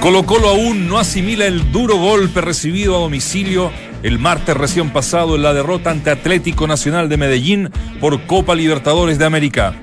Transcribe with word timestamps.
Colo 0.00 0.22
Colo 0.24 0.48
aún 0.48 0.86
no 0.86 1.00
asimila 1.00 1.44
el 1.44 1.72
duro 1.72 1.96
golpe 1.96 2.40
recibido 2.40 2.94
a 2.94 3.00
domicilio 3.00 3.72
el 4.04 4.20
martes 4.20 4.56
recién 4.56 4.90
pasado 4.90 5.34
en 5.34 5.42
la 5.42 5.52
derrota 5.52 5.90
ante 5.90 6.10
Atlético 6.10 6.68
Nacional 6.68 7.08
de 7.08 7.16
Medellín 7.16 7.70
por 8.00 8.24
Copa 8.26 8.54
Libertadores 8.54 9.18
de 9.18 9.24
América. 9.24 9.74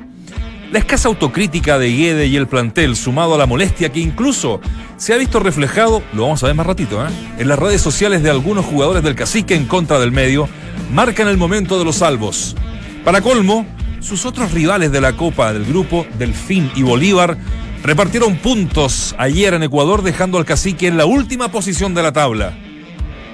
La 0.72 0.80
escasa 0.80 1.10
autocrítica 1.10 1.78
de 1.78 1.92
Guede 1.92 2.28
y 2.28 2.38
el 2.38 2.48
plantel, 2.48 2.96
sumado 2.96 3.36
a 3.36 3.38
la 3.38 3.46
molestia 3.46 3.92
que 3.92 4.00
incluso 4.00 4.62
se 4.96 5.14
ha 5.14 5.18
visto 5.18 5.42
reflejado, 5.42 6.02
lo 6.14 6.22
vamos 6.22 6.42
a 6.42 6.48
ver 6.48 6.56
más 6.56 6.66
ratito, 6.66 7.06
¿eh? 7.06 7.10
en 7.40 7.48
las 7.50 7.60
redes 7.60 7.82
sociales 7.82 8.24
de 8.24 8.30
algunos 8.30 8.66
jugadores 8.66 9.04
del 9.04 9.16
cacique 9.16 9.54
en 9.54 9.66
contra 9.66 10.00
del 10.00 10.14
medio, 10.14 10.48
marcan 10.94 11.28
el 11.28 11.36
momento 11.36 11.78
de 11.78 11.84
los 11.84 11.98
salvos. 11.98 12.56
Para 13.04 13.20
colmo, 13.20 13.66
sus 14.00 14.26
otros 14.26 14.54
rivales 14.54 14.94
de 14.94 15.02
la 15.02 15.18
Copa 15.18 15.52
del 15.52 15.66
grupo, 15.66 16.06
Delfín 16.18 16.72
y 16.76 16.84
Bolívar, 16.84 17.38
repartieron 17.84 18.38
puntos 18.38 19.16
ayer 19.18 19.54
en 19.54 19.64
Ecuador, 19.64 20.02
dejando 20.02 20.38
al 20.38 20.46
cacique 20.46 20.88
en 20.88 20.98
la 20.98 21.06
última 21.06 21.50
posición 21.50 21.94
de 21.94 22.04
la 22.04 22.12
tabla. 22.12 22.58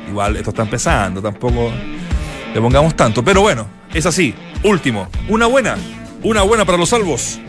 Igual, 0.09 0.37
esto 0.37 0.51
está 0.51 0.63
empezando, 0.63 1.21
tampoco 1.21 1.71
le 2.53 2.61
pongamos 2.61 2.95
tanto. 2.95 3.23
Pero 3.23 3.41
bueno, 3.41 3.67
es 3.93 4.05
así. 4.05 4.33
Último, 4.63 5.07
una 5.29 5.45
buena, 5.45 5.75
una 6.23 6.41
buena 6.43 6.65
para 6.65 6.77
los 6.77 6.89
salvos. 6.89 7.39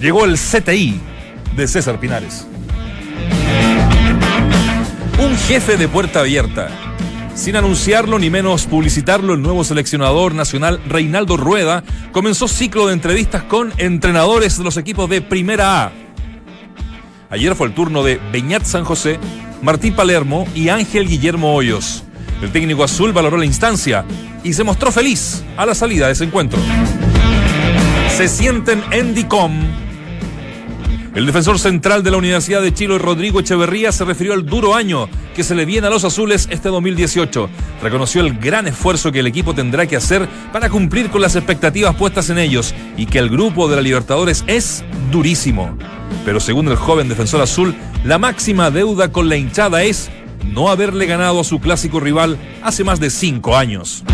Llegó 0.00 0.24
el 0.24 0.36
CTI 0.36 1.00
de 1.56 1.68
César 1.68 2.00
Pinares. 2.00 2.46
Un 5.18 5.36
jefe 5.36 5.76
de 5.76 5.88
puerta 5.88 6.20
abierta. 6.20 6.89
Sin 7.40 7.56
anunciarlo 7.56 8.18
ni 8.18 8.28
menos 8.28 8.66
publicitarlo, 8.66 9.32
el 9.32 9.40
nuevo 9.40 9.64
seleccionador 9.64 10.34
nacional 10.34 10.78
Reinaldo 10.86 11.38
Rueda 11.38 11.82
comenzó 12.12 12.48
ciclo 12.48 12.86
de 12.86 12.92
entrevistas 12.92 13.44
con 13.44 13.72
entrenadores 13.78 14.58
de 14.58 14.64
los 14.64 14.76
equipos 14.76 15.08
de 15.08 15.22
Primera 15.22 15.84
A. 15.84 15.92
Ayer 17.30 17.54
fue 17.54 17.68
el 17.68 17.72
turno 17.72 18.02
de 18.02 18.20
Beñat 18.30 18.66
San 18.66 18.84
José, 18.84 19.18
Martín 19.62 19.94
Palermo 19.94 20.46
y 20.54 20.68
Ángel 20.68 21.08
Guillermo 21.08 21.54
Hoyos. 21.54 22.04
El 22.42 22.52
técnico 22.52 22.84
azul 22.84 23.14
valoró 23.14 23.38
la 23.38 23.46
instancia 23.46 24.04
y 24.44 24.52
se 24.52 24.62
mostró 24.62 24.92
feliz 24.92 25.42
a 25.56 25.64
la 25.64 25.74
salida 25.74 26.08
de 26.08 26.12
ese 26.12 26.24
encuentro. 26.24 26.60
Se 28.18 28.28
sienten 28.28 28.84
en 28.90 29.14
DICOM. 29.14 29.89
El 31.14 31.26
defensor 31.26 31.58
central 31.58 32.04
de 32.04 32.12
la 32.12 32.18
Universidad 32.18 32.62
de 32.62 32.72
Chile, 32.72 32.96
Rodrigo 32.96 33.40
Echeverría, 33.40 33.90
se 33.90 34.04
refirió 34.04 34.32
al 34.32 34.46
duro 34.46 34.76
año 34.76 35.08
que 35.34 35.42
se 35.42 35.56
le 35.56 35.64
viene 35.64 35.88
a 35.88 35.90
los 35.90 36.04
azules 36.04 36.46
este 36.50 36.68
2018. 36.68 37.48
Reconoció 37.82 38.20
el 38.20 38.38
gran 38.38 38.68
esfuerzo 38.68 39.10
que 39.10 39.18
el 39.18 39.26
equipo 39.26 39.52
tendrá 39.52 39.86
que 39.86 39.96
hacer 39.96 40.28
para 40.52 40.70
cumplir 40.70 41.10
con 41.10 41.20
las 41.20 41.34
expectativas 41.34 41.96
puestas 41.96 42.30
en 42.30 42.38
ellos 42.38 42.74
y 42.96 43.06
que 43.06 43.18
el 43.18 43.28
grupo 43.28 43.68
de 43.68 43.76
la 43.76 43.82
Libertadores 43.82 44.44
es 44.46 44.84
durísimo. 45.10 45.76
Pero 46.24 46.38
según 46.38 46.68
el 46.68 46.76
joven 46.76 47.08
defensor 47.08 47.40
azul, 47.40 47.74
la 48.04 48.18
máxima 48.18 48.70
deuda 48.70 49.10
con 49.10 49.28
la 49.28 49.36
hinchada 49.36 49.82
es 49.82 50.10
no 50.44 50.68
haberle 50.68 51.06
ganado 51.06 51.40
a 51.40 51.44
su 51.44 51.58
clásico 51.58 51.98
rival 51.98 52.38
hace 52.62 52.84
más 52.84 53.00
de 53.00 53.10
cinco 53.10 53.56
años. 53.56 54.04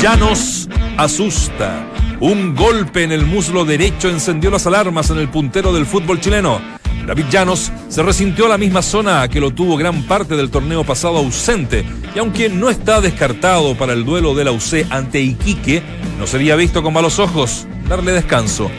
Ya 0.00 0.14
nos 0.16 0.68
asusta. 0.98 1.91
Un 2.22 2.54
golpe 2.54 3.02
en 3.02 3.10
el 3.10 3.26
muslo 3.26 3.64
derecho 3.64 4.08
encendió 4.08 4.48
las 4.48 4.64
alarmas 4.68 5.10
en 5.10 5.18
el 5.18 5.28
puntero 5.28 5.72
del 5.72 5.86
fútbol 5.86 6.20
chileno. 6.20 6.60
David 7.04 7.24
Llanos 7.32 7.72
se 7.88 8.00
resintió 8.00 8.46
a 8.46 8.50
la 8.50 8.58
misma 8.58 8.80
zona 8.80 9.26
que 9.26 9.40
lo 9.40 9.50
tuvo 9.50 9.76
gran 9.76 10.04
parte 10.04 10.36
del 10.36 10.48
torneo 10.48 10.84
pasado 10.84 11.18
ausente 11.18 11.84
y 12.14 12.20
aunque 12.20 12.48
no 12.48 12.70
está 12.70 13.00
descartado 13.00 13.76
para 13.76 13.92
el 13.92 14.04
duelo 14.04 14.36
de 14.36 14.44
la 14.44 14.52
UC 14.52 14.86
ante 14.90 15.20
Iquique, 15.20 15.82
no 16.16 16.28
sería 16.28 16.54
visto 16.54 16.80
con 16.84 16.94
malos 16.94 17.18
ojos 17.18 17.66
darle 17.88 18.12
descanso. 18.12 18.70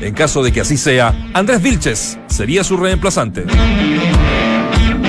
En 0.00 0.12
caso 0.12 0.42
de 0.42 0.50
que 0.50 0.62
así 0.62 0.76
sea, 0.76 1.14
Andrés 1.34 1.62
Vilches 1.62 2.18
sería 2.26 2.64
su 2.64 2.76
reemplazante. 2.76 3.44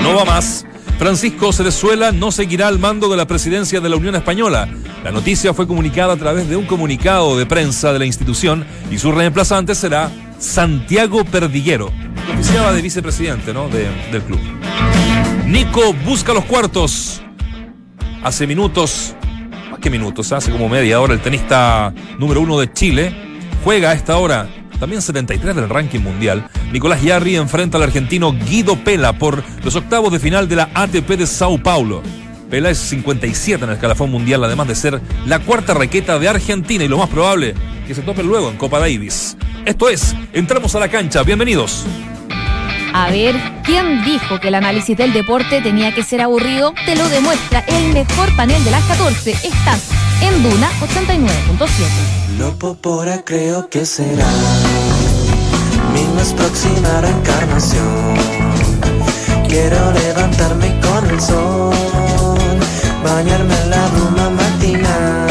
No 0.03 0.15
va 0.15 0.25
más. 0.25 0.63
Francisco 0.99 1.53
Cerezuela 1.53 2.11
no 2.11 2.29
seguirá 2.29 2.67
al 2.67 2.77
mando 2.77 3.07
de 3.07 3.15
la 3.15 3.25
presidencia 3.25 3.79
de 3.79 3.87
la 3.87 3.95
Unión 3.95 4.15
Española. 4.15 4.67
La 5.01 5.13
noticia 5.13 5.53
fue 5.53 5.65
comunicada 5.65 6.11
a 6.11 6.17
través 6.17 6.49
de 6.49 6.57
un 6.57 6.65
comunicado 6.65 7.37
de 7.37 7.45
prensa 7.45 7.93
de 7.93 7.99
la 7.99 8.05
institución 8.05 8.65
y 8.91 8.97
su 8.97 9.13
reemplazante 9.13 9.75
será 9.75 10.11
Santiago 10.39 11.23
Perdiguero, 11.23 11.89
que 12.25 12.33
oficiaba 12.33 12.73
de 12.73 12.81
vicepresidente 12.81 13.53
¿no? 13.53 13.69
del 13.69 14.21
club. 14.23 14.41
Nico 15.45 15.93
busca 16.05 16.33
los 16.33 16.43
cuartos. 16.43 17.21
Hace 18.21 18.45
minutos, 18.45 19.15
más 19.71 19.79
que 19.79 19.89
minutos, 19.89 20.33
hace 20.33 20.51
como 20.51 20.67
media 20.67 20.99
hora, 20.99 21.13
el 21.13 21.21
tenista 21.21 21.93
número 22.19 22.41
uno 22.41 22.59
de 22.59 22.73
Chile 22.73 23.15
juega 23.63 23.91
a 23.91 23.93
esta 23.93 24.17
hora 24.17 24.49
también 24.79 25.01
73 25.01 25.55
del 25.55 25.69
ranking 25.69 25.99
mundial, 25.99 26.47
Nicolás 26.71 27.01
Yarri 27.01 27.35
enfrenta 27.35 27.77
al 27.77 27.83
argentino 27.83 28.33
Guido 28.33 28.77
Pela 28.83 29.13
por 29.13 29.43
los 29.63 29.75
octavos 29.75 30.11
de 30.11 30.19
final 30.19 30.47
de 30.47 30.55
la 30.55 30.69
ATP 30.73 31.09
de 31.09 31.27
Sao 31.27 31.57
Paulo. 31.61 32.01
Pela 32.49 32.69
es 32.69 32.79
57 32.79 33.63
en 33.63 33.69
el 33.69 33.75
escalafón 33.75 34.09
mundial, 34.09 34.43
además 34.43 34.67
de 34.67 34.75
ser 34.75 35.01
la 35.25 35.39
cuarta 35.39 35.73
raqueta 35.73 36.17
de 36.17 36.29
Argentina 36.29 36.83
y 36.83 36.87
lo 36.87 36.97
más 36.97 37.09
probable 37.09 37.53
que 37.85 37.93
se 37.93 38.01
tope 38.01 38.23
luego 38.23 38.49
en 38.49 38.57
Copa 38.57 38.79
Davis. 38.79 39.37
Esto 39.65 39.89
es, 39.89 40.15
entramos 40.33 40.73
a 40.75 40.79
la 40.79 40.87
cancha, 40.87 41.23
bienvenidos. 41.23 41.85
A 42.93 43.11
ver, 43.11 43.35
¿quién 43.63 44.03
dijo 44.03 44.39
que 44.39 44.47
el 44.47 44.55
análisis 44.55 44.97
del 44.97 45.13
deporte 45.13 45.61
tenía 45.61 45.93
que 45.93 46.03
ser 46.03 46.21
aburrido? 46.21 46.73
Te 46.85 46.95
lo 46.95 47.07
demuestra 47.07 47.59
el 47.67 47.93
mejor 47.93 48.35
panel 48.35 48.63
de 48.63 48.71
las 48.71 48.83
14. 48.85 49.31
Estás 49.31 50.08
en 50.21 50.43
Duna 50.43 50.69
89.7. 50.81 52.37
Lo 52.37 52.57
popora 52.57 53.23
creo 53.23 53.69
que 53.69 53.85
será 53.85 54.27
mi 55.93 56.03
más 56.15 56.33
próxima 56.33 57.01
reencarnación. 57.01 58.15
Quiero 59.47 59.91
levantarme 59.91 60.79
con 60.81 61.09
el 61.09 61.19
sol, 61.19 61.73
bañarme 63.03 63.55
en 63.63 63.69
la 63.69 63.87
bruma 63.87 64.29
matinal. 64.29 65.27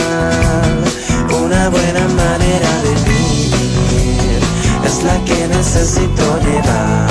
Una 1.44 1.68
buena 1.68 2.08
manera 2.08 2.70
de 2.82 2.94
vivir 3.08 4.40
es 4.84 5.02
la 5.04 5.16
que 5.24 5.48
necesito 5.48 6.38
llevar. 6.40 7.08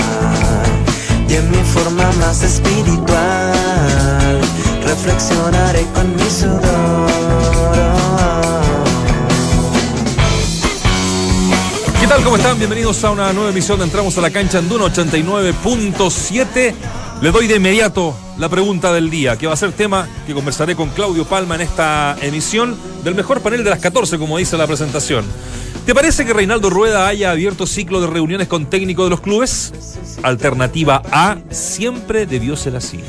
Y 1.30 1.36
en 1.36 1.50
mi 1.52 1.64
forma 1.64 2.12
más 2.20 2.44
espiritual, 2.44 4.42
reflexionaré 4.86 5.86
con 5.94 6.16
mi 6.16 6.30
sudor. 6.30 6.97
Tal? 12.18 12.24
¿Cómo 12.24 12.38
están? 12.38 12.58
Bienvenidos 12.58 13.04
a 13.04 13.12
una 13.12 13.32
nueva 13.34 13.50
emisión 13.52 13.78
de 13.80 13.86
Entramos 13.86 14.18
a 14.18 14.22
la 14.22 14.32
cancha 14.32 14.60
en 14.60 14.70
Duna 14.70 14.86
89.7. 14.86 16.74
Le 17.22 17.32
doy 17.32 17.48
de 17.48 17.58
inmediato 17.58 18.16
la 18.38 18.50
pregunta 18.50 18.94
del 18.94 19.10
día, 19.10 19.38
que 19.38 19.48
va 19.48 19.54
a 19.54 19.58
ser 19.58 19.72
tema 19.72 20.08
que 20.26 20.34
conversaré 20.34 20.76
con 20.76 20.90
Claudio 20.90 21.26
Palma 21.26 21.56
en 21.56 21.62
esta 21.62 22.16
emisión 22.22 22.76
del 23.04 23.16
mejor 23.16 23.42
panel 23.42 23.64
de 23.64 23.70
las 23.70 23.80
14, 23.80 24.18
como 24.18 24.38
dice 24.38 24.58
la 24.58 24.68
presentación. 24.68 25.26
¿Te 25.86 25.94
parece 25.94 26.26
que 26.26 26.34
Reinaldo 26.34 26.70
Rueda 26.70 27.08
haya 27.08 27.32
abierto 27.32 27.68
ciclo 27.68 28.02
de 28.02 28.08
reuniones 28.08 28.48
con 28.48 28.66
técnicos 28.66 29.06
de 29.06 29.10
los 29.12 29.22
clubes? 29.22 29.74
Alternativa 30.24 31.02
A, 31.12 31.38
siempre 31.50 32.26
debió 32.26 32.56
ser 32.56 32.76
así. 32.76 33.00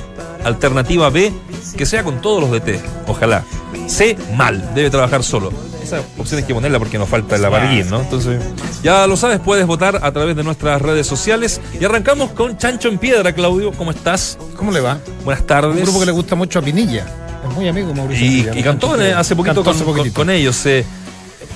Alternativa 0.44 1.08
B, 1.10 1.32
que 1.76 1.86
sea 1.86 2.04
con 2.04 2.20
todos 2.20 2.42
los 2.42 2.50
DT, 2.50 2.80
ojalá. 3.06 3.44
C, 3.88 4.16
mal, 4.36 4.72
debe 4.74 4.90
trabajar 4.90 5.22
solo. 5.24 5.52
Esa 5.82 6.00
opción 6.18 6.40
hay 6.40 6.46
que 6.46 6.52
ponerla 6.54 6.78
porque 6.78 6.98
nos 6.98 7.08
falta 7.08 7.36
el 7.36 7.44
amarguín, 7.44 7.88
¿no? 7.88 8.00
Entonces, 8.02 8.42
ya 8.82 9.06
lo 9.06 9.16
sabes, 9.16 9.40
puedes 9.40 9.66
votar 9.66 10.00
a 10.02 10.12
través 10.12 10.36
de 10.36 10.44
nuestras 10.44 10.82
redes 10.82 11.06
sociales. 11.06 11.60
Y 11.80 11.84
arrancamos 11.84 12.30
con 12.32 12.58
Chancho 12.58 12.88
en 12.88 12.98
Piedra, 12.98 13.32
Claudio. 13.32 13.72
¿Cómo 13.72 13.90
estás? 13.90 14.36
¿Cómo 14.56 14.70
le 14.70 14.80
va? 14.80 14.98
Buenas 15.24 15.46
tardes. 15.46 15.76
Un 15.76 15.82
grupo 15.82 16.00
que 16.00 16.06
le 16.06 16.12
gusta 16.12 16.34
mucho 16.34 16.58
a 16.58 16.62
Pinilla. 16.62 17.06
Es 17.48 17.54
muy 17.54 17.66
amigo 17.68 17.94
Mauricio. 17.94 18.26
Y, 18.26 18.30
Pinilla, 18.42 18.58
y 18.58 18.62
cantó 18.62 18.92
hace 18.92 19.34
poquito 19.34 19.62
Cantó 19.64 20.12
con, 20.12 20.28
ellos. 20.28 20.66
eh, 20.66 20.84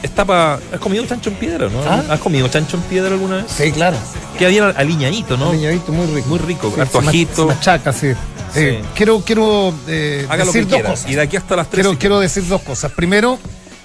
está 0.02 0.24
pa- 0.24 0.58
¿Has 0.72 0.80
comido 0.80 1.04
chancho 1.04 1.28
en 1.28 1.36
piedra, 1.36 1.68
no? 1.68 1.80
¿Ah? 1.86 2.02
¿Has 2.08 2.20
comido 2.20 2.48
chancho 2.48 2.78
en 2.78 2.82
piedra 2.84 3.12
alguna 3.12 3.36
vez? 3.38 3.46
Sí, 3.54 3.70
claro. 3.72 3.96
Que 4.38 4.46
había 4.46 4.68
aliñadito, 4.70 5.36
¿no? 5.36 5.50
Un 5.50 5.56
niñadito 5.56 5.92
muy 5.92 6.06
rico. 6.06 6.28
Muy 6.28 6.38
rico, 6.38 6.72
harto 6.80 7.00
se 7.00 7.04
ma- 7.04 7.10
ajito. 7.10 7.48
se 7.48 7.54
machaca, 7.54 7.92
sí. 7.92 8.12
Eh, 8.54 8.82
quiero 8.94 9.20
quiero 9.20 9.74
eh, 9.88 10.26
decir 10.38 10.66
dos 10.68 10.82
cosas. 10.82 11.10
Y 11.10 11.14
de 11.14 11.22
aquí 11.22 11.36
hasta 11.36 11.56
las 11.56 11.70
tres. 11.70 11.84
Quiero, 11.86 11.98
quiero 11.98 12.20
decir 12.20 12.46
dos 12.46 12.62
cosas. 12.62 12.92
Primero, 12.92 13.38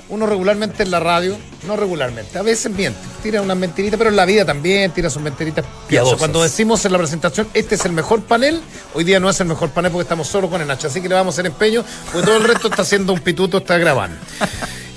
uno 0.09 0.25
regularmente 0.25 0.83
en 0.83 0.91
la 0.91 0.99
radio, 0.99 1.37
no 1.67 1.75
regularmente, 1.75 2.37
a 2.37 2.41
veces 2.41 2.71
miente, 2.71 2.99
tira 3.21 3.41
unas 3.41 3.57
mentiritas, 3.57 3.97
pero 3.97 4.09
en 4.09 4.15
la 4.15 4.25
vida 4.25 4.45
también 4.45 4.91
tira 4.91 5.09
sus 5.09 5.21
mentiritas 5.21 5.65
piadosas. 5.65 5.87
Piadosas. 5.87 6.19
Cuando 6.19 6.43
decimos 6.43 6.83
en 6.85 6.91
la 6.93 6.97
presentación, 6.97 7.47
este 7.53 7.75
es 7.75 7.83
el 7.85 7.91
mejor 7.91 8.21
panel, 8.23 8.61
hoy 8.93 9.03
día 9.03 9.19
no 9.19 9.29
es 9.29 9.39
el 9.41 9.47
mejor 9.47 9.69
panel 9.71 9.91
porque 9.91 10.03
estamos 10.03 10.27
solo 10.27 10.49
con 10.49 10.61
el 10.61 10.67
Nacho, 10.67 10.87
así 10.87 11.01
que 11.01 11.09
le 11.09 11.15
vamos 11.15 11.33
a 11.33 11.35
hacer 11.35 11.45
empeño, 11.47 11.83
porque 12.11 12.25
todo 12.25 12.37
el 12.37 12.43
resto 12.45 12.69
está 12.69 12.83
haciendo 12.83 13.11
un 13.13 13.19
pituto, 13.19 13.57
está 13.57 13.77
grabando. 13.77 14.17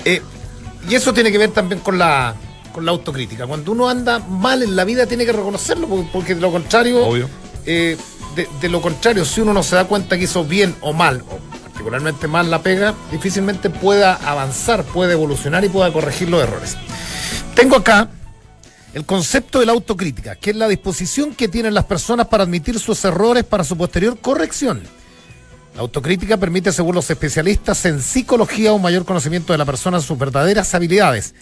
Eh, 0.04 0.22
y 0.88 0.94
eso 0.94 1.12
tiene 1.12 1.32
que 1.32 1.38
ver 1.38 1.50
también 1.50 1.80
con 1.80 1.98
la, 1.98 2.34
con 2.72 2.84
la 2.84 2.92
autocrítica. 2.92 3.46
Cuando 3.48 3.72
uno 3.72 3.88
anda 3.88 4.18
mal 4.20 4.62
en 4.62 4.76
la 4.76 4.84
vida 4.84 5.06
tiene 5.06 5.26
que 5.26 5.32
reconocerlo, 5.32 5.88
porque- 5.88 6.08
porque 6.12 6.34
de 6.36 6.40
lo 6.40 6.52
contrario, 6.52 7.04
Obvio. 7.04 7.28
eh, 7.66 7.96
de, 8.34 8.48
de 8.60 8.68
lo 8.68 8.80
contrario, 8.80 9.24
si 9.24 9.40
uno 9.40 9.52
no 9.52 9.62
se 9.62 9.76
da 9.76 9.84
cuenta 9.84 10.16
que 10.16 10.24
hizo 10.24 10.44
bien 10.44 10.74
o 10.80 10.92
mal, 10.92 11.24
o 11.30 11.38
particularmente 11.62 12.28
mal 12.28 12.50
la 12.50 12.62
pega, 12.62 12.94
difícilmente 13.10 13.70
pueda 13.70 14.14
avanzar, 14.14 14.84
puede 14.84 15.12
evolucionar 15.14 15.64
y 15.64 15.68
pueda 15.68 15.92
corregir 15.92 16.28
los 16.28 16.42
errores. 16.42 16.76
Tengo 17.54 17.76
acá 17.76 18.08
el 18.92 19.04
concepto 19.04 19.60
de 19.60 19.66
la 19.66 19.72
autocrítica, 19.72 20.36
que 20.36 20.50
es 20.50 20.56
la 20.56 20.68
disposición 20.68 21.34
que 21.34 21.48
tienen 21.48 21.74
las 21.74 21.84
personas 21.84 22.26
para 22.26 22.44
admitir 22.44 22.78
sus 22.78 23.04
errores 23.04 23.44
para 23.44 23.64
su 23.64 23.76
posterior 23.76 24.18
corrección. 24.18 24.82
La 25.74 25.82
autocrítica 25.82 26.36
permite, 26.36 26.72
según 26.72 26.96
los 26.96 27.08
especialistas 27.08 27.84
en 27.84 28.02
psicología, 28.02 28.72
un 28.72 28.82
mayor 28.82 29.04
conocimiento 29.04 29.52
de 29.52 29.58
la 29.58 29.64
persona, 29.64 30.00
sus 30.00 30.18
verdaderas 30.18 30.74
habilidades, 30.74 31.34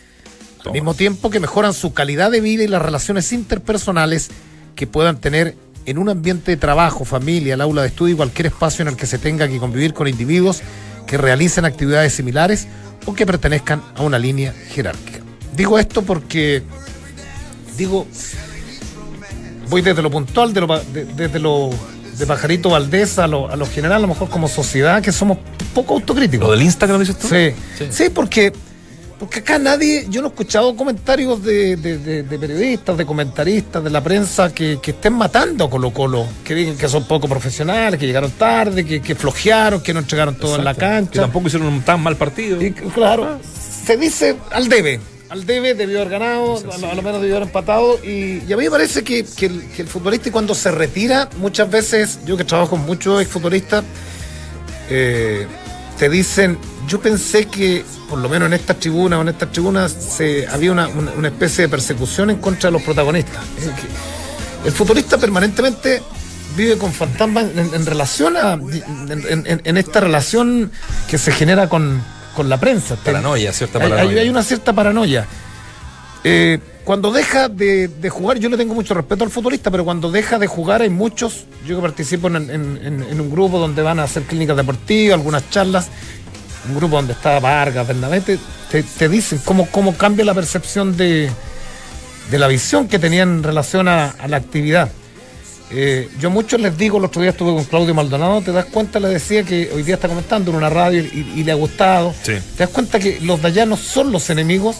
al 0.64 0.72
mismo 0.72 0.94
tiempo 0.94 1.30
que 1.30 1.40
mejoran 1.40 1.72
su 1.72 1.94
calidad 1.94 2.30
de 2.30 2.40
vida 2.40 2.62
y 2.62 2.68
las 2.68 2.82
relaciones 2.82 3.32
interpersonales 3.32 4.30
que 4.74 4.86
puedan 4.86 5.18
tener 5.18 5.56
en 5.90 5.98
un 5.98 6.08
ambiente 6.08 6.50
de 6.52 6.56
trabajo, 6.56 7.04
familia, 7.04 7.54
el 7.54 7.60
aula 7.60 7.82
de 7.82 7.88
estudio 7.88 8.14
y 8.14 8.16
cualquier 8.16 8.46
espacio 8.46 8.82
en 8.82 8.88
el 8.88 8.96
que 8.96 9.06
se 9.06 9.18
tenga 9.18 9.48
que 9.48 9.58
convivir 9.58 9.94
con 9.94 10.06
individuos 10.08 10.60
que 11.06 11.16
realicen 11.16 11.64
actividades 11.64 12.12
similares 12.12 12.66
o 13.06 13.14
que 13.14 13.24
pertenezcan 13.24 13.82
a 13.96 14.02
una 14.02 14.18
línea 14.18 14.52
jerárquica. 14.70 15.20
Digo 15.56 15.78
esto 15.78 16.02
porque, 16.02 16.62
digo, 17.76 18.06
voy 19.70 19.82
desde 19.82 20.02
lo 20.02 20.10
puntual, 20.10 20.52
de 20.52 20.60
lo, 20.60 20.66
de- 20.80 21.04
desde 21.06 21.38
lo 21.38 21.70
de 22.18 22.26
Pajarito 22.26 22.70
Valdés 22.70 23.18
a 23.18 23.26
lo, 23.26 23.48
a 23.50 23.56
lo 23.56 23.66
general, 23.66 23.98
a 23.98 24.00
lo 24.00 24.08
mejor 24.08 24.28
como 24.28 24.48
sociedad, 24.48 25.00
que 25.02 25.12
somos 25.12 25.38
poco 25.74 25.94
autocríticos. 25.94 26.46
¿Lo 26.48 26.52
del 26.52 26.62
Instagram 26.62 27.00
dices 27.00 27.18
tú? 27.18 27.28
Sí, 27.28 27.52
Sí. 27.78 27.86
sí, 27.90 28.10
porque, 28.10 28.52
porque 29.18 29.40
acá 29.40 29.58
nadie, 29.58 30.06
yo 30.08 30.20
no 30.22 30.28
he 30.28 30.30
escuchado 30.30 30.76
comentarios 30.76 31.42
de, 31.42 31.76
de- 31.76 31.98
de- 31.98 32.22
de 32.22 32.38
periodistas, 32.38 32.96
de 32.96 33.04
comentaristas, 33.04 33.82
de 33.82 33.90
la 33.90 34.02
prensa 34.02 34.52
que, 34.54 34.78
que 34.80 34.92
estén 34.92 35.14
matando 35.14 35.64
a 35.64 35.70
Colo 35.70 35.92
Colo, 35.92 36.26
que 36.44 36.54
digan 36.54 36.76
que 36.76 36.88
son 36.88 37.04
poco 37.04 37.26
profesionales, 37.28 37.98
que 37.98 38.06
llegaron 38.06 38.30
tarde, 38.30 38.84
que, 38.84 39.00
que 39.02 39.14
flojearon, 39.14 39.80
que 39.82 39.92
no 39.92 40.00
entregaron 40.00 40.36
todo 40.36 40.56
en 40.56 40.64
la 40.64 40.74
cancha. 40.74 41.10
Que 41.12 41.18
tampoco 41.18 41.48
hicieron 41.48 41.68
un 41.68 41.82
tan 41.82 42.00
mal 42.02 42.16
partido. 42.16 42.62
Y 42.62 42.70
claro, 42.72 43.38
se 43.84 43.96
dice 43.96 44.36
al 44.52 44.68
debe. 44.68 45.00
Al 45.30 45.44
debe 45.44 45.74
debió 45.74 45.98
haber 46.00 46.10
ganado, 46.12 46.56
a 46.72 46.78
lo, 46.78 46.90
a 46.90 46.94
lo 46.94 47.02
menos 47.02 47.20
debió 47.20 47.36
haber 47.36 47.48
empatado. 47.48 47.98
Y, 48.02 48.42
y 48.48 48.52
a 48.52 48.56
mí 48.56 48.64
me 48.64 48.70
parece 48.70 49.02
que, 49.04 49.24
que 49.24 49.46
el, 49.46 49.62
que 49.76 49.82
el 49.82 49.88
futbolista, 49.88 50.30
cuando 50.32 50.54
se 50.54 50.70
retira, 50.70 51.28
muchas 51.38 51.68
veces, 51.70 52.20
yo 52.24 52.36
que 52.38 52.44
trabajo 52.44 52.70
con 52.70 52.86
muchos 52.86 53.20
exfutbolistas, 53.20 53.84
eh, 54.90 55.46
te 55.98 56.08
dicen, 56.08 56.56
yo 56.88 57.00
pensé 57.00 57.46
que, 57.46 57.84
por 58.08 58.18
lo 58.18 58.28
menos 58.28 58.46
en 58.46 58.54
esta 58.54 58.74
tribuna 58.74 59.18
o 59.18 59.22
en 59.22 59.28
estas 59.28 59.52
tribunas, 59.52 59.92
se, 59.92 60.46
había 60.48 60.72
una, 60.72 60.88
una- 60.88 61.12
una 61.12 61.28
especie 61.28 61.62
de 61.62 61.68
persecución 61.68 62.30
en 62.30 62.36
contra 62.38 62.68
de 62.68 62.72
los 62.72 62.82
protagonistas. 62.82 63.42
El 64.64 64.72
futbolista 64.72 65.18
permanentemente 65.18 66.02
vive 66.56 66.76
con 66.78 66.92
fantasmas 66.92 67.44
en, 67.54 67.72
en 67.74 67.86
relación 67.86 68.36
a 68.36 68.54
en, 68.54 69.46
en- 69.46 69.60
en 69.64 69.76
esta 69.76 70.00
relación 70.00 70.72
que 71.08 71.18
se 71.18 71.30
genera 71.30 71.68
con, 71.68 72.02
con 72.34 72.48
la 72.48 72.58
prensa. 72.58 72.96
Paranoia, 72.96 73.52
cierta 73.52 73.78
hay- 73.78 73.90
paranoia. 73.90 74.22
hay 74.22 74.28
una 74.28 74.42
cierta 74.42 74.72
paranoia. 74.72 75.26
Eh, 76.24 76.58
cuando 76.84 77.12
deja 77.12 77.48
de, 77.48 77.86
de 77.88 78.10
jugar, 78.10 78.38
yo 78.38 78.48
le 78.48 78.56
tengo 78.56 78.74
mucho 78.74 78.94
respeto 78.94 79.22
al 79.22 79.30
futbolista, 79.30 79.70
pero 79.70 79.84
cuando 79.84 80.10
deja 80.10 80.38
de 80.38 80.46
jugar 80.46 80.80
hay 80.82 80.88
muchos, 80.88 81.44
yo 81.66 81.76
que 81.76 81.82
participo 81.82 82.28
en- 82.28 82.50
en 82.50 83.20
un 83.20 83.30
grupo 83.30 83.58
donde 83.58 83.82
van 83.82 84.00
a 84.00 84.04
hacer 84.04 84.22
clínicas 84.24 84.56
deportivas, 84.56 85.14
algunas 85.14 85.48
charlas, 85.50 85.88
un 86.68 86.76
grupo 86.76 86.96
donde 86.96 87.12
está 87.12 87.40
Vargas, 87.40 87.86
Bernabé, 87.86 88.20
te, 88.20 88.38
te 88.82 89.08
dicen 89.08 89.40
cómo, 89.44 89.66
cómo 89.70 89.96
cambia 89.96 90.24
la 90.24 90.34
percepción 90.34 90.96
de, 90.96 91.30
de 92.30 92.38
la 92.38 92.46
visión 92.46 92.88
que 92.88 92.98
tenían 92.98 93.28
en 93.36 93.42
relación 93.42 93.88
a, 93.88 94.10
a 94.10 94.28
la 94.28 94.36
actividad. 94.36 94.90
Eh, 95.70 96.08
yo 96.18 96.30
muchos 96.30 96.60
les 96.60 96.78
digo, 96.78 96.96
el 96.96 97.04
otro 97.04 97.20
día 97.20 97.32
estuve 97.32 97.52
con 97.52 97.64
Claudio 97.64 97.94
Maldonado, 97.94 98.40
te 98.40 98.52
das 98.52 98.64
cuenta, 98.66 98.98
le 99.00 99.08
decía 99.08 99.42
que 99.42 99.70
hoy 99.74 99.82
día 99.82 99.96
está 99.96 100.08
comentando 100.08 100.50
en 100.50 100.56
una 100.56 100.70
radio 100.70 101.02
y, 101.02 101.34
y 101.36 101.44
le 101.44 101.52
ha 101.52 101.56
gustado. 101.56 102.14
Sí. 102.22 102.32
Te 102.56 102.64
das 102.64 102.70
cuenta 102.70 102.98
que 102.98 103.20
los 103.20 103.42
de 103.42 103.48
allá 103.48 103.66
no 103.66 103.76
son 103.76 104.10
los 104.10 104.30
enemigos. 104.30 104.76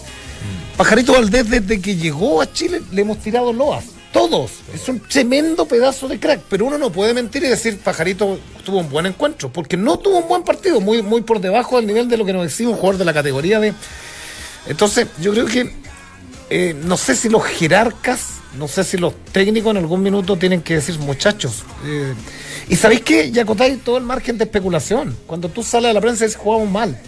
Pajarito 0.77 1.13
Valdés, 1.13 1.49
desde 1.49 1.79
que 1.79 1.95
llegó 1.95 2.41
a 2.41 2.51
Chile, 2.51 2.81
le 2.91 3.01
hemos 3.01 3.19
tirado 3.19 3.53
loas. 3.53 3.83
Todos. 4.11 4.51
Es 4.73 4.89
un 4.89 4.99
tremendo 4.99 5.67
pedazo 5.67 6.07
de 6.07 6.19
crack. 6.19 6.41
Pero 6.49 6.65
uno 6.65 6.77
no 6.77 6.91
puede 6.91 7.13
mentir 7.13 7.43
y 7.43 7.47
decir, 7.47 7.77
Pajarito 7.79 8.39
tuvo 8.63 8.79
un 8.79 8.89
buen 8.89 9.05
encuentro. 9.05 9.51
Porque 9.51 9.77
no 9.77 9.97
tuvo 9.99 10.17
un 10.19 10.27
buen 10.27 10.43
partido. 10.43 10.81
Muy, 10.81 11.01
muy 11.01 11.21
por 11.21 11.39
debajo 11.39 11.77
del 11.77 11.87
nivel 11.87 12.09
de 12.09 12.17
lo 12.17 12.25
que 12.25 12.33
nos 12.33 12.45
exige 12.45 12.69
un 12.69 12.75
jugador 12.75 12.97
de 12.97 13.05
la 13.05 13.13
categoría 13.13 13.59
de. 13.59 13.73
Entonces, 14.67 15.07
yo 15.21 15.31
creo 15.31 15.45
que. 15.45 15.71
eh, 16.49 16.75
no 16.83 16.97
sé 16.97 17.15
si 17.15 17.29
los 17.29 17.43
jerarcas, 17.43 18.39
no 18.57 18.67
sé 18.67 18.83
si 18.83 18.97
los 18.97 19.13
técnicos 19.31 19.71
en 19.71 19.77
algún 19.77 20.01
minuto 20.01 20.35
tienen 20.37 20.61
que 20.61 20.75
decir, 20.75 20.97
muchachos. 20.99 21.63
eh, 21.85 22.13
y 22.67 22.75
sabéis 22.75 23.01
que 23.01 23.31
ya 23.31 23.45
todo 23.83 23.97
el 23.97 24.03
margen 24.03 24.37
de 24.37 24.43
especulación. 24.43 25.15
Cuando 25.25 25.49
tú 25.49 25.63
sales 25.63 25.89
a 25.89 25.93
la 25.93 26.01
prensa 26.01 26.23
y 26.23 26.27
dices, 26.27 26.41
jugamos 26.41 26.69
mal. 26.69 26.99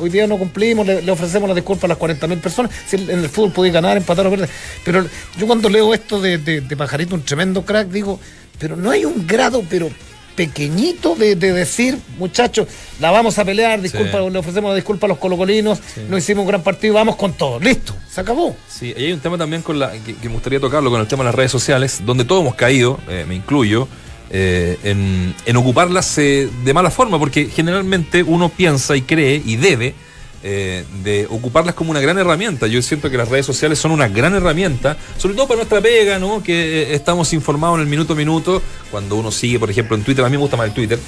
Hoy 0.00 0.10
día 0.10 0.26
no 0.26 0.38
cumplimos, 0.38 0.86
le, 0.86 1.02
le 1.02 1.10
ofrecemos 1.12 1.48
la 1.48 1.54
disculpa 1.54 1.86
a 1.86 1.88
las 1.88 1.98
40.000 1.98 2.40
personas. 2.40 2.70
Si 2.86 2.96
en 2.96 3.10
el 3.10 3.28
fútbol 3.28 3.52
podéis 3.52 3.74
ganar, 3.74 3.96
empatar 3.96 4.26
o 4.26 4.30
perder. 4.30 4.48
Pero 4.84 5.04
yo 5.38 5.46
cuando 5.46 5.68
leo 5.68 5.92
esto 5.94 6.20
de, 6.20 6.38
de- 6.38 6.60
de 6.60 6.76
Pajarito, 6.76 7.14
un 7.14 7.22
tremendo 7.22 7.64
crack, 7.64 7.88
digo, 7.88 8.18
pero 8.58 8.76
no 8.76 8.90
hay 8.90 9.04
un 9.04 9.26
grado, 9.26 9.62
pero 9.68 9.88
pequeñito 10.36 11.14
de, 11.14 11.34
de 11.34 11.52
decir, 11.52 11.98
muchachos, 12.18 12.68
la 13.00 13.10
vamos 13.10 13.38
a 13.38 13.44
pelear, 13.44 13.80
disculpa, 13.80 14.18
Sí. 14.22 14.30
le 14.30 14.38
ofrecemos 14.38 14.68
la 14.70 14.74
disculpa 14.74 15.06
a 15.06 15.08
los 15.08 15.16
colocolinos, 15.18 15.78
no 16.10 16.18
hicimos 16.18 16.42
un 16.42 16.48
gran 16.48 16.62
partido, 16.62 16.92
vamos 16.94 17.16
con 17.16 17.32
todo, 17.32 17.58
listo, 17.58 17.94
se 18.10 18.20
acabó. 18.20 18.54
Sí, 18.68 18.92
y 18.96 19.04
hay 19.04 19.12
un 19.12 19.20
tema 19.20 19.38
también 19.38 19.62
con 19.62 19.78
la, 19.78 19.92
que, 19.92 20.14
que 20.14 20.28
me 20.28 20.34
gustaría 20.34 20.60
tocarlo 20.60 20.90
con 20.90 21.00
el 21.00 21.06
tema 21.08 21.22
de 21.24 21.28
las 21.28 21.34
redes 21.34 21.50
sociales, 21.50 22.02
donde 22.04 22.24
todos 22.26 22.42
hemos 22.42 22.54
caído, 22.54 23.00
eh, 23.08 23.24
me 23.26 23.34
incluyo, 23.34 23.88
eh, 24.30 25.34
en, 25.46 25.56
ocuparlas 25.56 26.18
eh, 26.18 26.48
de 26.64 26.74
mala 26.74 26.90
forma, 26.90 27.18
porque 27.18 27.46
generalmente 27.46 28.22
uno 28.22 28.48
piensa 28.48 28.96
y 28.96 29.02
cree 29.02 29.40
y 29.44 29.56
debe 29.56 29.94
eh, 30.42 30.84
de 31.02 31.26
ocuparlas 31.30 31.74
como 31.74 31.90
una 31.90 32.00
gran 32.00 32.18
herramienta. 32.18 32.66
Yo 32.66 32.82
siento 32.82 33.08
que 33.10 33.16
las 33.16 33.28
redes 33.28 33.46
sociales 33.46 33.78
son 33.78 33.92
una 33.92 34.08
gran 34.08 34.34
herramienta, 34.34 34.96
sobre 35.16 35.34
todo 35.34 35.46
para 35.46 35.58
nuestra 35.58 35.80
pega, 35.80 36.18
¿no? 36.18 36.42
Que 36.42 36.94
estamos 36.94 37.32
informados 37.32 37.76
en 37.76 37.82
el 37.82 37.88
minuto 37.88 38.12
a 38.14 38.16
minuto, 38.16 38.62
cuando 38.90 39.16
uno 39.16 39.30
sigue, 39.30 39.58
por 39.58 39.70
ejemplo, 39.70 39.96
en 39.96 40.02
Twitter, 40.02 40.24
a 40.24 40.28
mí 40.28 40.32
me 40.32 40.42
gusta 40.42 40.56
más 40.56 40.66
el 40.66 40.74
Twitter, 40.74 40.98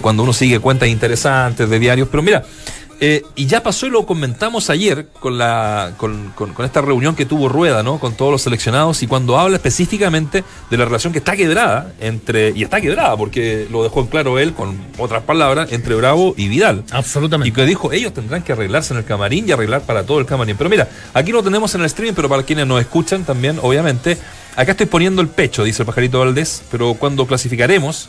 cuando 0.00 0.22
uno 0.22 0.32
sigue 0.32 0.60
cuentas 0.60 0.88
interesantes 0.88 1.68
de 1.68 1.78
diarios, 1.78 2.08
pero 2.10 2.22
mira, 2.22 2.44
eh, 3.00 3.22
y 3.34 3.46
ya 3.46 3.62
pasó 3.62 3.86
y 3.86 3.90
lo 3.90 4.06
comentamos 4.06 4.70
ayer 4.70 5.08
con, 5.20 5.36
la, 5.38 5.92
con, 5.96 6.32
con- 6.34 6.52
con 6.54 6.64
esta 6.64 6.80
reunión 6.80 7.14
que 7.14 7.26
tuvo 7.26 7.48
Rueda, 7.48 7.82
¿no? 7.82 7.98
Con 7.98 8.14
todos 8.14 8.32
los 8.32 8.42
seleccionados 8.42 9.02
y 9.02 9.06
cuando 9.06 9.38
habla 9.38 9.56
específicamente 9.56 10.44
de 10.70 10.76
la 10.76 10.84
relación 10.86 11.12
que 11.12 11.18
está 11.18 11.36
quebrada 11.36 11.92
entre, 12.00 12.50
y 12.56 12.62
está 12.62 12.80
quebrada 12.80 13.16
porque 13.16 13.66
lo 13.70 13.82
dejó 13.82 14.00
en 14.00 14.06
claro 14.06 14.38
él 14.38 14.54
con 14.54 14.78
otras 14.98 15.22
palabras, 15.24 15.72
entre 15.72 15.94
Bravo 15.94 16.34
y 16.36 16.48
Vidal. 16.48 16.84
Y 16.90 16.94
Absolutamente. 16.96 17.52
que 17.52 17.66
dijo, 17.66 17.92
ellos 17.92 18.14
tendrán 18.14 18.42
que 18.42 18.52
arreglarse 18.52 18.94
en 18.94 18.98
el 18.98 19.04
camarín 19.04 19.48
y 19.48 19.52
arreglar 19.52 19.82
para 19.82 20.04
todo 20.04 20.18
el 20.18 20.26
camarín. 20.26 20.56
Pero 20.56 20.70
mira, 20.70 20.88
aquí 21.14 21.32
lo 21.32 21.42
tenemos 21.42 21.74
en 21.74 21.80
el 21.82 21.86
streaming, 21.86 22.14
pero 22.14 22.28
para 22.28 22.42
quienes 22.44 22.66
nos 22.66 22.80
escuchan 22.80 23.24
también, 23.24 23.58
obviamente, 23.62 24.16
acá 24.56 24.72
estoy 24.72 24.86
poniendo 24.86 25.20
el 25.22 25.28
pecho, 25.28 25.64
dice 25.64 25.82
el 25.82 25.86
pajarito 25.86 26.18
Valdés, 26.20 26.62
pero 26.70 26.94
cuando 26.94 27.26
clasificaremos, 27.26 28.08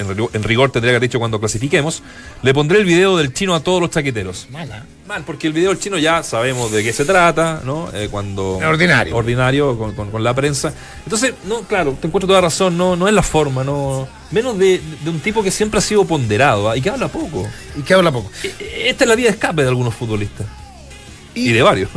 en, 0.00 0.08
rigor- 0.08 0.30
en 0.32 0.42
rigor 0.42 0.70
tendría 0.72 0.92
que 0.92 0.96
haber 0.96 1.08
dicho 1.08 1.18
cuando 1.18 1.38
clasifiquemos, 1.38 2.02
le 2.42 2.52
pondré 2.54 2.78
el 2.78 2.84
video 2.84 3.16
del 3.16 3.32
chino 3.32 3.54
a 3.54 3.60
todos 3.60 3.80
los 3.80 3.90
chaqueteros. 3.90 4.48
Mala. 4.50 4.84
Mal, 5.06 5.24
porque 5.24 5.46
el 5.48 5.52
video 5.52 5.70
del 5.70 5.78
chino 5.80 5.98
ya 5.98 6.22
sabemos 6.22 6.70
de 6.70 6.82
qué 6.84 6.92
se 6.92 7.04
trata, 7.04 7.62
¿no? 7.64 7.88
Eh, 7.92 8.08
cuando 8.10 8.58
Ordinario. 8.58 9.16
ordinario 9.16 9.76
con, 9.76 9.92
con- 9.94 10.10
con 10.10 10.22
la 10.22 10.34
prensa. 10.34 10.72
Entonces, 11.04 11.34
no, 11.46 11.62
claro, 11.62 11.96
te 12.00 12.06
encuentro 12.06 12.28
toda 12.28 12.40
razón, 12.40 12.76
no, 12.78 12.94
no 12.96 13.08
es 13.08 13.14
la 13.14 13.22
forma, 13.22 13.64
no, 13.64 14.06
menos 14.30 14.56
de, 14.58 14.80
de 15.02 15.10
un 15.10 15.18
tipo 15.20 15.42
que 15.42 15.50
siempre 15.50 15.78
ha 15.78 15.80
sido 15.82 16.04
ponderado 16.04 16.70
¿ah? 16.70 16.76
y 16.76 16.80
que 16.80 16.90
habla 16.90 17.08
poco. 17.08 17.46
Y 17.76 17.82
que 17.82 17.92
habla 17.94 18.12
poco. 18.12 18.30
E- 18.44 18.88
Esta 18.88 19.04
es 19.04 19.08
la 19.08 19.16
vía 19.16 19.26
de 19.26 19.32
escape 19.32 19.62
de 19.62 19.68
algunos 19.68 19.94
futbolistas. 19.94 20.46
Y 21.34 21.52
de 21.52 21.62
varios. 21.62 21.88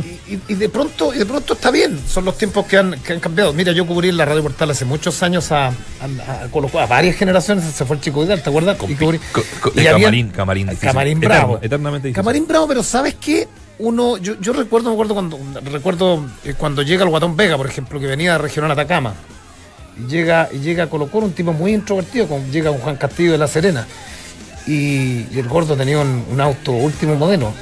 Y, 0.48 0.54
de 0.54 0.68
pronto, 0.68 1.12
y 1.12 1.18
de 1.18 1.26
pronto 1.26 1.54
está 1.54 1.70
bien, 1.70 2.00
son 2.08 2.24
los 2.24 2.38
tiempos 2.38 2.66
que 2.66 2.76
han, 2.78 2.98
que 3.00 3.12
han 3.12 3.20
cambiado. 3.20 3.52
Mira, 3.52 3.72
yo 3.72 3.84
cubrí 3.86 4.08
en 4.08 4.16
la 4.16 4.24
Radio 4.24 4.42
Portal 4.42 4.70
hace 4.70 4.84
muchos 4.84 5.22
años 5.22 5.50
a, 5.52 5.66
a, 5.68 5.72
a 6.00 6.82
a 6.82 6.86
varias 6.86 7.16
generaciones, 7.16 7.64
se 7.64 7.84
fue 7.84 7.96
el 7.96 8.02
chico 8.02 8.22
Vidal, 8.22 8.42
¿te 8.42 8.48
acuerdas? 8.48 8.76
Con 8.76 8.90
Y 8.90 8.94
cubrí- 8.94 9.20
co- 9.32 9.42
co- 9.60 9.72
y 9.74 9.80
de 9.82 9.88
había- 9.88 10.04
camarín, 10.06 10.28
camarín 10.30 10.66
difícil. 10.68 10.88
Camarín 10.88 11.18
Eterno, 11.18 11.34
bravo. 11.36 11.58
eternamente 11.60 12.08
difícil. 12.08 12.22
Camarín 12.22 12.46
bravo, 12.46 12.68
pero 12.68 12.82
¿sabes 12.82 13.16
qué? 13.20 13.48
Uno, 13.80 14.16
yo, 14.18 14.40
yo 14.40 14.52
recuerdo, 14.52 14.88
me 14.90 14.94
acuerdo 14.94 15.14
cuando, 15.14 15.38
recuerdo 15.64 16.24
eh, 16.44 16.54
cuando 16.56 16.82
llega 16.82 17.02
el 17.02 17.10
Guatón 17.10 17.36
Vega, 17.36 17.56
por 17.56 17.66
ejemplo, 17.66 17.98
que 17.98 18.06
venía 18.06 18.32
de 18.32 18.38
Regional 18.38 18.70
Atacama. 18.70 19.14
Y 19.98 20.08
llega, 20.10 20.48
y 20.52 20.58
llega 20.60 20.84
a 20.84 20.86
Colo 20.88 21.08
Colo, 21.10 21.26
un 21.26 21.32
tipo 21.32 21.52
muy 21.52 21.74
introvertido, 21.74 22.28
con, 22.28 22.50
llega 22.52 22.70
un 22.70 22.78
Juan 22.78 22.96
Castillo 22.96 23.32
de 23.32 23.38
La 23.38 23.48
Serena. 23.48 23.86
Y, 24.66 25.26
y 25.30 25.38
el 25.38 25.48
gordo 25.48 25.76
tenía 25.76 25.98
un, 25.98 26.24
un 26.30 26.40
auto 26.40 26.72
último 26.72 27.14
modelo, 27.16 27.52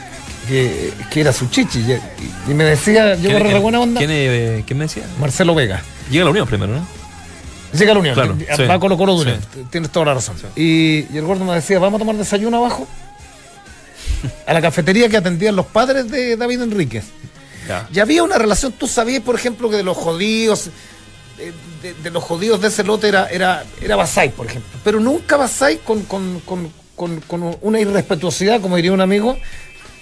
que, 0.49 0.93
que 1.11 1.21
era 1.21 1.33
su 1.33 1.47
chichi. 1.49 1.81
Y, 1.81 2.51
y 2.51 2.55
me 2.55 2.65
decía, 2.65 3.15
yo 3.15 3.21
¿Quién- 3.23 3.33
corre 3.33 3.45
re 3.45 3.51
quién- 3.51 3.63
buena 3.63 3.81
onda. 3.81 3.99
¿Quién, 3.99 4.11
eh, 4.13 4.65
quién 4.67 4.79
me 4.79 4.85
decía? 4.87 5.05
Marcelo 5.21 5.55
Vega. 5.55 5.83
Llega 6.11 6.23
a 6.23 6.25
la 6.27 6.31
Unión 6.31 6.47
primero, 6.47 6.75
¿no? 6.75 6.87
Llega 7.73 7.93
a 7.93 7.95
la 7.95 8.01
Unión, 8.01 8.15
Claro, 8.15 8.37
va 8.51 8.57
sí. 8.57 8.63
a 8.65 8.79
Colo 8.79 8.97
Colo 8.99 9.15
de 9.17 9.23
Unión. 9.23 9.41
Sí. 9.55 9.65
Tienes 9.71 9.91
toda 9.91 10.07
la 10.07 10.15
razón. 10.15 10.37
Y, 10.57 11.07
y 11.11 11.17
el 11.17 11.23
gordo 11.25 11.45
me 11.45 11.55
decía, 11.55 11.79
vamos 11.79 11.99
a 11.99 12.05
tomar 12.05 12.17
desayuno 12.17 12.59
abajo. 12.59 12.87
A 14.47 14.53
la 14.53 14.61
cafetería 14.61 15.09
que 15.09 15.17
atendían 15.17 15.57
los 15.57 15.67
padres 15.67 16.09
de 16.11 16.37
David 16.37 16.63
Enríquez. 16.63 17.05
Ya. 17.69 17.89
Y 17.93 17.99
había 18.01 18.23
una 18.23 18.39
relación, 18.39 18.73
tú 18.73 18.87
sabías, 18.87 19.23
por 19.23 19.35
ejemplo, 19.35 19.71
que 19.71 19.77
de 19.77 19.83
los 19.85 19.97
jodidos, 19.97 20.71
de, 21.83 21.95
de 21.95 22.11
los 22.11 22.23
jodidos 22.23 22.61
de 22.61 22.69
ese 22.69 22.85
lote 22.85 23.09
era, 23.09 23.29
era, 23.29 23.65
era 23.81 23.97
Basay, 23.97 24.29
por 24.31 24.47
ejemplo. 24.47 24.71
Pero 24.85 25.01
nunca 25.01 25.37
Basay 25.37 25.79
con, 25.79 26.03
con, 26.03 26.41
con, 26.41 26.71
con, 26.95 27.21
con 27.23 27.57
una 27.63 27.81
irrespetuosidad, 27.81 28.61
como 28.61 28.77
diría 28.77 28.93
un 28.93 29.01
amigo, 29.01 29.39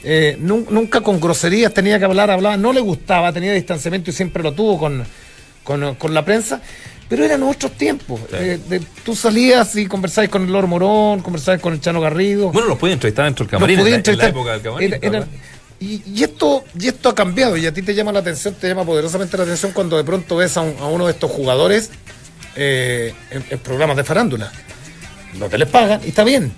eh, 0.04 0.36
nun- 0.40 0.66
nunca 0.70 1.00
con 1.00 1.20
groserías 1.20 1.72
tenía 1.74 1.98
que 1.98 2.04
hablar, 2.04 2.30
hablaba, 2.30 2.56
no 2.56 2.72
le 2.72 2.80
gustaba, 2.80 3.32
tenía 3.32 3.52
distanciamiento 3.52 4.10
y 4.10 4.12
siempre 4.12 4.42
lo 4.42 4.52
tuvo 4.52 4.78
con, 4.78 5.04
con, 5.64 5.94
con 5.96 6.14
la 6.14 6.24
prensa. 6.24 6.60
Pero 7.08 7.24
eran 7.24 7.42
otros 7.42 7.72
tiempos. 7.72 8.20
Eh, 8.32 8.58
de- 8.68 8.80
tú 9.04 9.16
salías 9.16 9.74
y 9.74 9.86
conversabas 9.86 10.30
con 10.30 10.44
el 10.44 10.52
Loro 10.52 10.68
Morón, 10.68 11.20
conversabas 11.22 11.60
con 11.60 11.72
el 11.72 11.80
Chano 11.80 12.00
Garrido. 12.00 12.50
Bueno, 12.52 12.68
los 12.68 12.78
podía 12.78 12.94
entrevistar 12.94 13.24
dentro 13.24 13.44
del 13.46 13.50
Los 13.52 13.58
camarín 13.60 13.78
en, 13.80 13.84
la- 13.84 13.96
en 13.96 14.18
la 14.18 14.24
época 14.28 14.52
del 14.52 14.62
camarín. 14.62 14.90
Y, 15.80 16.02
y 16.14 16.22
esto, 16.22 16.64
y 16.78 16.88
esto 16.88 17.08
ha 17.08 17.14
cambiado 17.14 17.56
y 17.56 17.66
a 17.66 17.72
ti 17.72 17.82
te 17.82 17.94
llama 17.94 18.12
la 18.12 18.18
atención, 18.20 18.54
te 18.54 18.68
llama 18.68 18.84
poderosamente 18.84 19.36
la 19.38 19.42
atención 19.44 19.72
cuando 19.72 19.96
de 19.96 20.04
pronto 20.04 20.36
ves 20.36 20.56
a, 20.56 20.60
un- 20.60 20.76
a 20.78 20.86
uno 20.86 21.06
de 21.06 21.12
estos 21.12 21.30
jugadores 21.30 21.90
eh, 22.54 23.12
en, 23.30 23.44
en 23.50 23.58
programas 23.58 23.96
de 23.96 24.04
farándula. 24.04 24.52
No 25.38 25.46
te 25.48 25.58
les 25.58 25.68
pagan 25.68 26.00
y 26.04 26.08
está 26.10 26.22
bien. 26.22 26.52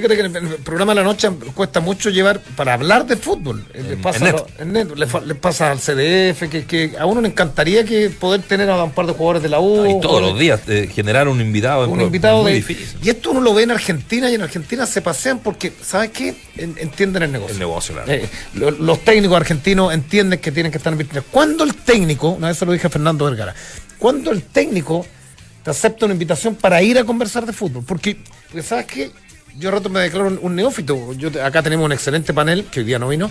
Fíjate 0.00 0.16
que 0.16 0.20
en 0.22 0.36
el, 0.36 0.54
programa 0.56 0.92
de 0.92 0.96
la 1.00 1.04
noche 1.04 1.28
cuesta 1.54 1.80
mucho 1.80 2.10
llevar 2.10 2.40
para 2.56 2.74
hablar 2.74 3.06
de 3.06 3.16
fútbol. 3.16 3.64
Eh, 3.74 3.82
le 3.82 3.92
En- 3.94 4.02
pasa, 4.02 4.18
en 4.18 4.24
net. 4.24 4.34
a 4.34 4.36
lo- 4.38 4.46
en 4.62 4.72
net, 4.72 4.96
le, 4.96 5.06
fa- 5.06 5.20
le 5.20 5.34
pasa 5.34 5.70
al 5.70 5.78
CDF, 5.78 6.48
que, 6.48 6.64
que 6.66 6.92
a 6.98 7.06
uno 7.06 7.20
le 7.20 7.28
encantaría 7.28 7.84
que 7.84 8.10
poder 8.10 8.42
tener 8.42 8.70
a 8.70 8.82
un 8.84 8.92
par 8.92 9.06
de 9.06 9.12
jugadores 9.12 9.42
de 9.42 9.48
la 9.48 9.60
U. 9.60 9.86
Y 9.86 10.00
todos 10.00 10.22
los 10.22 10.38
días 10.38 10.60
eh, 10.68 10.88
generar 10.92 11.28
un 11.28 11.40
invitado. 11.40 11.84
en 11.84 11.90
un 11.90 11.96
pro- 11.96 12.06
invitado 12.06 12.42
muy 12.42 12.52
de. 12.52 12.56
difícil. 12.58 12.86
Y 13.02 13.08
esto 13.10 13.30
uno 13.32 13.40
lo 13.40 13.54
ve 13.54 13.64
en 13.64 13.70
Argentina 13.72 14.30
y 14.30 14.34
en 14.34 14.42
Argentina 14.42 14.86
se 14.86 15.02
pasean 15.02 15.40
porque, 15.40 15.72
¿sabes 15.82 16.10
qué? 16.10 16.34
En- 16.56 16.76
entienden 16.78 17.24
el 17.24 17.32
negocio. 17.32 17.52
El 17.54 17.58
negocio, 17.58 17.94
claro. 17.94 18.12
Eh, 18.12 18.28
lo- 18.54 18.70
los 18.70 19.00
técnicos 19.04 19.36
argentinos 19.36 19.92
entienden 19.92 20.38
que 20.38 20.52
tienen 20.52 20.70
que 20.72 20.78
estar 20.78 20.92
en 20.92 20.98
vitrina. 20.98 21.22
Cuando 21.30 21.64
el 21.64 21.74
técnico, 21.74 22.30
una 22.30 22.48
vez 22.48 22.56
se 22.58 22.64
lo 22.66 22.72
dije 22.72 22.86
a 22.86 22.90
Fernando 22.90 23.24
Vergara, 23.24 23.54
cuando 23.98 24.30
el 24.30 24.42
técnico 24.42 25.04
te 25.62 25.70
acepta 25.70 26.04
una 26.06 26.14
invitación 26.14 26.54
para 26.54 26.80
ir 26.82 26.98
a 26.98 27.04
conversar 27.04 27.44
de 27.44 27.52
fútbol, 27.52 27.82
porque, 27.86 28.16
porque 28.46 28.62
¿sabes 28.62 28.86
qué? 28.86 29.10
Yo 29.58 29.70
rato 29.70 29.88
me 29.88 30.00
declaro 30.00 30.28
un, 30.28 30.38
un 30.40 30.54
neófito. 30.56 31.12
Yo, 31.14 31.30
acá 31.44 31.62
tenemos 31.62 31.84
un 31.86 31.92
excelente 31.92 32.32
panel, 32.32 32.64
que 32.70 32.80
hoy 32.80 32.86
día 32.86 32.98
no 32.98 33.08
vino, 33.08 33.30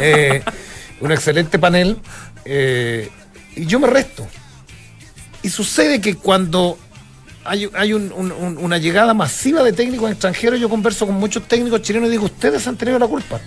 eh, 0.00 0.42
un 1.00 1.12
excelente 1.12 1.58
panel, 1.58 1.98
eh, 2.44 3.10
y 3.54 3.66
yo 3.66 3.78
me 3.78 3.86
resto. 3.86 4.26
Y 5.42 5.48
sucede 5.50 6.00
que 6.00 6.14
cuando 6.16 6.78
hay, 7.44 7.68
hay 7.74 7.92
un- 7.92 8.12
un- 8.12 8.32
un- 8.32 8.58
una 8.58 8.78
llegada 8.78 9.14
masiva 9.14 9.62
de 9.62 9.72
técnicos 9.72 10.10
extranjeros, 10.10 10.58
yo 10.58 10.68
converso 10.68 11.06
con 11.06 11.14
muchos 11.16 11.46
técnicos 11.46 11.82
chilenos 11.82 12.08
y 12.08 12.12
digo, 12.12 12.24
ustedes 12.24 12.66
han 12.66 12.76
tenido 12.76 12.98
la 12.98 13.06
culpa. 13.06 13.40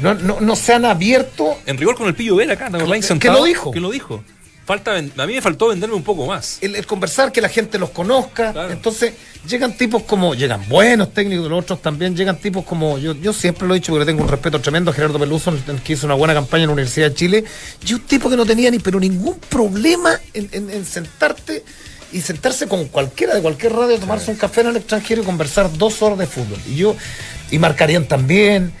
No, 0.00 0.14
no, 0.14 0.40
no 0.40 0.56
se 0.56 0.72
han 0.72 0.84
abierto. 0.84 1.58
En 1.66 1.76
rigor 1.78 1.94
con 1.96 2.08
el 2.08 2.14
Pillo 2.14 2.36
Vera 2.36 2.54
acá, 2.54 2.70
¿te 2.70 2.76
acordás? 2.78 2.96
Que 2.96 3.02
Sentado, 3.02 3.38
lo 3.38 3.44
dijo. 3.44 3.70
Que 3.70 3.80
lo 3.80 3.90
dijo. 3.90 4.24
Falta, 4.64 4.96
a 4.96 5.26
mí 5.26 5.34
me 5.34 5.42
faltó 5.42 5.68
venderme 5.68 5.96
un 5.96 6.04
poco 6.04 6.24
más. 6.26 6.58
El, 6.60 6.76
el 6.76 6.86
conversar, 6.86 7.32
que 7.32 7.40
la 7.40 7.48
gente 7.48 7.78
los 7.78 7.90
conozca. 7.90 8.52
Claro. 8.52 8.70
Entonces, 8.72 9.12
llegan 9.48 9.76
tipos 9.76 10.04
como, 10.04 10.34
llegan 10.36 10.68
buenos 10.68 11.12
técnicos, 11.12 11.48
los 11.50 11.64
otros 11.64 11.82
también, 11.82 12.14
llegan 12.16 12.38
tipos 12.38 12.64
como, 12.64 12.96
yo, 12.98 13.12
yo 13.14 13.32
siempre 13.32 13.66
lo 13.66 13.74
he 13.74 13.78
dicho 13.78 13.90
porque 13.92 14.04
le 14.04 14.12
tengo 14.12 14.22
un 14.22 14.28
respeto 14.28 14.60
tremendo 14.60 14.92
a 14.92 14.94
Gerardo 14.94 15.18
Peluso, 15.18 15.50
el- 15.50 15.62
el 15.66 15.82
que 15.82 15.94
hizo 15.94 16.06
una 16.06 16.14
buena 16.14 16.32
campaña 16.32 16.62
en 16.62 16.68
la 16.68 16.74
Universidad 16.74 17.08
de 17.10 17.14
Chile, 17.16 17.44
y 17.84 17.92
un 17.94 18.00
tipo 18.02 18.30
que 18.30 18.36
no 18.36 18.46
tenía 18.46 18.70
ni 18.70 18.78
pero 18.78 19.00
ningún 19.00 19.36
problema 19.40 20.12
en, 20.32 20.48
en- 20.52 20.70
en 20.70 20.84
sentarte 20.86 21.64
y 22.12 22.20
sentarse 22.20 22.68
con 22.68 22.86
cualquiera 22.86 23.34
de 23.34 23.42
cualquier 23.42 23.72
radio, 23.72 23.98
tomarse 23.98 24.30
un 24.30 24.36
café 24.36 24.60
en 24.60 24.68
el 24.68 24.76
extranjero 24.76 25.22
y 25.22 25.24
conversar 25.24 25.76
dos 25.76 26.00
horas 26.02 26.18
de 26.18 26.26
fútbol. 26.28 26.58
Y 26.68 26.76
yo, 26.76 26.94
y 27.50 27.58
marcarían 27.58 28.06
también, 28.06 28.72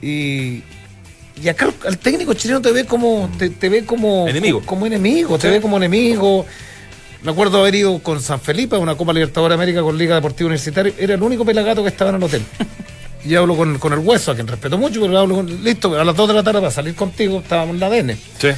y, 0.00 0.62
y 1.42 1.48
acá 1.48 1.68
el, 1.86 1.98
técnico 1.98 2.34
chileno 2.34 2.60
te 2.60 2.72
ve 2.72 2.84
como, 2.84 3.30
te, 3.38 3.50
te 3.50 3.68
ve 3.68 3.84
como 3.84 4.28
Enemigo. 4.28 4.62
como 4.64 4.86
enemigo, 4.86 5.38
te 5.38 5.50
ve 5.50 5.60
como 5.60 5.76
enemigo. 5.76 6.46
Me 7.22 7.32
acuerdo 7.32 7.60
haber 7.60 7.74
ido 7.74 7.98
con 8.00 8.20
San 8.20 8.40
Felipe 8.40 8.76
a 8.76 8.78
una 8.78 8.96
Copa 8.96 9.12
Libertadores 9.12 9.56
de 9.56 9.62
América 9.62 9.82
con 9.82 9.98
Liga 9.98 10.14
Deportiva 10.14 10.46
Universitaria. 10.46 10.92
Era 10.98 11.14
el 11.14 11.22
único 11.22 11.44
pelagato 11.44 11.82
que 11.82 11.88
estaba 11.88 12.10
en 12.10 12.16
el 12.16 12.22
hotel. 12.22 12.42
Y 13.24 13.34
hablo 13.34 13.56
con, 13.56 13.78
con 13.80 13.92
el 13.92 13.98
hueso, 13.98 14.30
a 14.30 14.34
quien 14.36 14.46
respeto 14.46 14.78
mucho, 14.78 15.00
pero 15.00 15.18
hablo 15.18 15.34
con. 15.34 15.64
Listo, 15.64 16.00
a 16.00 16.04
las 16.04 16.14
2 16.14 16.28
de 16.28 16.34
la 16.34 16.42
tarde 16.44 16.60
para 16.60 16.70
salir 16.70 16.94
contigo, 16.94 17.40
estábamos 17.40 17.74
en 17.74 17.80
la 17.80 17.86
ADN. 17.86 18.16
Sí. 18.38 18.48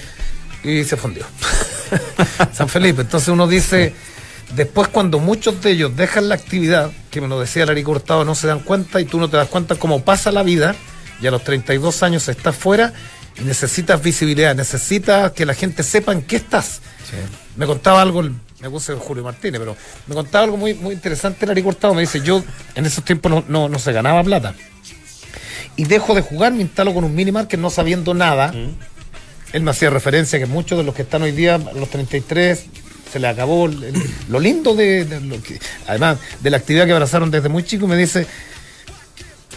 Y 0.62 0.84
se 0.84 0.98
fundió. 0.98 1.24
San 2.52 2.68
Felipe. 2.68 3.00
Entonces 3.00 3.30
uno 3.30 3.48
dice. 3.48 3.94
Después, 4.54 4.88
cuando 4.88 5.20
muchos 5.20 5.62
de 5.62 5.70
ellos 5.70 5.96
dejan 5.96 6.28
la 6.28 6.34
actividad, 6.34 6.90
que 7.10 7.20
me 7.20 7.28
lo 7.28 7.40
decía 7.40 7.64
Larry 7.66 7.84
Hurtado, 7.84 8.24
no 8.24 8.34
se 8.34 8.48
dan 8.48 8.60
cuenta 8.60 9.00
y 9.00 9.04
tú 9.04 9.18
no 9.18 9.30
te 9.30 9.36
das 9.36 9.48
cuenta 9.48 9.76
cómo 9.76 10.02
pasa 10.02 10.32
la 10.32 10.42
vida, 10.42 10.74
y 11.20 11.26
a 11.26 11.30
los 11.30 11.42
32 11.44 12.02
años 12.02 12.28
estás 12.28 12.56
fuera 12.56 12.92
y 13.40 13.44
necesitas 13.44 14.02
visibilidad, 14.02 14.54
necesitas 14.54 15.32
que 15.32 15.46
la 15.46 15.54
gente 15.54 15.82
sepa 15.82 16.12
en 16.12 16.22
qué 16.22 16.36
estás. 16.36 16.80
Me 17.56 17.66
contaba 17.66 18.00
algo, 18.02 18.22
me 18.22 18.70
puse 18.70 18.94
Julio 18.94 19.24
Martínez, 19.24 19.58
pero 19.58 19.76
me 20.06 20.14
contaba 20.14 20.44
algo 20.44 20.56
muy, 20.56 20.74
muy 20.74 20.94
interesante 20.94 21.46
Larry 21.46 21.62
Hurtado. 21.62 21.94
Me 21.94 22.02
dice, 22.02 22.20
yo 22.20 22.42
en 22.74 22.86
esos 22.86 23.04
tiempos 23.04 23.30
no, 23.30 23.44
no, 23.48 23.68
no 23.68 23.78
se 23.78 23.92
ganaba 23.92 24.22
plata. 24.22 24.54
Y 25.76 25.84
dejo 25.84 26.14
de 26.14 26.20
jugar, 26.22 26.52
me 26.52 26.62
instalo 26.62 26.92
con 26.94 27.04
un 27.04 27.14
minimarket 27.14 27.58
no 27.58 27.70
sabiendo 27.70 28.12
nada. 28.14 28.52
Él 29.52 29.62
me 29.62 29.70
hacía 29.70 29.90
referencia 29.90 30.38
que 30.38 30.46
muchos 30.46 30.78
de 30.78 30.84
los 30.84 30.94
que 30.94 31.02
están 31.02 31.22
hoy 31.22 31.32
día, 31.32 31.54
a 31.56 31.58
los 31.58 31.88
33, 31.90 32.64
se 33.12 33.18
le 33.18 33.26
acabó 33.28 33.66
el- 33.66 33.92
lo 34.28 34.38
lindo 34.38 34.74
de, 34.74 35.04
de 35.04 35.20
lo 35.20 35.42
que, 35.42 35.58
además 35.88 36.18
de 36.40 36.50
la 36.50 36.58
actividad 36.58 36.86
que 36.86 36.92
abrazaron 36.92 37.30
desde 37.30 37.48
muy 37.48 37.64
chico. 37.64 37.88
Me 37.88 37.96
dice, 37.96 38.26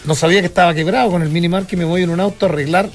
no 0.04 0.14
sabía 0.14 0.40
que 0.40 0.46
estaba 0.46 0.74
quebrado 0.74 1.10
con 1.10 1.22
el 1.22 1.30
minimarket 1.30 1.72
y 1.72 1.76
me 1.76 1.84
voy 1.84 2.02
en 2.02 2.10
un 2.10 2.20
auto 2.20 2.46
a 2.46 2.48
arreglar, 2.48 2.90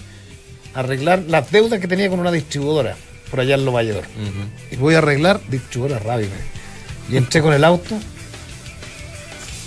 a 0.74 0.80
arreglar 0.80 1.24
las 1.28 1.52
deudas 1.52 1.80
que 1.80 1.88
tenía 1.88 2.10
con 2.10 2.20
una 2.20 2.32
distribuidora 2.32 2.96
por 3.30 3.40
allá 3.40 3.56
en 3.56 3.66
Lo 3.66 3.72
Valledor. 3.72 4.04
Y 4.72 4.76
voy 4.76 4.96
a 4.96 5.00
arreglar 5.00 5.40
distribuidora 5.50 6.00
radio. 6.00 6.28
Y 7.10 7.18
entré 7.18 7.42
con 7.42 7.54
el 7.54 7.64
auto, 7.64 7.98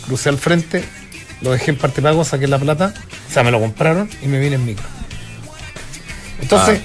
crucé 0.07 0.29
al 0.29 0.39
frente, 0.39 0.85
lo 1.41 1.53
dejé 1.53 1.73
en 1.73 1.79
parte 1.79 2.03
pago, 2.03 2.25
saqué 2.25 2.47
la 2.47 2.59
plata, 2.59 2.95
o 3.29 3.33
sea, 3.33 3.43
me 3.43 3.51
lo 3.51 3.61
compraron 3.61 4.09
y 4.23 4.27
me 4.27 4.39
vine 4.39 4.57
en 4.57 4.65
micro. 4.65 4.87
Entonces, 6.41 6.79
eh, 6.79 6.85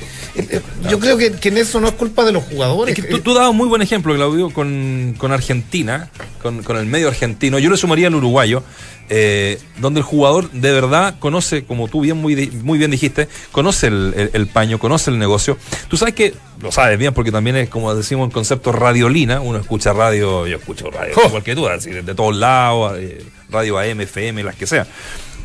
yo 0.89 0.99
creo 0.99 1.17
que, 1.17 1.31
que 1.33 1.49
en 1.49 1.57
eso 1.57 1.79
no 1.79 1.87
es 1.87 1.93
culpa 1.93 2.23
de 2.25 2.31
los 2.31 2.43
jugadores. 2.43 2.97
Es 2.97 3.03
que 3.05 3.09
tú, 3.11 3.19
tú 3.19 3.33
dabas 3.33 3.49
un 3.51 3.57
muy 3.57 3.67
buen 3.67 3.81
ejemplo, 3.81 4.13
Claudio, 4.15 4.49
con, 4.51 5.15
con 5.17 5.31
Argentina, 5.31 6.09
con, 6.41 6.63
con 6.63 6.77
el 6.77 6.85
medio 6.85 7.07
argentino. 7.07 7.59
Yo 7.59 7.69
le 7.69 7.77
sumaría 7.77 8.07
al 8.07 8.15
uruguayo, 8.15 8.63
eh, 9.09 9.59
donde 9.79 9.99
el 10.01 10.03
jugador 10.05 10.51
de 10.51 10.71
verdad 10.71 11.15
conoce, 11.19 11.63
como 11.63 11.87
tú 11.87 12.01
bien 12.01 12.17
muy, 12.17 12.35
bien 12.77 12.91
dijiste, 12.91 13.27
conoce 13.51 13.87
el, 13.87 14.13
el- 14.17 14.29
el 14.33 14.47
paño, 14.47 14.79
conoce 14.79 15.09
el 15.11 15.17
negocio. 15.19 15.57
Tú 15.87 15.97
sabes 15.97 16.13
que, 16.13 16.33
lo 16.61 16.71
sabes 16.71 16.97
bien, 16.99 17.13
porque 17.13 17.31
también 17.31 17.55
es 17.55 17.69
como 17.69 17.93
decimos 17.95 18.25
en 18.25 18.31
concepto 18.31 18.71
radiolina, 18.71 19.41
uno 19.41 19.57
escucha 19.59 19.93
radio, 19.93 20.45
yo 20.47 20.57
escucho 20.57 20.89
radio, 20.91 21.13
Oh. 21.15 21.67
así, 21.69 21.89
de, 21.91 22.01
de 22.01 22.15
todos 22.15 22.35
lados, 22.35 22.93
eh, 22.97 23.23
radio 23.49 23.77
AM, 23.79 24.01
FM, 24.01 24.43
las 24.43 24.55
que 24.55 24.67
sea. 24.67 24.85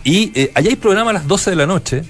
Y 0.05 0.33
eh, 0.35 0.51
allá 0.55 0.69
hay 0.71 0.77
programa 0.77 1.11
a 1.11 1.15
las 1.15 1.29
12 1.29 1.51
de 1.51 1.57
la 1.57 1.67
noche. 1.67 2.03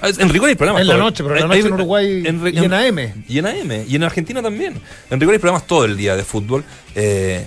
Ah, 0.00 0.08
En 0.16 0.28
rigor 0.28 0.48
hay 0.48 0.54
programas 0.54 0.82
En 0.82 0.88
la 0.88 0.96
noche, 0.96 1.22
pero 1.24 1.36
en 1.36 1.48
la 1.48 1.54
hay- 1.54 1.62
noche 1.62 1.62
hay- 1.62 1.66
en 1.68 1.74
Uruguay 1.74 2.22
re- 2.22 2.50
y 2.50 2.58
en 2.64 2.72
AM. 2.72 3.12
y 3.28 3.38
en 3.38 3.46
AM, 3.46 3.84
y 3.88 3.96
en 3.96 4.02
Argentina 4.04 4.42
también. 4.42 4.74
En 5.10 5.18
rigor 5.20 5.32
hay 5.34 5.38
programas 5.38 5.66
todo 5.66 5.84
el 5.84 5.96
día 5.96 6.16
de 6.16 6.24
fútbol. 6.24 6.64
Eh, 6.94 7.46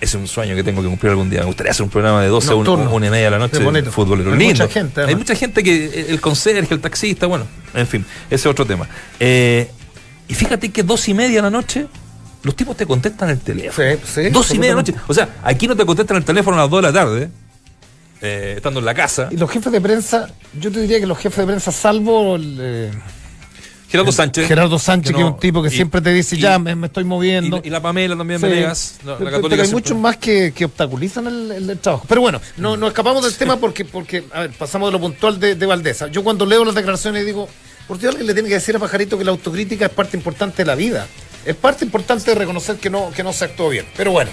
es 0.00 0.14
un 0.14 0.28
sueño 0.28 0.54
que 0.54 0.62
tengo 0.62 0.80
que 0.82 0.88
cumplir 0.88 1.10
algún 1.10 1.28
día. 1.30 1.40
Me 1.40 1.46
gustaría 1.46 1.70
hacer 1.72 1.82
un 1.82 1.90
programa 1.90 2.22
de 2.22 2.28
12 2.28 2.52
a 2.52 2.54
una, 2.54 2.64
Nocturno. 2.70 2.94
una 2.94 3.06
y 3.06 3.10
media 3.10 3.24
de 3.24 3.30
la 3.32 3.38
noche 3.38 3.58
de 3.58 3.90
fútbol. 3.90 4.20
Hay 4.20 4.38
lindo. 4.38 4.44
mucha 4.64 4.68
gente, 4.68 5.00
Hay 5.02 5.16
mucha 5.16 5.34
gente 5.34 5.62
que, 5.64 6.06
el 6.08 6.20
conserje, 6.20 6.72
el 6.74 6.80
taxista, 6.80 7.26
bueno, 7.26 7.46
en 7.74 7.86
fin, 7.86 8.04
ese 8.30 8.34
es 8.34 8.46
otro 8.46 8.64
tema. 8.66 8.86
Eh, 9.18 9.68
y 10.28 10.34
fíjate 10.34 10.70
que 10.70 10.82
dos 10.82 11.08
y 11.08 11.14
media 11.14 11.36
de 11.36 11.42
la 11.42 11.50
noche, 11.50 11.86
los 12.44 12.54
tipos 12.54 12.76
te 12.76 12.86
contestan 12.86 13.30
el 13.30 13.40
teléfono. 13.40 13.88
Sí, 13.90 14.22
sí, 14.24 14.28
dos 14.30 14.48
y 14.54 14.58
media 14.58 14.70
de 14.70 14.74
la 14.76 14.82
noche. 14.82 14.94
O 15.08 15.14
sea, 15.14 15.28
aquí 15.42 15.66
no 15.66 15.74
te 15.74 15.84
contestan 15.84 16.18
el 16.18 16.24
teléfono 16.24 16.56
a 16.58 16.60
las 16.60 16.70
2 16.70 16.80
de 16.82 16.86
la 16.88 16.92
tarde, 16.92 17.30
eh, 18.22 18.54
estando 18.56 18.80
en 18.80 18.86
la 18.86 18.94
casa. 18.94 19.28
Y 19.30 19.36
los 19.36 19.50
jefes 19.50 19.72
de 19.72 19.80
prensa, 19.80 20.28
yo 20.58 20.70
te 20.72 20.80
diría 20.80 21.00
que 21.00 21.06
los 21.06 21.18
jefes 21.18 21.38
de 21.38 21.46
prensa, 21.46 21.72
salvo 21.72 22.36
el, 22.36 22.56
eh, 22.60 22.90
Gerardo 23.90 24.12
Sánchez. 24.12 24.46
Gerardo 24.46 24.78
Sánchez, 24.78 25.14
que, 25.14 25.20
no- 25.22 25.28
es 25.28 25.32
un 25.34 25.40
tipo 25.40 25.62
que 25.62 25.68
y- 25.68 25.72
siempre 25.72 26.02
te 26.02 26.12
dice, 26.12 26.36
y- 26.36 26.40
ya 26.40 26.58
me, 26.58 26.74
me 26.74 26.88
estoy 26.88 27.04
moviendo. 27.04 27.60
Y, 27.64 27.68
y 27.68 27.70
la 27.70 27.80
Pamela 27.80 28.16
también, 28.16 28.38
Sí. 28.38 28.46
Venegas, 28.46 28.98
la, 29.04 29.12
católica 29.14 29.40
pero 29.40 29.44
hay 29.46 29.48
siempre. 29.60 29.72
muchos 29.72 29.96
más 29.96 30.16
que, 30.18 30.52
que 30.54 30.66
obstaculizan 30.66 31.26
el, 31.26 31.52
el- 31.52 31.70
el 31.70 31.78
trabajo. 31.78 32.04
Pero 32.06 32.20
bueno, 32.20 32.38
no, 32.58 32.76
no 32.76 32.86
escapamos 32.88 33.24
del 33.24 33.34
tema 33.34 33.56
porque, 33.56 33.86
porque, 33.86 34.24
a 34.34 34.40
ver, 34.40 34.50
pasamos 34.50 34.88
de 34.88 34.92
lo 34.92 35.00
puntual 35.00 35.40
de, 35.40 35.54
de 35.54 35.66
Valdesa. 35.66 36.08
Yo 36.08 36.22
cuando 36.22 36.44
leo 36.44 36.64
las 36.66 36.74
declaraciones 36.74 37.24
digo, 37.24 37.48
por 37.86 37.98
Dios, 37.98 38.10
alguien 38.10 38.26
le 38.26 38.34
tiene 38.34 38.50
que 38.50 38.56
decir 38.56 38.76
a 38.76 38.78
Pajarito 38.78 39.16
que 39.16 39.24
la 39.24 39.30
autocrítica 39.30 39.86
es 39.86 39.92
parte 39.92 40.18
importante 40.18 40.58
de 40.58 40.66
la 40.66 40.74
vida. 40.74 41.06
Es 41.46 41.56
parte 41.56 41.82
importante 41.82 42.30
de 42.30 42.34
reconocer 42.34 42.76
que 42.76 42.90
no, 42.90 43.10
que 43.16 43.22
no 43.22 43.32
se 43.32 43.46
actuó 43.46 43.70
bien. 43.70 43.86
Pero 43.96 44.10
bueno, 44.12 44.30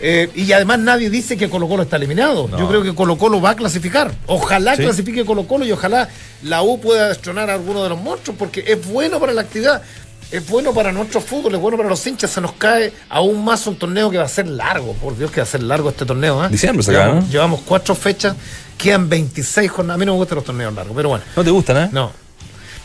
eh, 0.00 0.30
y 0.34 0.52
además 0.52 0.78
nadie 0.80 1.08
dice 1.10 1.36
que 1.36 1.48
Colo 1.48 1.68
Colo 1.68 1.82
está 1.84 1.96
eliminado. 1.96 2.48
No. 2.48 2.58
Yo 2.58 2.68
creo 2.68 2.82
que 2.82 2.94
Colo 2.94 3.16
Colo 3.16 3.40
va 3.40 3.50
a 3.50 3.56
clasificar. 3.56 4.12
Ojalá 4.26 4.76
Sí. 4.76 4.82
clasifique 4.82 5.24
Colo 5.24 5.46
Colo 5.46 5.64
y 5.64 5.72
ojalá 5.72 6.08
la 6.42 6.62
U 6.62 6.80
pueda 6.80 7.08
destronar 7.08 7.50
a 7.50 7.54
alguno 7.54 7.82
de 7.82 7.88
los 7.88 8.00
monstruos 8.00 8.36
porque 8.38 8.64
es 8.66 8.86
bueno 8.86 9.18
para 9.20 9.32
la 9.32 9.42
actividad. 9.42 9.82
Es 10.30 10.44
bueno 10.48 10.74
para 10.74 10.90
nuestro 10.90 11.20
fútbol, 11.20 11.54
es 11.54 11.60
bueno 11.60 11.76
para 11.76 11.88
los 11.88 12.04
hinchas. 12.04 12.30
Se 12.32 12.40
nos 12.40 12.52
cae 12.54 12.92
aún 13.08 13.44
más 13.44 13.64
un 13.68 13.76
torneo 13.78 14.10
que 14.10 14.18
va 14.18 14.24
a 14.24 14.28
ser 14.28 14.48
largo. 14.48 14.92
Por 14.94 15.16
Dios 15.16 15.30
que 15.30 15.40
va 15.40 15.44
a 15.44 15.46
ser 15.50 15.62
largo 15.62 15.88
este 15.90 16.04
torneo. 16.04 16.44
¿eh? 16.44 16.48
Diciembre 16.50 16.82
se 16.82 16.90
acaba, 16.90 17.04
llevamos, 17.06 17.24
¿no? 17.26 17.30
llevamos 17.32 17.60
cuatro 17.64 17.94
fechas, 17.94 18.34
quedan 18.76 19.08
26 19.08 19.70
jornadas. 19.70 19.94
A 19.94 19.98
mí 19.98 20.04
no 20.04 20.12
me 20.12 20.18
gustan 20.18 20.36
los 20.36 20.44
torneos 20.44 20.74
largos, 20.74 20.96
pero 20.96 21.10
bueno. 21.10 21.24
No 21.36 21.44
te 21.44 21.50
gustan, 21.50 21.76
¿eh? 21.76 21.88
No. 21.92 22.10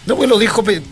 No, 0.06 0.15
pues 0.15 0.30
lo 0.30 0.38
dijo, 0.38 0.63
Pe- 0.63 0.84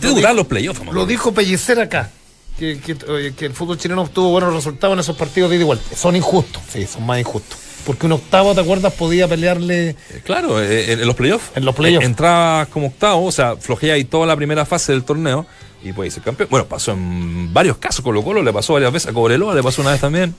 Te 0.00 0.08
gustan 0.10 0.34
los 0.36 0.46
playoffs, 0.48 0.80
lo 0.92 1.06
dijo 1.06 1.32
Pellicer 1.32 1.78
acá. 1.80 2.10
Que, 2.58 2.78
que, 2.80 3.34
que 3.36 3.46
el 3.46 3.52
fútbol 3.52 3.76
chileno 3.76 4.02
obtuvo 4.02 4.30
buenos 4.30 4.54
resultados 4.54 4.94
en 4.94 5.00
esos 5.00 5.16
partidos 5.16 5.50
de 5.50 5.56
ida 5.56 5.62
y 5.64 5.66
vuelta. 5.66 5.94
Son 5.96 6.16
injustos, 6.16 6.62
sí, 6.72 6.86
son 6.86 7.04
más 7.04 7.18
injustos. 7.18 7.58
Porque 7.84 8.06
un 8.06 8.12
octavo, 8.12 8.54
¿te 8.54 8.60
acuerdas? 8.62 8.92
Podía 8.94 9.28
pelearle 9.28 9.90
Eh, 9.90 9.96
Claro, 10.24 10.60
eh, 10.62 10.92
en, 10.92 11.00
en 11.00 11.06
los 11.06 11.14
playoffs. 11.14 11.50
En 11.54 11.64
los 11.64 11.74
playoffs. 11.74 12.02
Eh, 12.02 12.06
entraba 12.06 12.66
como 12.66 12.86
octavo, 12.88 13.26
o 13.26 13.32
sea, 13.32 13.56
flojea 13.56 13.94
ahí 13.94 14.04
toda 14.04 14.26
la 14.26 14.34
primera 14.36 14.64
fase 14.64 14.92
del 14.92 15.04
torneo 15.04 15.46
y 15.84 15.92
puede 15.92 16.10
ser 16.10 16.22
campeón. 16.22 16.48
Bueno, 16.50 16.66
pasó 16.66 16.92
en 16.92 17.52
varios 17.52 17.76
casos. 17.76 18.02
Colo 18.02 18.24
Colo 18.24 18.42
le 18.42 18.52
pasó 18.52 18.72
varias 18.72 18.92
veces, 18.92 19.10
a 19.10 19.12
Cobreloa 19.12 19.54
le 19.54 19.62
pasó 19.62 19.82
una 19.82 19.92
vez 19.92 20.00
también. 20.00 20.34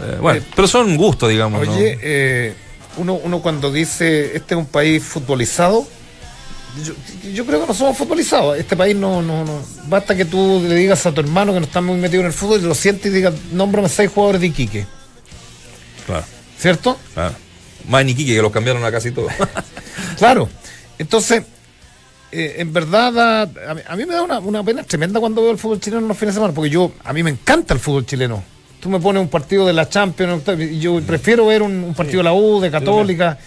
Eh, 0.00 0.16
bueno, 0.20 0.38
Eh, 0.40 0.44
pero 0.54 0.66
son 0.68 0.96
gustos, 0.96 1.28
digamos. 1.28 1.66
¿no? 1.66 1.72
Oye, 1.74 1.98
eh, 2.00 2.54
uno, 2.96 3.14
uno 3.14 3.40
cuando 3.40 3.70
dice 3.70 4.34
este 4.36 4.54
es 4.54 4.58
un 4.58 4.66
país 4.66 5.02
futbolizado, 5.02 5.86
yo, 6.84 6.94
yo 7.32 7.46
creo 7.46 7.60
que 7.60 7.66
no 7.66 7.74
somos 7.74 7.96
futbolizados. 7.96 8.56
Este 8.58 8.76
país 8.76 8.96
no, 8.96 9.20
no, 9.22 9.44
no. 9.44 9.60
Basta 9.88 10.16
que 10.16 10.24
tú 10.24 10.62
le 10.66 10.74
digas 10.74 11.04
a 11.06 11.12
tu 11.12 11.20
hermano 11.20 11.52
que 11.52 11.60
no 11.60 11.66
está 11.66 11.80
muy 11.80 11.96
metido 11.98 12.20
en 12.20 12.26
el 12.28 12.32
fútbol 12.32 12.60
y 12.60 12.64
lo 12.64 12.74
sientes 12.74 13.06
y 13.12 13.14
digas, 13.14 13.34
nómbrame 13.52 13.88
seis 13.88 14.10
jugadores 14.12 14.40
de 14.40 14.46
Iquique. 14.48 14.86
Claro, 16.06 16.24
¿Cierto? 16.58 16.98
claro. 17.14 17.34
Más 17.88 18.04
ni 18.04 18.14
Quique, 18.14 18.34
que 18.34 18.42
los 18.42 18.52
cambiaron 18.52 18.84
a 18.84 18.90
casi 18.92 19.10
todos. 19.10 19.32
Claro. 20.18 20.48
Entonces, 20.98 21.42
eh, 22.30 22.56
en 22.58 22.72
verdad, 22.72 23.12
da- 23.12 23.42
a, 23.42 23.74
mí, 23.74 23.80
a 23.86 23.96
mí 23.96 24.06
me 24.06 24.14
da 24.14 24.22
una, 24.22 24.38
una 24.38 24.62
pena 24.62 24.84
tremenda 24.84 25.18
cuando 25.20 25.42
veo 25.42 25.50
el 25.50 25.58
fútbol 25.58 25.80
chileno 25.80 26.02
en 26.02 26.08
los 26.08 26.16
fines 26.16 26.34
de 26.34 26.38
semana, 26.38 26.54
porque 26.54 26.70
yo, 26.70 26.92
a 27.02 27.12
mí 27.12 27.22
me 27.22 27.30
encanta 27.30 27.74
el 27.74 27.80
fútbol 27.80 28.06
chileno. 28.06 28.42
Tú 28.78 28.88
me 28.88 29.00
pones 29.00 29.20
un 29.22 29.28
partido 29.28 29.66
de 29.66 29.72
la 29.72 29.88
Champions, 29.88 30.42
y 30.58 30.78
yo 30.78 31.00
prefiero 31.02 31.46
ver 31.46 31.62
un, 31.62 31.72
un 31.82 31.94
partido 31.94 32.18
de 32.18 32.24
la 32.24 32.32
U, 32.34 32.60
de 32.60 32.70
Católica, 32.70 33.38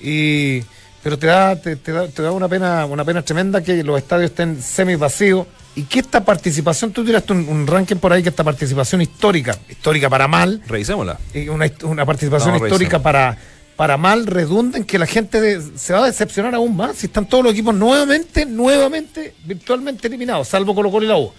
y 0.00 0.62
pero 1.06 1.16
te 1.20 1.28
da, 1.28 1.54
te, 1.54 1.76
te 1.76 1.92
da, 1.92 2.08
te 2.08 2.20
da 2.20 2.32
una 2.32 2.48
pena, 2.48 2.84
una 2.84 3.04
pena 3.04 3.22
tremenda 3.22 3.62
que 3.62 3.84
los 3.84 3.96
estadios 3.96 4.30
estén 4.32 4.60
semi 4.60 4.96
vacíos 4.96 5.46
y 5.76 5.82
que 5.84 6.00
esta 6.00 6.24
participación, 6.24 6.90
tú 6.90 7.04
tiraste 7.04 7.32
un, 7.32 7.48
un 7.48 7.64
ranking 7.64 7.94
por 7.94 8.12
ahí 8.12 8.24
que 8.24 8.30
esta 8.30 8.42
participación 8.42 9.02
histórica, 9.02 9.56
histórica 9.68 10.10
para 10.10 10.26
mal, 10.26 10.60
Revisémosla. 10.66 11.16
una, 11.48 11.70
una 11.84 12.04
participación 12.04 12.50
No, 12.50 12.56
histórica 12.56 12.98
revisemos. 12.98 13.02
para, 13.04 13.38
para 13.76 13.96
mal 13.96 14.26
redunda 14.26 14.78
en 14.78 14.84
que 14.84 14.98
la 14.98 15.06
gente 15.06 15.40
de- 15.40 15.62
se 15.78 15.92
va 15.92 16.00
a 16.00 16.06
decepcionar 16.06 16.56
aún 16.56 16.74
más 16.76 16.96
si 16.96 17.06
están 17.06 17.26
todos 17.28 17.44
los 17.44 17.52
equipos 17.52 17.72
nuevamente, 17.72 18.44
nuevamente, 18.44 19.32
virtualmente 19.44 20.08
eliminados, 20.08 20.48
salvo 20.48 20.74
Colo 20.74 20.90
Colo 20.90 21.04
y 21.04 21.08
la 21.08 21.18
U. 21.18 21.30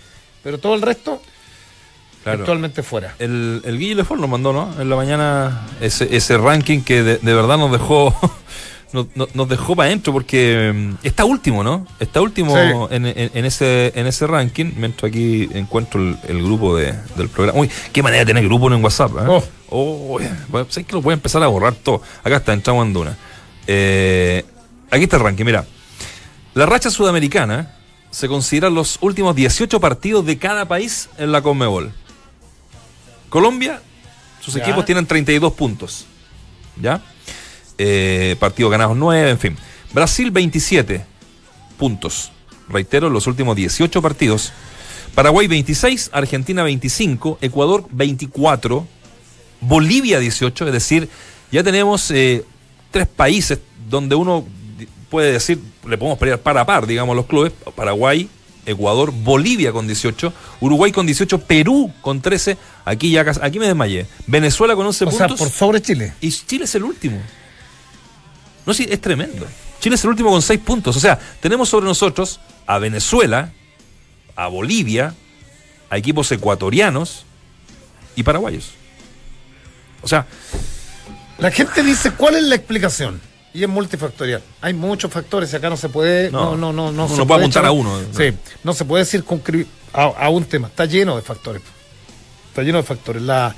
Pero 0.43 0.59
todo 0.59 0.75
el 0.75 0.81
resto, 0.81 1.21
Claro. 2.23 2.37
virtualmente 2.37 2.83
fuera. 2.83 3.15
El, 3.19 3.61
el 3.65 3.77
Guille 3.77 3.95
Lefort 3.95 4.21
nos 4.21 4.29
mandó, 4.29 4.53
¿no? 4.53 4.73
En 4.81 4.89
la 4.89 4.95
mañana 4.95 5.67
ese, 5.81 6.15
ese 6.15 6.37
ranking 6.37 6.79
que 6.83 7.03
de, 7.03 7.17
de 7.17 7.33
verdad 7.33 7.57
nos 7.57 7.69
dejó 7.71 8.15
nos, 8.93 9.49
dejó 9.49 9.75
para 9.75 9.87
adentro 9.87 10.13
porque 10.13 10.71
mm, 10.73 11.05
está 11.05 11.25
último, 11.25 11.63
¿no? 11.63 11.85
Está 11.99 12.21
último 12.21 12.55
Sí. 12.55 12.95
en, 12.95 13.05
en- 13.05 13.31
en 13.33 13.45
ese 13.45 13.91
en 13.95 14.07
ese 14.07 14.25
ranking. 14.27 14.71
Mientras 14.77 15.09
aquí 15.09 15.49
encuentro 15.53 15.99
el, 16.01 16.17
el 16.27 16.41
grupo 16.43 16.75
de- 16.75 16.93
del 17.17 17.27
programa. 17.29 17.59
Uy, 17.59 17.69
qué 17.91 18.01
manera 18.01 18.21
de 18.23 18.27
tener 18.27 18.45
grupo 18.45 18.71
en 18.71 18.83
WhatsApp, 18.83 19.11
¿eh? 19.11 19.25
Oh. 19.27 19.43
Oh, 19.69 20.19
sé 20.69 20.85
que 20.85 20.93
lo 20.93 21.01
voy 21.01 21.11
a 21.11 21.15
empezar 21.15 21.43
a 21.43 21.47
borrar 21.47 21.73
todo. 21.75 22.01
Acá 22.23 22.37
está, 22.37 22.53
entramos 22.53 22.85
en 22.85 22.93
Duna. 22.93 23.17
Eh, 23.67 24.45
aquí 24.89 25.03
está 25.03 25.17
el 25.17 25.23
ranking, 25.23 25.43
mira. 25.43 25.65
La 26.53 26.65
racha 26.65 26.89
sudamericana 26.89 27.73
se 28.09 28.29
considera 28.29 28.69
los 28.69 28.97
últimos 29.01 29.35
18 29.35 29.79
partidos 29.81 30.25
de 30.25 30.37
cada 30.37 30.65
país 30.69 31.09
en 31.17 31.33
la 31.33 31.41
Conmebol. 31.41 31.91
Colombia, 33.29 33.81
sus 34.39 34.53
Ya. 34.53 34.63
equipos 34.63 34.85
tienen 34.85 35.05
32 35.05 35.51
puntos. 35.53 36.05
¿Ya? 36.81 37.01
Eh, 37.77 38.35
partidos 38.39 38.71
ganados 38.71 38.97
9, 38.97 39.29
en 39.29 39.39
fin. 39.39 39.57
Brasil 39.93 40.31
27 40.31 41.05
puntos. 41.77 42.31
Reitero, 42.69 43.09
los 43.09 43.27
últimos 43.27 43.55
18 43.55 44.01
partidos. 44.01 44.51
Paraguay 45.15 45.47
26, 45.47 46.11
Argentina 46.13 46.63
25, 46.63 47.39
Ecuador 47.41 47.85
24, 47.91 48.85
Bolivia 49.61 50.19
18, 50.19 50.67
es 50.67 50.73
decir, 50.73 51.09
ya 51.51 51.63
tenemos 51.63 52.11
eh, 52.11 52.45
tres 52.91 53.07
países 53.07 53.59
donde 53.89 54.15
uno 54.15 54.45
puede 55.09 55.31
decir, 55.31 55.59
le 55.87 55.97
podemos 55.97 56.19
pelear 56.19 56.39
par 56.39 56.57
a 56.57 56.65
par, 56.65 56.85
digamos, 56.85 57.15
los 57.15 57.25
clubes, 57.25 57.53
Paraguay, 57.75 58.29
Ecuador, 58.65 59.11
Bolivia 59.11 59.71
con 59.71 59.87
18, 59.87 60.33
Uruguay 60.59 60.91
con 60.91 61.05
18, 61.05 61.39
Perú 61.39 61.91
con 62.01 62.21
13, 62.21 62.57
aquí 62.85 63.09
ya 63.11 63.25
aquí 63.41 63.57
me 63.59 63.65
desmayé, 63.65 64.05
Venezuela 64.27 64.75
con 64.75 64.85
11 64.85 65.05
O 65.05 65.11
sea, 65.11 65.27
puntos 65.27 65.39
por 65.39 65.49
sobre 65.49 65.81
Chile. 65.81 66.13
y 66.21 66.29
Chile 66.29 66.65
es 66.65 66.75
el 66.75 66.83
último. 66.83 67.17
No, 68.67 68.73
sí, 68.73 68.85
es 68.89 69.01
tremendo. 69.01 69.47
Chile 69.79 69.95
es 69.95 70.03
el 70.03 70.09
último 70.11 70.29
con 70.29 70.41
6 70.43 70.59
puntos, 70.59 70.95
o 70.95 70.99
sea, 70.99 71.17
tenemos 71.39 71.69
sobre 71.69 71.85
nosotros 71.87 72.39
a 72.67 72.77
Venezuela, 72.79 73.51
a 74.35 74.47
Bolivia, 74.47 75.15
a 75.89 75.97
equipos 75.97 76.31
ecuatorianos 76.31 77.23
y 78.15 78.23
paraguayos. 78.23 78.71
O 80.03 80.07
sea, 80.07 80.25
La 81.39 81.51
gente 81.51 81.81
dice, 81.83 82.11
¿cuál 82.11 82.35
es 82.35 82.43
la 82.43 82.55
explicación? 82.55 83.21
Y 83.53 83.63
es 83.63 83.69
multifactorial. 83.69 84.41
Hay 84.61 84.73
muchos 84.73 85.11
factores 85.11 85.51
y 85.53 85.55
acá 85.55 85.69
no 85.69 85.77
se 85.77 85.89
puede. 85.89 86.29
No, 86.31 86.55
No, 86.55 86.71
no, 86.73 86.91
no. 86.91 87.07
no 87.07 87.15
se 87.15 87.25
puede 87.25 87.39
apuntar 87.41 87.63
echar- 87.63 87.67
a 87.67 87.71
uno. 87.71 87.99
Sí, 88.15 88.33
no 88.63 88.73
se 88.73 88.85
puede 88.85 89.05
circunscribir 89.05 89.67
a, 89.93 90.03
a 90.03 90.29
un 90.29 90.43
tema. 90.45 90.67
Está 90.67 90.85
lleno 90.85 91.15
de 91.15 91.21
factores. 91.21 91.61
Está 92.49 92.63
lleno 92.63 92.77
de 92.79 92.83
factores. 92.83 93.21
La, 93.23 93.55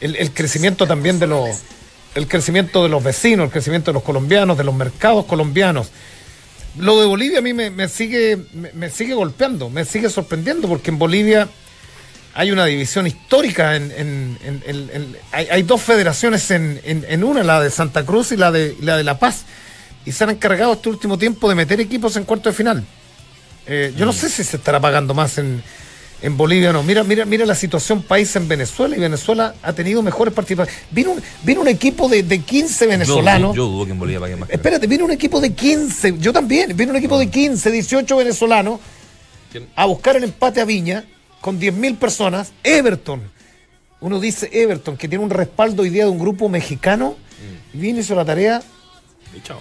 el, 0.00 0.16
el 0.16 0.32
crecimiento 0.32 0.86
también 0.86 1.18
de 1.18 1.26
los. 1.26 1.48
El 2.14 2.26
crecimiento 2.26 2.82
de 2.82 2.88
los 2.88 3.02
vecinos, 3.04 3.44
el 3.46 3.50
crecimiento 3.52 3.90
de 3.90 3.94
los 3.94 4.02
colombianos, 4.02 4.58
de 4.58 4.64
los 4.64 4.74
mercados 4.74 5.26
colombianos. 5.26 5.90
Lo 6.78 7.00
de 7.00 7.06
Bolivia 7.06 7.38
a 7.38 7.42
mí 7.42 7.52
me, 7.52 7.70
me 7.70 7.88
sigue, 7.88 8.38
me, 8.52 8.72
me 8.72 8.90
sigue 8.90 9.14
golpeando, 9.14 9.70
me 9.70 9.84
sigue 9.84 10.08
sorprendiendo, 10.10 10.68
porque 10.68 10.90
en 10.90 10.98
Bolivia 10.98 11.48
hay 12.34 12.52
una 12.52 12.64
división 12.64 13.06
histórica 13.06 13.74
en, 13.76 13.90
en- 13.92 14.38
en- 14.44 14.62
en- 14.66 14.90
en- 14.92 15.16
hay, 15.32 15.48
hay 15.50 15.62
dos 15.62 15.82
federaciones 15.82 16.50
en, 16.50 16.80
en- 16.84 17.04
en 17.08 17.24
una, 17.24 17.42
la 17.42 17.60
de 17.60 17.70
Santa 17.70 18.04
Cruz 18.06 18.32
y 18.32 18.36
la 18.36 18.50
de, 18.52 18.76
la 18.80 18.96
de 18.96 19.04
La 19.04 19.18
Paz. 19.18 19.44
Y 20.06 20.12
se 20.12 20.24
han 20.24 20.30
encargado 20.30 20.74
este 20.74 20.88
último 20.88 21.18
tiempo 21.18 21.48
de 21.48 21.54
meter 21.54 21.80
equipos 21.80 22.16
en 22.16 22.24
cuarto 22.24 22.48
de 22.48 22.54
final. 22.54 22.84
Eh, 23.66 23.92
yo 23.96 24.06
no 24.06 24.12
sé 24.12 24.28
si 24.30 24.42
se 24.44 24.56
estará 24.56 24.80
pagando 24.80 25.12
más 25.14 25.38
en, 25.38 25.62
en 26.22 26.36
Bolivia 26.36 26.72
no. 26.72 26.82
Mira, 26.82 27.02
mira, 27.04 27.24
mira 27.24 27.46
la 27.46 27.54
situación 27.54 28.02
país 28.02 28.34
en 28.36 28.46
Venezuela 28.46 28.96
y 28.96 29.00
Venezuela 29.00 29.54
ha 29.62 29.72
tenido 29.72 30.02
mejores 30.02 30.34
participaciones. 30.34 30.84
Vino 30.90 31.12
un, 31.12 31.22
vino 31.42 31.60
un 31.62 31.68
equipo 31.68 32.08
de, 32.08 32.22
de 32.22 32.40
15 32.40 32.84
yo, 32.84 32.90
venezolanos. 32.90 33.56
yo 33.56 33.66
dudo 33.66 33.86
que 33.86 33.92
en 33.92 33.98
Bolivia 33.98 34.20
paguen 34.20 34.40
más. 34.40 34.50
Espérate, 34.50 34.86
viene 34.86 35.04
un 35.04 35.10
equipo 35.10 35.40
de 35.40 35.52
15, 35.54 36.18
yo 36.18 36.32
también, 36.32 36.76
viene 36.76 36.92
un 36.92 36.96
equipo 36.98 37.18
de 37.18 37.28
15, 37.30 37.70
18 37.70 38.16
venezolanos 38.16 38.80
a 39.74 39.86
buscar 39.86 40.16
el 40.16 40.24
empate 40.24 40.60
a 40.60 40.64
Viña 40.64 41.04
con 41.40 41.58
10.000 41.58 41.96
personas. 41.96 42.52
Everton, 42.62 43.22
uno 44.00 44.20
dice 44.20 44.48
Everton, 44.52 44.96
que 44.96 45.08
tiene 45.08 45.24
un 45.24 45.30
respaldo 45.30 45.82
hoy 45.82 45.90
día 45.90 46.04
de 46.04 46.10
un 46.10 46.18
grupo 46.18 46.48
mexicano, 46.48 47.16
y 47.72 47.78
viene, 47.78 48.00
hizo 48.00 48.14
la 48.14 48.24
tarea 48.24 48.62
Y 49.36 49.40
chao. 49.42 49.58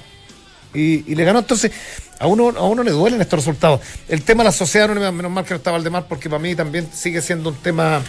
y, 0.73 1.11
y 1.11 1.15
le 1.15 1.23
ganó. 1.23 1.39
Entonces, 1.39 1.71
a 2.19 2.27
uno, 2.27 2.49
a 2.49 2.63
uno 2.67 2.83
le 2.83 2.91
duelen 2.91 3.21
estos 3.21 3.39
resultados. 3.39 3.79
El 4.07 4.23
tema 4.23 4.43
de 4.43 4.49
la 4.49 4.51
sociedad 4.51 4.85
anónima, 4.91 5.11
menos 5.11 5.31
mal 5.31 5.45
que 5.45 5.51
no 5.51 5.57
estaba 5.57 5.77
Valdemar, 5.77 6.05
porque 6.07 6.29
para 6.29 6.41
mí 6.41 6.53
también 6.55 6.87
sigue 6.93 7.21
siendo 7.21 7.49
un 7.49 7.55
tema, 7.55 8.01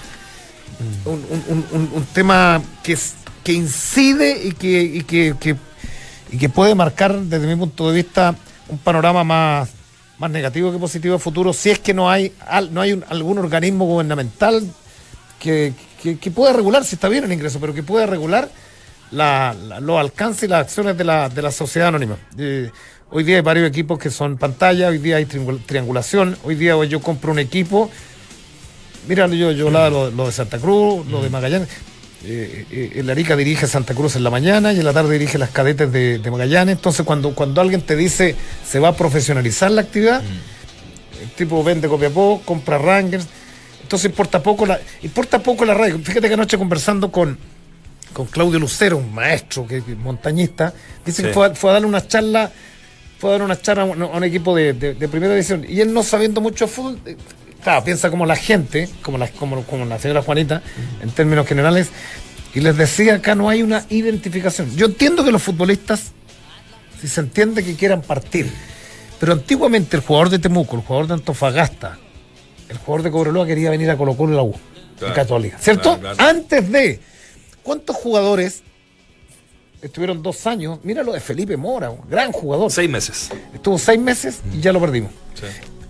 un, 1.05 1.25
un- 1.49 1.67
un- 1.73 2.05
tema 2.13 2.61
que, 2.83 2.97
que 3.45 3.53
incide 3.53 4.45
y 4.45 4.53
que, 4.53 4.83
y 4.83 5.03
que, 5.03 5.35
y 6.33 6.39
que 6.39 6.49
puede 6.49 6.75
marcar, 6.75 7.19
desde 7.21 7.47
mi 7.47 7.57
punto 7.57 7.89
de 7.91 7.97
vista, 7.97 8.35
un 8.69 8.79
panorama 8.79 9.25
más, 9.25 9.71
más 10.19 10.31
negativo 10.31 10.73
que 10.73 10.79
positivo 10.79 11.17
a 11.17 11.19
futuro, 11.19 11.53
si 11.53 11.71
es 11.71 11.79
que 11.79 11.95
no 11.95 12.11
hay, 12.11 12.33
no 12.71 12.81
hay 12.81 13.01
algún 13.09 13.39
organismo 13.39 13.85
gubernamental 13.87 14.63
que, 15.39 15.73
que, 16.21 16.31
pueda 16.31 16.53
regular, 16.53 16.85
si 16.85 16.95
está 16.97 17.09
bien 17.09 17.25
el 17.25 17.33
ingreso, 17.33 17.59
pero 17.61 17.73
que 17.75 17.83
pueda 17.83 18.07
regular 18.07 18.51
la, 19.11 19.55
la- 19.67 19.81
los 19.81 19.99
alcances 19.99 20.45
y 20.45 20.49
las 20.49 20.61
acciones 20.63 20.97
de 20.97 21.05
la, 21.05 21.29
de 21.29 21.43
la 21.43 21.51
sociedad 21.51 21.89
anónima. 21.89 22.17
Eh, 22.39 22.71
hoy 23.11 23.25
día 23.25 23.37
hay 23.37 23.43
varios 23.43 23.69
equipos 23.69 23.99
que 23.99 24.11
son 24.11 24.37
pantalla, 24.37 24.89
hoy 24.89 24.99
día 24.99 25.17
hay 25.17 25.25
triangul- 25.25 25.61
triangulación, 25.65 26.37
hoy 26.45 26.55
día 26.55 26.83
yo 26.85 27.01
compro 27.01 27.33
un 27.33 27.39
equipo, 27.39 27.91
mira, 29.09 29.27
yo, 29.29 29.53
yo 29.53 29.67
hablaba 29.69 29.91
lo, 29.91 30.11
lo 30.11 30.27
de 30.27 30.33
Santa 30.33 30.59
Cruz, 30.59 31.07
lo 31.07 31.23
de 31.23 31.31
Magallanes. 31.31 31.69
Eh, 32.23 32.67
eh, 32.71 32.93
el 32.97 33.09
Arica 33.09 33.35
dirige 33.35 33.67
Santa 33.67 33.95
Cruz 33.95 34.15
en 34.15 34.23
la 34.25 34.29
mañana 34.31 34.75
y 34.75 34.79
en 34.79 34.85
la 34.85 34.93
tarde 34.93 35.15
dirige 35.15 35.39
las 35.39 35.49
cadetes 35.51 35.91
de, 35.91 36.19
de 36.19 36.31
Magallanes. 36.31 36.77
Entonces, 36.77 37.07
cuando, 37.07 37.35
cuando 37.35 37.63
alguien 37.63 37.81
te 37.81 37.97
dice 37.97 38.37
se 38.67 38.79
va 38.79 38.89
a 38.89 38.97
profesionalizar 38.97 39.71
la 39.71 39.81
actividad, 39.81 40.23
el 41.23 41.31
tipo 41.31 41.65
vende 41.65 41.89
Copiapó, 41.89 42.43
compra 42.45 42.77
Rangers. 42.77 43.27
Entonces 43.83 44.11
importa 44.11 44.43
poco 44.43 44.67
la, 44.67 44.79
importa 45.03 45.39
poco 45.43 45.65
la 45.65 45.73
radio. 45.75 45.99
Fíjate 45.99 46.29
que 46.29 46.35
anoche 46.35 46.59
conversando 46.59 47.11
con, 47.11 47.39
con 48.13 48.27
Claudio 48.27 48.59
Lucero, 48.59 48.99
un 48.99 49.15
maestro 49.15 49.67
que, 49.67 49.83
que- 49.83 49.95
montañista, 49.95 50.75
dice 51.07 51.23
que 51.23 51.33
fue, 51.33 51.55
fue 51.55 51.71
a 51.71 51.73
darle 51.73 51.89
una 51.89 52.07
charla, 52.07 52.53
fue 53.21 53.31
a 53.31 53.33
dar 53.35 53.43
una 53.43 53.61
charla 53.61 53.83
a 53.83 53.87
un, 53.87 54.03
a 54.03 54.07
un 54.07 54.25
equipo 54.25 54.57
de, 54.57 54.73
de- 54.73 54.95
de 54.95 55.09
primera 55.09 55.35
división. 55.35 55.65
Y 55.69 55.81
él 55.81 55.93
no 55.93 56.03
sabiendo 56.03 56.41
mucho 56.41 56.67
fútbol, 56.67 56.99
eh, 57.05 57.17
claro, 57.63 57.85
piensa 57.85 58.11
como 58.11 58.25
la 58.25 58.35
gente, 58.35 58.89
como 59.03 59.19
la, 59.19 59.29
como, 59.29 59.63
como 59.65 59.85
la 59.85 59.99
señora 59.99 60.23
Juanita, 60.23 60.63
en 61.03 61.11
términos 61.11 61.47
generales, 61.47 61.89
y 62.55 62.61
les 62.61 62.77
decía 62.77 63.15
acá 63.17 63.35
no 63.35 63.49
hay 63.51 63.63
una 63.63 63.85
identificación. 63.91 64.75
Yo 64.75 64.87
entiendo 64.87 65.23
que 65.23 65.31
los 65.33 65.43
futbolistas, 65.43 66.13
si 67.01 67.09
se 67.09 67.21
entiende 67.21 67.63
que 67.63 67.77
quieran 67.77 68.01
partir, 68.03 68.51
pero 69.21 69.35
antiguamente 69.35 69.97
el 69.99 70.03
jugador 70.03 70.31
de 70.31 70.39
Temuco, 70.39 70.77
el 70.77 70.83
jugador 70.83 71.07
de 71.09 71.15
Antofagasta, 71.15 71.99
el 72.71 72.79
jugador 72.79 73.03
de 73.05 73.11
Cobreloa 73.11 73.47
quería 73.47 73.69
venir 73.71 73.91
a 73.91 73.97
Colo 73.99 74.17
Colo 74.17 74.33
y 74.33 74.37
la 74.37 74.43
U, 74.43 74.53
Claro, 74.99 75.15
de 75.15 75.21
Católica, 75.21 75.59
¿cierto? 75.61 75.99
claro, 75.99 76.17
claro. 76.17 76.31
Antes 76.31 76.71
de, 76.73 77.01
¿cuántos 77.63 77.97
jugadores 77.97 78.63
estuvieron 79.83 80.23
dos 80.23 80.47
años. 80.47 80.79
Mira 80.83 81.03
lo 81.03 81.13
de 81.13 81.21
Felipe 81.21 81.57
Mora, 81.57 81.91
un 81.91 82.09
gran 82.09 82.33
jugador. 82.33 82.71
Seis 82.71 82.89
meses. 82.91 83.31
Estuvo 83.55 83.79
seis 83.79 83.99
meses 84.01 84.41
y 84.53 84.61
ya 84.61 84.73
lo 84.73 84.81
perdimos. 84.81 85.13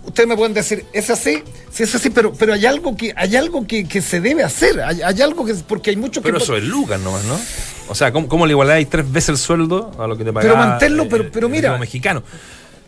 Ustedes 0.03 0.27
me 0.27 0.35
pueden 0.35 0.53
decir, 0.55 0.85
¿es 0.93 1.09
así? 1.11 1.43
Sí, 1.71 1.83
es 1.83 1.93
así, 1.93 2.09
pero, 2.09 2.33
pero 2.33 2.53
hay 2.53 2.65
algo 2.65 2.95
que 2.97 3.13
hay 3.15 3.35
algo 3.35 3.67
que, 3.67 3.87
que 3.87 4.01
se 4.01 4.19
debe 4.19 4.43
hacer. 4.43 4.81
Hay, 4.81 5.01
hay 5.01 5.21
algo 5.21 5.45
que. 5.45 5.53
Porque 5.53 5.91
hay 5.91 5.95
muchos 5.95 6.23
Pero 6.23 6.37
que. 6.37 6.43
eso 6.43 6.57
es 6.57 6.63
Lucas 6.63 6.99
nomás, 6.99 7.23
¿no? 7.25 7.39
O 7.87 7.93
sea, 7.95 8.11
¿cómo, 8.11 8.27
cómo 8.27 8.45
le 8.47 8.51
igualáis 8.53 8.89
tres 8.89 9.09
veces 9.11 9.29
el 9.29 9.37
sueldo 9.37 9.91
a 9.99 10.07
lo 10.07 10.17
que 10.17 10.23
te 10.23 10.33
Pero 10.33 10.53
pagaba 10.53 10.65
manténlo, 10.71 11.03
eh, 11.03 11.07
pero- 11.09 11.31
pero 11.31 11.47
el 11.47 11.53
mira. 11.53 11.77
mexicano. 11.77 12.23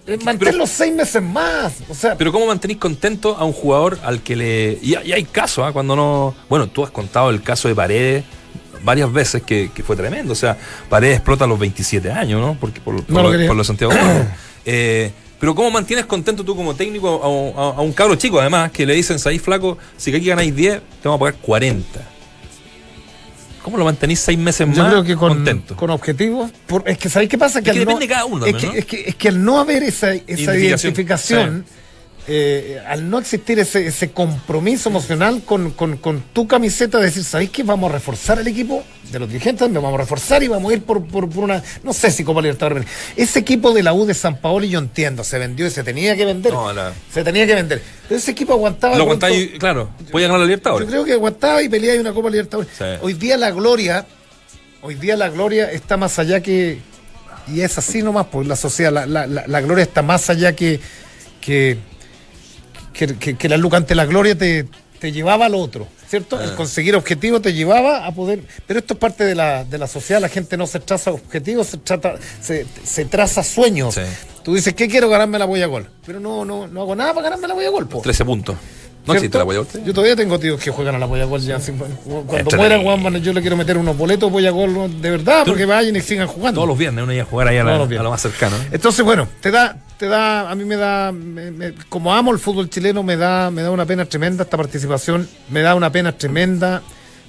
eh, 0.08 0.18
mantenerlos 0.24 0.70
seis 0.70 0.94
meses 0.94 1.22
más. 1.22 1.74
O 1.88 1.94
sea, 1.94 2.18
Pero 2.18 2.32
¿cómo 2.32 2.48
mantenís 2.48 2.78
contento 2.78 3.36
a 3.38 3.44
un 3.46 3.54
jugador 3.54 4.00
al 4.04 4.22
que 4.22 4.36
le... 4.36 4.80
Y, 4.82 4.98
y 5.06 5.12
hay 5.14 5.24
casos, 5.26 5.66
¿ah? 5.68 5.72
Cuando 5.72 5.96
no... 5.96 6.36
Bueno, 6.50 6.68
tú 6.68 6.84
has 6.84 6.92
contado 6.92 7.30
el 7.30 7.42
caso 7.44 7.68
de 7.68 7.76
Paredes 7.76 8.24
varias 8.84 9.12
veces 9.12 9.42
que, 9.44 9.72
que 9.74 9.84
fue 9.84 9.96
tremendo. 9.96 10.34
O 10.34 10.36
sea, 10.36 10.58
Paredes 10.90 11.16
explota 11.18 11.46
a 11.46 11.48
los 11.48 11.58
27 11.60 12.12
años, 12.12 12.40
¿no? 12.42 12.58
Porque 12.60 12.80
por, 12.82 12.96
por, 13.04 13.10
No 13.10 13.24
lo 13.24 13.32
lo, 13.34 13.48
por 13.48 13.56
los 13.56 13.68
Santiago. 13.68 13.94
Eh, 14.66 15.12
pero 15.40 15.54
¿cómo 15.56 15.70
mantienes 15.72 16.06
contento 16.06 16.46
tú 16.46 16.56
como 16.56 16.74
técnico 16.74 17.22
a, 17.22 17.28
un- 17.28 17.54
a- 17.58 17.78
a 17.80 17.82
un 17.82 17.92
cabro 17.92 18.16
chico, 18.16 18.40
además, 18.40 18.72
que 18.72 18.86
le 18.86 18.94
dicen, 18.94 19.18
ahí 19.26 19.40
flaco, 19.40 19.78
si 19.98 20.16
aquí 20.16 20.26
ganáis 20.28 20.56
10, 20.56 20.76
te 21.02 21.08
vamos 21.10 21.18
a 21.18 21.20
pagar 21.20 21.36
40? 21.42 21.84
¿Cómo 23.62 23.78
lo 23.78 23.86
mantenís 23.86 24.20
seis 24.20 24.38
meses 24.38 24.68
yo 24.74 24.84
más 24.84 24.92
creo 24.92 25.04
que 25.04 25.16
con, 25.16 25.30
contento? 25.36 25.76
con 25.76 25.90
objetivos. 25.90 26.52
por- 26.68 26.84
es 26.86 26.98
que 26.98 27.10
¿sabéis 27.10 27.30
qué 27.30 27.38
pasa? 27.38 27.62
que 27.62 27.72
al 27.72 27.80
depende 27.80 28.02
de 28.02 28.08
cada 28.08 28.26
uno 28.26 28.46
Es 28.46 28.56
que, 28.56 28.80
es, 28.80 28.86
que, 28.86 29.04
es 29.10 29.16
que 29.16 29.28
al 29.30 29.44
no 29.44 29.60
haber 29.60 29.84
esa, 29.84 30.14
esa 30.14 30.56
Identificación, 30.56 30.70
identificación. 30.94 31.66
Eh, 32.28 32.82
al 32.88 33.10
no 33.10 33.20
existir 33.20 33.60
ese, 33.60 33.86
ese 33.88 34.12
compromiso 34.12 34.88
emocional 34.90 35.42
con, 35.44 35.72
con- 35.72 35.98
con 35.98 36.22
tu 36.34 36.48
camiseta, 36.48 36.98
de 37.00 37.06
decir, 37.06 37.24
¿sabéis 37.24 37.50
qué? 37.50 37.64
Vamos 37.64 37.90
a 37.90 37.94
reforzar 37.94 38.40
el 38.40 38.48
equipo 38.48 38.84
de 39.12 39.20
los 39.20 39.28
dirigentes, 39.28 39.70
nos 39.70 39.84
vamos 39.84 40.00
a 40.00 40.02
reforzar 40.04 40.42
y 40.42 40.48
vamos 40.48 40.72
a 40.72 40.76
ir 40.76 40.84
por, 40.84 41.06
por- 41.06 41.30
por 41.30 41.44
una, 41.44 41.62
no 41.84 41.92
sé 41.92 42.12
si 42.12 42.24
Copa 42.24 42.42
Libertadores. 42.42 42.86
Ese 43.18 43.40
equipo 43.40 43.74
de 43.74 43.84
la 43.84 43.94
U 43.94 44.06
de 44.06 44.14
San 44.14 44.38
Paolo, 44.38 44.66
yo 44.66 44.80
entiendo, 44.80 45.24
se 45.24 45.38
vendió 45.38 45.68
y 45.68 45.70
se 45.70 45.84
tenía 45.84 46.16
que 46.16 46.24
vender. 46.26 46.54
No, 46.54 46.72
la- 46.72 46.94
Se 47.14 47.24
tenía 47.24 47.46
que 47.46 47.56
vender. 47.56 47.82
Pero 48.08 48.18
ese 48.20 48.32
equipo 48.32 48.54
aguantaba. 48.54 48.98
Lo 48.98 49.06
¿cuánto? 49.06 49.26
contáis, 49.28 49.52
claro, 49.60 49.90
podía 50.12 50.28
ganar 50.28 50.40
la 50.40 50.46
libertad 50.46 50.72
Yo 50.80 50.88
creo 50.88 51.04
que 51.04 51.14
aguantaba 51.14 51.62
y 51.62 51.68
peleaba 51.68 51.98
y 51.98 52.00
una 52.00 52.14
Copa 52.14 52.30
Libertadores. 52.30 52.72
Sí. 52.78 52.86
Hoy 53.02 53.14
día 53.14 53.38
la 53.38 53.52
gloria, 53.52 54.06
hoy 54.82 54.96
día 54.96 55.18
la 55.18 55.28
gloria 55.30 55.72
está 55.72 55.98
más 55.98 56.18
allá 56.20 56.40
que. 56.42 56.80
Y 57.54 57.60
es 57.60 57.78
así 57.78 58.02
nomás, 58.02 58.28
pues 58.32 58.48
la 58.48 58.56
sociedad, 58.56 58.94
la, 58.94 59.06
la- 59.06 59.28
la- 59.28 59.46
la 59.46 59.62
gloria 59.62 59.84
está 59.84 60.02
más 60.02 60.30
allá 60.30 60.56
que. 60.56 60.80
que, 61.42 61.78
que, 62.94 63.16
que- 63.18 63.36
que 63.36 63.50
la 63.50 63.58
luca 63.58 63.78
ante 63.78 63.96
la 63.96 64.06
gloria 64.06 64.38
te, 64.38 64.68
te 65.00 65.12
llevaba 65.12 65.48
al 65.48 65.56
otro, 65.56 65.88
¿cierto? 66.08 66.38
Ah. 66.40 66.44
El 66.46 66.56
conseguir 66.56 66.96
objetivos 66.96 67.42
te 67.42 67.54
llevaba 67.54 68.06
a 68.06 68.12
poder. 68.14 68.42
Pero 68.68 68.80
esto 68.80 68.94
es 68.94 69.00
parte 69.00 69.26
de 69.26 69.36
la, 69.36 69.64
de 69.66 69.78
la 69.78 69.88
sociedad, 69.88 70.22
la 70.22 70.30
gente 70.30 70.56
no 70.58 70.66
se 70.68 70.80
traza 70.80 71.12
objetivos, 71.12 71.68
se, 71.68 71.78
trata, 71.78 72.16
se, 72.42 72.66
se 72.84 73.06
traza 73.06 73.44
sueños. 73.44 73.96
Sí. 73.96 74.02
Tú 74.44 74.56
dices, 74.56 74.74
¿qué 74.74 74.88
quiero 74.88 75.10
ganarme 75.10 75.40
la 75.40 75.46
boya 75.46 75.66
gol? 75.68 75.90
Pero 76.06 76.20
no, 76.20 76.44
no, 76.46 76.68
no 76.68 76.82
hago 76.82 76.96
nada 76.96 77.14
para 77.14 77.26
ganarme 77.26 77.48
la 77.48 77.54
boya 77.54 77.70
gol, 77.70 77.88
po. 77.88 78.02
13 78.02 78.26
puntos. 78.26 78.56
No 79.06 79.12
¿Cierto? 79.12 79.18
existe 79.26 79.38
la 79.38 79.44
Guayabol. 79.44 79.68
Yo 79.86 79.94
todavía 79.94 80.16
tengo 80.16 80.40
tíos 80.40 80.62
que 80.62 80.72
juegan 80.72 80.96
a 80.96 80.98
la 80.98 81.06
Boyagol 81.06 81.42
ya. 81.42 81.60
Cuando 81.60 82.38
Entre 82.38 82.58
muera 82.58 82.78
la- 82.78 82.84
Juan, 82.84 83.16
yo 83.22 83.34
le 83.34 83.42
quiero 83.42 83.58
meter 83.58 83.78
unos 83.78 83.98
boletos 83.98 84.32
Boyagol 84.32 84.74
¿no? 84.74 84.88
de 84.88 85.12
verdad, 85.12 85.44
porque 85.46 85.66
vayan 85.66 85.94
y 85.98 86.02
sigan 86.02 86.28
jugando. 86.28 86.60
Todos 86.60 86.70
los 86.70 86.78
viernes 86.78 87.04
uno 87.04 87.12
iba 87.12 87.24
a 87.24 87.26
jugar 87.26 87.50
ahí 87.50 87.58
a, 87.58 87.64
la- 87.66 87.78
lo 87.86 88.10
más 88.10 88.22
cercano. 88.22 88.56
¿eh? 88.56 88.68
Entonces, 88.72 89.04
bueno, 89.04 89.28
te 89.42 89.52
da, 89.52 89.78
te 89.98 90.08
da, 90.08 90.50
a 90.50 90.56
mí 90.56 90.64
me 90.64 90.78
da, 90.78 91.12
me- 91.12 91.52
me- 91.52 91.74
como 91.90 92.14
amo 92.14 92.32
el 92.32 92.40
fútbol 92.40 92.70
chileno, 92.70 93.04
me 93.04 93.18
da, 93.18 93.52
me 93.52 93.62
da 93.62 93.72
una 93.72 93.86
pena 93.86 94.06
tremenda 94.06 94.44
esta 94.44 94.56
participación, 94.56 95.28
me 95.50 95.62
da 95.62 95.76
una 95.76 95.92
pena 95.92 96.14
tremenda, 96.18 96.82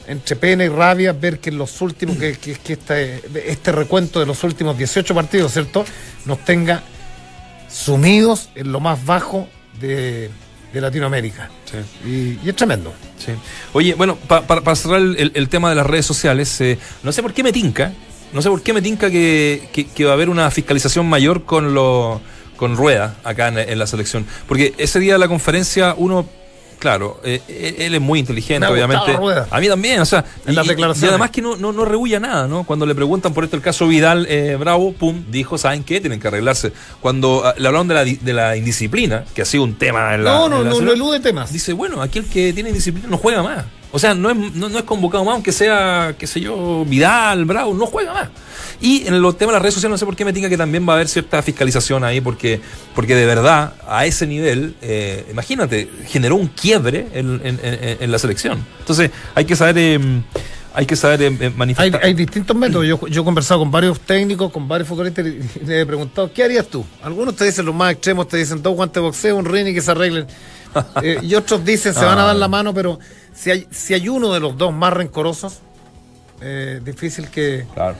entre 0.06 0.36
pena 0.36 0.64
y 0.64 0.68
rabia, 0.68 1.12
ver 1.12 1.40
que 1.40 1.50
en 1.50 1.58
los 1.58 1.80
últimos, 1.80 2.16
que, 2.18 2.34
que, 2.34 2.54
que 2.54 2.74
este, 2.74 3.20
este 3.50 3.72
recuento 3.72 4.20
de 4.20 4.26
los 4.26 4.44
últimos 4.44 4.78
18 4.78 5.12
partidos, 5.12 5.52
¿cierto?, 5.52 5.84
nos 6.24 6.38
tenga 6.44 6.82
sumidos 7.68 8.50
en 8.54 8.70
lo 8.70 8.80
más 8.80 9.04
bajo 9.04 9.48
de, 9.80 10.30
de 10.74 10.80
Latinoamérica. 10.80 11.48
Y, 12.04 12.38
y 12.44 12.48
es 12.48 12.56
tremendo. 12.56 12.92
Sí. 13.24 13.32
Oye, 13.72 13.94
bueno, 13.94 14.16
pa- 14.16 14.42
pa- 14.46 14.60
para 14.60 14.74
cerrar 14.76 15.00
el, 15.00 15.48
tema 15.48 15.70
de 15.70 15.76
las 15.76 15.86
redes 15.86 16.04
sociales, 16.04 16.60
eh, 16.60 16.78
no 17.02 17.12
sé 17.12 17.22
por 17.22 17.32
qué 17.32 17.42
me 17.42 17.52
tinca, 17.52 17.92
no 18.32 18.42
sé 18.42 18.50
por 18.50 18.60
qué 18.62 18.72
me 18.72 18.82
tinca 18.82 19.08
que, 19.10 19.68
que- 19.72 19.86
que 19.86 20.04
va 20.04 20.10
a 20.10 20.14
haber 20.14 20.28
una 20.28 20.50
fiscalización 20.50 21.08
mayor 21.08 21.44
con 21.44 21.72
lo, 21.74 22.20
con 22.56 22.76
Rueda 22.76 23.16
acá 23.24 23.48
en, 23.48 23.58
en 23.58 23.78
la 23.78 23.86
selección. 23.86 24.26
Porque 24.48 24.74
ese 24.76 24.98
día 24.98 25.12
de 25.14 25.20
la 25.20 25.28
conferencia 25.28 25.94
uno, 25.96 26.28
claro, 26.84 27.18
eh, 27.24 27.76
él, 27.78 27.94
es 27.94 28.00
muy 28.02 28.18
inteligente, 28.18 28.66
obviamente. 28.66 29.14
Rueda. 29.14 29.48
A 29.50 29.58
mí 29.58 29.68
también, 29.68 30.00
o 30.00 30.04
sea, 30.04 30.22
En 30.44 30.54
las 30.54 30.66
declaraciones. 30.66 31.08
y 31.08 31.08
además 31.08 31.30
que 31.30 31.40
no, 31.40 31.56
no, 31.56 31.72
no 31.72 31.86
rehuye 31.86 32.20
nada, 32.20 32.46
¿no? 32.46 32.64
Cuando 32.64 32.84
le 32.84 32.94
preguntan 32.94 33.32
por 33.32 33.42
esto 33.42 33.56
el 33.56 33.62
caso 33.62 33.88
Vidal 33.88 34.26
eh, 34.28 34.58
Bravo, 34.60 34.92
pum, 34.92 35.24
dijo, 35.30 35.56
¿saben 35.56 35.82
qué? 35.82 36.02
Tienen 36.02 36.20
que 36.20 36.28
arreglarse. 36.28 36.74
Cuando 37.00 37.40
ah, 37.42 37.54
le 37.56 37.68
hablaron 37.68 37.88
de 37.88 37.94
la, 37.94 38.04
de 38.04 38.32
la 38.34 38.54
indisciplina, 38.58 39.24
que 39.34 39.40
ha 39.40 39.46
sido 39.46 39.64
un 39.64 39.76
tema 39.76 40.14
en 40.14 40.24
la... 40.24 40.34
No, 40.34 40.48
no, 40.50 40.58
en 40.58 40.64
la 40.64 40.70
no, 40.72 40.80
no 40.82 40.92
elude 40.92 41.20
temas. 41.20 41.50
Dice, 41.50 41.72
bueno, 41.72 42.02
aquel 42.02 42.26
que 42.26 42.52
tiene 42.52 42.70
disciplina 42.70 43.08
no 43.08 43.16
juega 43.16 43.42
más. 43.42 43.64
O 43.90 43.98
sea, 43.98 44.12
no 44.12 44.28
es, 44.28 44.36
no, 44.36 44.68
no 44.68 44.78
es 44.78 44.84
convocado 44.84 45.24
más, 45.24 45.36
aunque 45.36 45.52
sea, 45.52 46.14
qué 46.18 46.26
sé 46.26 46.42
yo, 46.42 46.84
Vidal, 46.84 47.46
Bravo, 47.46 47.72
no 47.72 47.86
juega 47.86 48.12
más. 48.12 48.28
Y 48.80 49.06
en 49.06 49.20
los 49.22 49.36
temas 49.38 49.52
de 49.52 49.56
las 49.56 49.62
redes 49.62 49.74
sociales, 49.74 49.92
no 49.94 49.98
sé 49.98 50.04
por 50.06 50.16
qué 50.16 50.24
me 50.24 50.32
diga 50.32 50.48
que 50.48 50.56
también 50.56 50.86
va 50.88 50.92
a 50.92 50.96
haber 50.96 51.08
cierta 51.08 51.40
fiscalización 51.42 52.04
ahí, 52.04 52.20
porque, 52.20 52.60
porque 52.94 53.14
de 53.14 53.26
verdad, 53.26 53.74
a 53.88 54.04
ese 54.06 54.26
nivel, 54.26 54.74
eh, 54.82 55.24
imagínate, 55.30 55.88
generó 56.06 56.36
un 56.36 56.48
quiebre 56.48 57.06
en, 57.14 57.40
en- 57.44 57.60
en- 57.62 57.98
en 58.02 58.10
la 58.12 58.18
selección. 58.18 58.64
Entonces, 58.80 59.10
hay 59.34 59.44
que 59.44 59.56
saber, 59.56 59.76
eh, 59.78 60.22
hay 60.74 60.86
que 60.86 60.96
saber 60.96 61.22
eh, 61.22 61.26
eh, 61.28 61.36
Hay, 61.46 61.50
manifestar. 61.50 62.04
hay 62.04 62.14
distintos 62.14 62.56
métodos. 62.56 62.86
Yo, 62.86 63.06
yo 63.06 63.22
he 63.22 63.24
conversado 63.24 63.60
con 63.60 63.70
varios 63.70 64.00
técnicos, 64.00 64.50
con 64.52 64.66
varios 64.66 64.88
futbolistas 64.88 65.24
y 65.26 65.38
les 65.64 65.82
he 65.82 65.86
preguntado, 65.86 66.32
¿qué 66.32 66.42
harías 66.44 66.66
tú? 66.66 66.84
Algunos 67.02 67.36
te 67.36 67.44
dicen 67.44 67.64
los 67.64 67.74
más 67.74 67.92
extremos, 67.92 68.26
te 68.28 68.36
dicen 68.36 68.60
dos 68.62 68.74
guantes 68.74 68.94
de 68.96 69.00
boxeo, 69.00 69.36
un 69.36 69.44
ring 69.44 69.68
y 69.68 69.74
que 69.74 69.80
se 69.82 69.90
arreglen. 69.90 70.26
Eh, 71.04 71.18
y 71.22 71.36
otros 71.36 71.64
dicen, 71.64 71.94
se 71.94 72.04
van 72.04 72.18
a 72.18 72.24
dar 72.24 72.34
la 72.34 72.48
mano, 72.48 72.74
pero 72.74 72.98
si 73.32 73.48
hay, 73.52 73.68
si 73.70 73.94
hay 73.94 74.08
uno 74.08 74.32
de 74.32 74.40
los 74.40 74.58
dos 74.58 74.74
más 74.74 74.92
rencorosos, 74.92 75.60
eh, 76.40 76.80
difícil 76.84 77.28
que 77.28 77.64
Claro. 77.74 77.96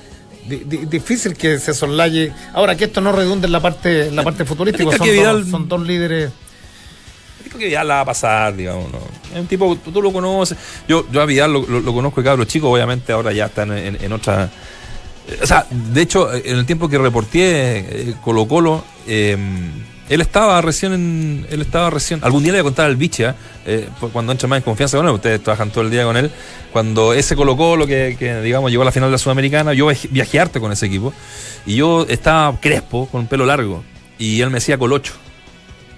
Di- 0.48 0.62
di- 0.64 0.87
difícil 0.87 1.35
que 1.35 1.59
se 1.59 1.74
soslaye. 1.74 2.33
Ahora 2.52 2.76
que 2.76 2.85
esto 2.85 3.00
no 3.00 3.12
redunde 3.12 3.46
en 3.46 3.52
la 3.52 3.61
parte, 3.61 4.09
en 4.09 4.16
la 4.16 4.22
parte 4.22 4.44
futbolística, 4.44 4.85
son, 4.96 5.07
que 5.07 5.14
dos, 5.16 5.24
Vidal- 5.42 5.50
son 5.50 5.68
dos 5.68 5.80
líderes. 5.87 6.30
Que 7.59 7.66
Vidal 7.66 7.87
la 7.87 7.94
va 7.96 8.00
a 8.00 8.04
pasar, 8.07 8.57
digamos, 8.57 8.90
¿no? 8.90 8.98
Es 9.33 9.40
un 9.40 9.46
tipo, 9.46 9.76
tú, 9.76 9.92
tú 9.92 10.02
lo 10.02 10.12
conoces. 10.12 10.59
Yo, 10.88 11.07
yo 11.12 11.20
a 11.22 11.26
Vidal 11.26 11.52
lo, 11.52 11.64
lo- 11.66 11.80
lo 11.80 11.92
conozco 11.94 12.20
de 12.20 12.24
cabros 12.24 12.48
chicos, 12.48 12.68
obviamente 12.72 13.12
ahora 13.12 13.33
ya 13.33 13.46
están 13.46 13.70
en, 13.76 13.96
en 14.02 14.12
otra. 14.12 14.50
eh, 15.28 15.38
O 15.42 15.46
sea, 15.46 15.64
de 15.70 16.02
hecho, 16.02 16.33
en 16.35 16.59
el 16.59 16.66
tiempo 16.66 16.88
que 16.88 16.98
reporté 16.98 17.78
eh, 17.78 18.14
Colo 18.22 18.48
Colo, 18.48 18.85
eh, 19.07 19.37
él 20.08 20.20
estaba 20.20 20.60
recién 20.60 20.92
en. 20.92 21.46
Él 21.50 21.62
estaba 21.62 21.90
recién. 21.90 22.20
Algún 22.22 22.42
día 22.42 22.52
le 22.52 22.58
voy 22.58 22.66
a 22.66 22.70
contar 22.70 22.86
al 22.86 22.96
biche, 22.96 23.32
¿eh? 23.66 23.88
pues 23.98 24.12
cuando 24.12 24.32
entra 24.32 24.48
más 24.48 24.58
en 24.58 24.62
confianza 24.62 24.96
con 24.96 25.06
él, 25.06 25.12
ustedes 25.14 25.42
trabajan 25.42 25.70
todo 25.70 25.82
el 25.84 25.90
día 25.90 26.04
con 26.04 26.16
él. 26.16 26.30
Cuando 26.72 27.12
ese 27.12 27.36
Colo 27.36 27.56
Colo, 27.56 27.86
que, 27.86 28.16
que, 28.18 28.40
digamos 28.42 28.70
llegó 28.70 28.82
a 28.82 28.86
la 28.86 28.92
final 28.92 29.08
de 29.08 29.12
la 29.12 29.18
Sudamericana, 29.18 29.72
yo 29.72 29.86
viaj- 29.90 30.08
viajé 30.10 30.40
harto 30.40 30.60
con 30.60 30.72
ese 30.72 30.86
equipo. 30.86 31.12
Y 31.66 31.76
yo 31.76 32.04
estaba 32.08 32.58
crespo, 32.60 33.08
con 33.10 33.26
pelo 33.26 33.46
largo. 33.46 33.84
Y 34.18 34.40
él 34.40 34.50
me 34.50 34.56
decía 34.56 34.76
Colocho, 34.78 35.14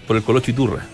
por 0.06 0.16
el 0.16 0.22
Colocho 0.22 0.50
Iturra. 0.50 0.86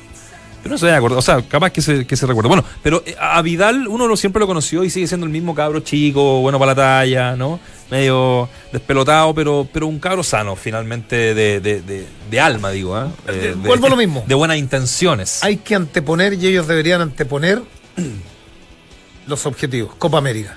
Pero 0.63 0.75
no 0.75 0.79
se 0.79 0.93
acuerdo, 0.93 1.19
o 1.19 1.23
sea, 1.23 1.43
capaz 1.43 1.71
que 1.71 1.83
se, 1.83 2.07
que 2.07 2.17
se 2.17 2.25
recuerda. 2.25 2.47
Bueno, 2.47 2.65
pero 2.85 3.03
eh, 3.05 3.17
a 3.21 3.43
Vidal 3.43 3.89
uno 3.89 4.07
lo, 4.07 4.17
siempre 4.17 4.39
lo 4.39 4.47
conoció 4.47 4.85
y 4.85 4.91
sigue 4.91 5.09
siendo 5.09 5.27
el 5.27 5.33
mismo 5.33 5.57
cabro 5.57 5.81
chico, 5.81 6.41
bueno 6.41 6.59
para 6.61 6.71
la 6.73 6.77
talla, 6.77 7.35
¿no? 7.35 7.59
Medio 7.93 8.49
despelotado, 8.73 9.35
pero, 9.35 9.69
pero 9.71 9.87
un 9.87 9.99
cabro 9.99 10.23
sano, 10.23 10.57
finalmente, 10.57 11.35
de, 11.35 11.61
de, 11.61 11.83
de, 11.83 12.07
de 12.31 12.41
alma, 12.41 12.71
digo. 12.71 12.99
Eh, 13.29 13.33
de- 13.33 13.53
Vuelvo 13.53 13.87
a 13.89 13.91
lo 13.91 13.97
mismo. 13.97 14.25
De 14.27 14.35
buenas 14.35 14.57
intenciones. 14.57 15.45
Hay 15.45 15.59
que 15.59 15.75
anteponer 15.75 16.33
y 16.33 16.47
ellos 16.47 16.67
deberían 16.67 17.03
anteponer 17.03 17.61
los 19.27 19.45
objetivos. 19.45 19.95
Copa 19.99 20.17
América. 20.17 20.57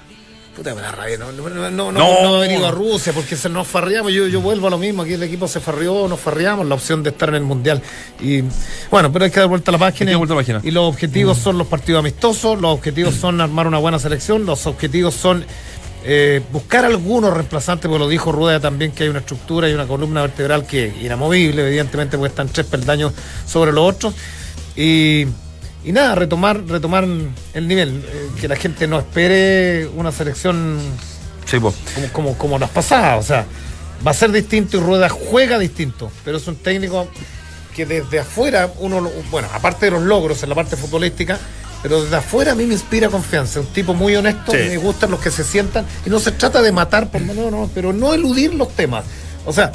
Puta, 0.55 0.73
me 0.73 0.81
da 0.81 0.93
rabia. 0.93 1.17
No, 1.17 1.29
no, 1.33 1.69
no, 1.69 1.91
no, 1.91 2.37
he 2.41 2.47
venido 2.47 2.65
a 2.65 2.71
Rusia 2.71 3.11
porque 3.11 3.35
se 3.35 3.49
nos 3.49 3.67
farreamos. 3.67 4.13
Yo, 4.13 4.25
yo 4.27 4.39
vuelvo 4.39 4.67
a 4.67 4.69
lo 4.69 4.77
mismo. 4.77 5.01
Aquí 5.01 5.11
el 5.11 5.23
equipo 5.23 5.49
se 5.49 5.59
farrió, 5.59 6.07
nos 6.07 6.17
farreamos 6.21 6.65
la 6.65 6.75
opción 6.75 7.03
de 7.03 7.09
estar 7.09 7.27
en 7.27 7.35
el 7.35 7.43
Mundial. 7.43 7.81
Y 8.21 8.41
bueno, 8.89 9.11
pero 9.11 9.25
hay 9.25 9.31
que 9.31 9.41
dar 9.41 9.49
vuelta 9.49 9.71
a 9.71 9.73
la 9.73 9.77
página. 9.79 10.15
Vuelta 10.15 10.33
a 10.33 10.37
la 10.37 10.41
página. 10.41 10.61
Y 10.63 10.71
los 10.71 10.85
objetivos 10.85 11.37
son 11.39 11.57
los 11.57 11.67
partidos 11.67 11.99
amistosos, 11.99 12.61
los 12.61 12.71
objetivos 12.73 13.15
son 13.19 13.41
armar 13.41 13.67
una 13.67 13.79
buena 13.79 13.99
selección, 13.99 14.45
los 14.45 14.65
objetivos 14.65 15.13
son 15.13 15.45
eh, 16.07 16.41
buscar 16.51 16.85
algunos 16.85 17.33
reemplazantes, 17.33 17.89
porque 17.89 17.99
lo 18.03 18.07
dijo 18.07 18.31
Rueda 18.31 18.59
también, 18.59 18.91
que 18.91 19.03
hay 19.03 19.09
una 19.09 19.19
estructura 19.19 19.67
y 19.67 19.73
una 19.73 19.87
columna 19.87 20.21
vertebral 20.21 20.67
que 20.67 20.87
es 20.87 21.01
inamovible, 21.01 21.67
evidentemente, 21.67 22.15
porque 22.17 22.29
están 22.29 22.47
tres 22.49 22.67
peldaños 22.67 23.11
sobre 23.47 23.71
los 23.71 23.95
otros. 23.95 24.13
Y, 24.75 25.25
y 25.83 25.91
nada, 25.91 26.13
retomar, 26.13 26.63
retomar 26.67 27.05
el 27.53 27.67
nivel, 27.67 28.03
eh, 28.07 28.29
que 28.39 28.47
la 28.47 28.55
gente 28.55 28.87
no 28.87 28.99
espere 28.99 29.87
una 29.95 30.11
selección 30.11 30.79
Sí, 31.45 31.59
como, 31.59 31.73
como, 32.11 32.37
como 32.37 32.59
las 32.59 32.69
pasadas. 32.69 33.23
O 33.23 33.27
sea, 33.27 33.45
va 34.05 34.11
a 34.11 34.13
ser 34.13 34.31
distinto 34.31 34.77
y 34.77 34.79
Rueda 34.81 35.09
juega 35.09 35.57
distinto, 35.59 36.11
pero 36.23 36.37
es 36.37 36.47
un 36.47 36.55
técnico 36.55 37.07
que 37.75 37.85
desde 37.85 38.19
afuera, 38.19 38.71
uno, 38.79 39.09
bueno, 39.29 39.47
aparte 39.53 39.85
de 39.85 39.91
los 39.91 40.03
logros 40.03 40.41
en 40.43 40.49
la 40.49 40.55
parte 40.55 40.77
futbolística, 40.77 41.39
pero 41.85 42.01
desde 42.01 42.15
afuera 42.15 42.53
a 42.53 42.55
mí 42.55 42.65
me 42.65 42.73
inspira 42.73 43.09
confianza. 43.09 43.59
Un 43.59 43.67
tipo 43.67 43.93
muy 43.93 44.15
honesto, 44.15 44.51
Sí. 44.53 44.57
me 44.57 44.77
gustan 44.77 45.11
los 45.11 45.19
que 45.19 45.29
se 45.29 45.43
sientan 45.43 45.85
y 46.03 46.09
no 46.09 46.19
se 46.19 46.31
trata 46.31 46.59
de 46.63 46.71
matar, 46.71 47.11
por, 47.11 47.21
no, 47.21 47.51
no, 47.51 47.69
pero 47.75 47.93
no 47.93 48.11
eludir 48.11 48.55
los 48.55 48.75
temas. 48.75 49.05
O 49.45 49.53
sea, 49.53 49.71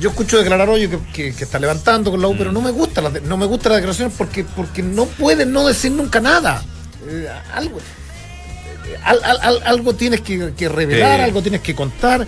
yo 0.00 0.08
escucho 0.08 0.38
declarar 0.38 0.66
hoy 0.70 0.88
que, 0.88 0.98
que- 1.12 1.34
que 1.34 1.44
está 1.44 1.58
levantando 1.58 2.10
con 2.10 2.22
la 2.22 2.28
U, 2.28 2.34
pero 2.38 2.52
no 2.52 2.62
me 2.62 2.70
gusta 2.70 3.02
de- 3.10 3.20
no 3.20 3.36
me 3.36 3.44
gusta 3.44 3.68
las 3.68 3.76
declaraciones 3.76 4.14
porque, 4.16 4.44
porque 4.44 4.82
no 4.82 5.04
pueden 5.04 5.52
no 5.52 5.66
decir 5.66 5.92
nunca 5.92 6.20
nada. 6.20 6.62
Eh, 7.06 7.28
algo, 7.54 7.78
eh, 7.80 8.96
al- 9.04 9.22
al- 9.22 9.40
al- 9.42 9.62
algo 9.66 9.94
tienes 9.94 10.22
que, 10.22 10.54
que 10.56 10.70
revelar, 10.70 11.20
algo 11.20 11.42
tienes 11.42 11.60
que 11.60 11.74
contar, 11.74 12.26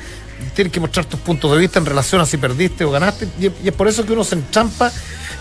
tienes 0.55 0.71
que 0.71 0.81
mostrar 0.81 1.07
tus 1.07 1.21
puntos 1.21 1.51
de 1.51 1.57
vista 1.57 1.79
en 1.79 1.87
relación 1.87 2.21
a 2.21 2.27
si 2.27 2.37
perdiste 2.37 2.85
o 2.85 2.91
ganaste, 2.91 3.27
y, 3.41 3.47
y 3.47 3.69
es 3.69 3.73
por 3.73 3.89
eso 3.89 4.05
que 4.05 4.13
uno 4.13 4.23
se 4.23 4.35
enchampa 4.35 4.93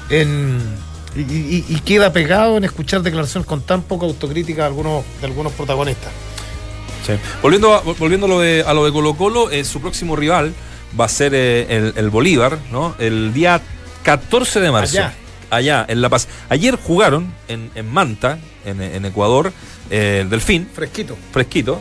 en, 0.09 0.61
y, 1.15 1.21
y- 1.21 1.65
y 1.69 1.79
queda 1.81 2.11
pegado 2.13 2.57
en 2.57 2.63
escuchar 2.63 3.01
declaraciones 3.01 3.47
con 3.47 3.61
tan 3.61 3.81
poca 3.83 4.05
autocrítica 4.05 4.63
de 4.63 4.67
algunos, 4.67 5.03
de 5.21 5.27
algunos 5.27 5.53
protagonistas. 5.53 6.11
Sí. 7.05 7.13
Volviendo, 7.41 7.73
a, 7.73 7.81
volviendo 7.81 8.25
a 8.25 8.29
lo 8.29 8.39
de, 8.39 8.63
a 8.65 8.73
lo 8.73 8.85
de 8.85 8.91
Colo 8.91 9.13
Colo, 9.15 9.49
eh, 9.51 9.63
su 9.65 9.81
próximo 9.81 10.15
rival 10.15 10.53
va 10.99 11.05
a 11.05 11.09
ser 11.09 11.33
eh, 11.35 11.65
el, 11.69 11.93
el 11.97 12.09
Bolívar, 12.09 12.57
¿no? 12.71 12.95
El 12.99 13.33
día 13.33 13.61
14 14.03 14.59
de 14.61 14.71
marzo. 14.71 14.97
Allá. 14.97 15.13
Allá, 15.49 15.85
en 15.87 16.01
La 16.01 16.09
Paz. 16.09 16.27
Ayer 16.49 16.77
jugaron 16.81 17.31
en, 17.47 17.69
en 17.75 17.91
Manta, 17.91 18.39
en, 18.65 18.81
en 18.81 19.05
Ecuador, 19.05 19.51
eh, 19.91 20.19
el 20.21 20.29
Delfín, 20.29 20.67
Fresquito. 20.73 21.15
fresquito. 21.31 21.79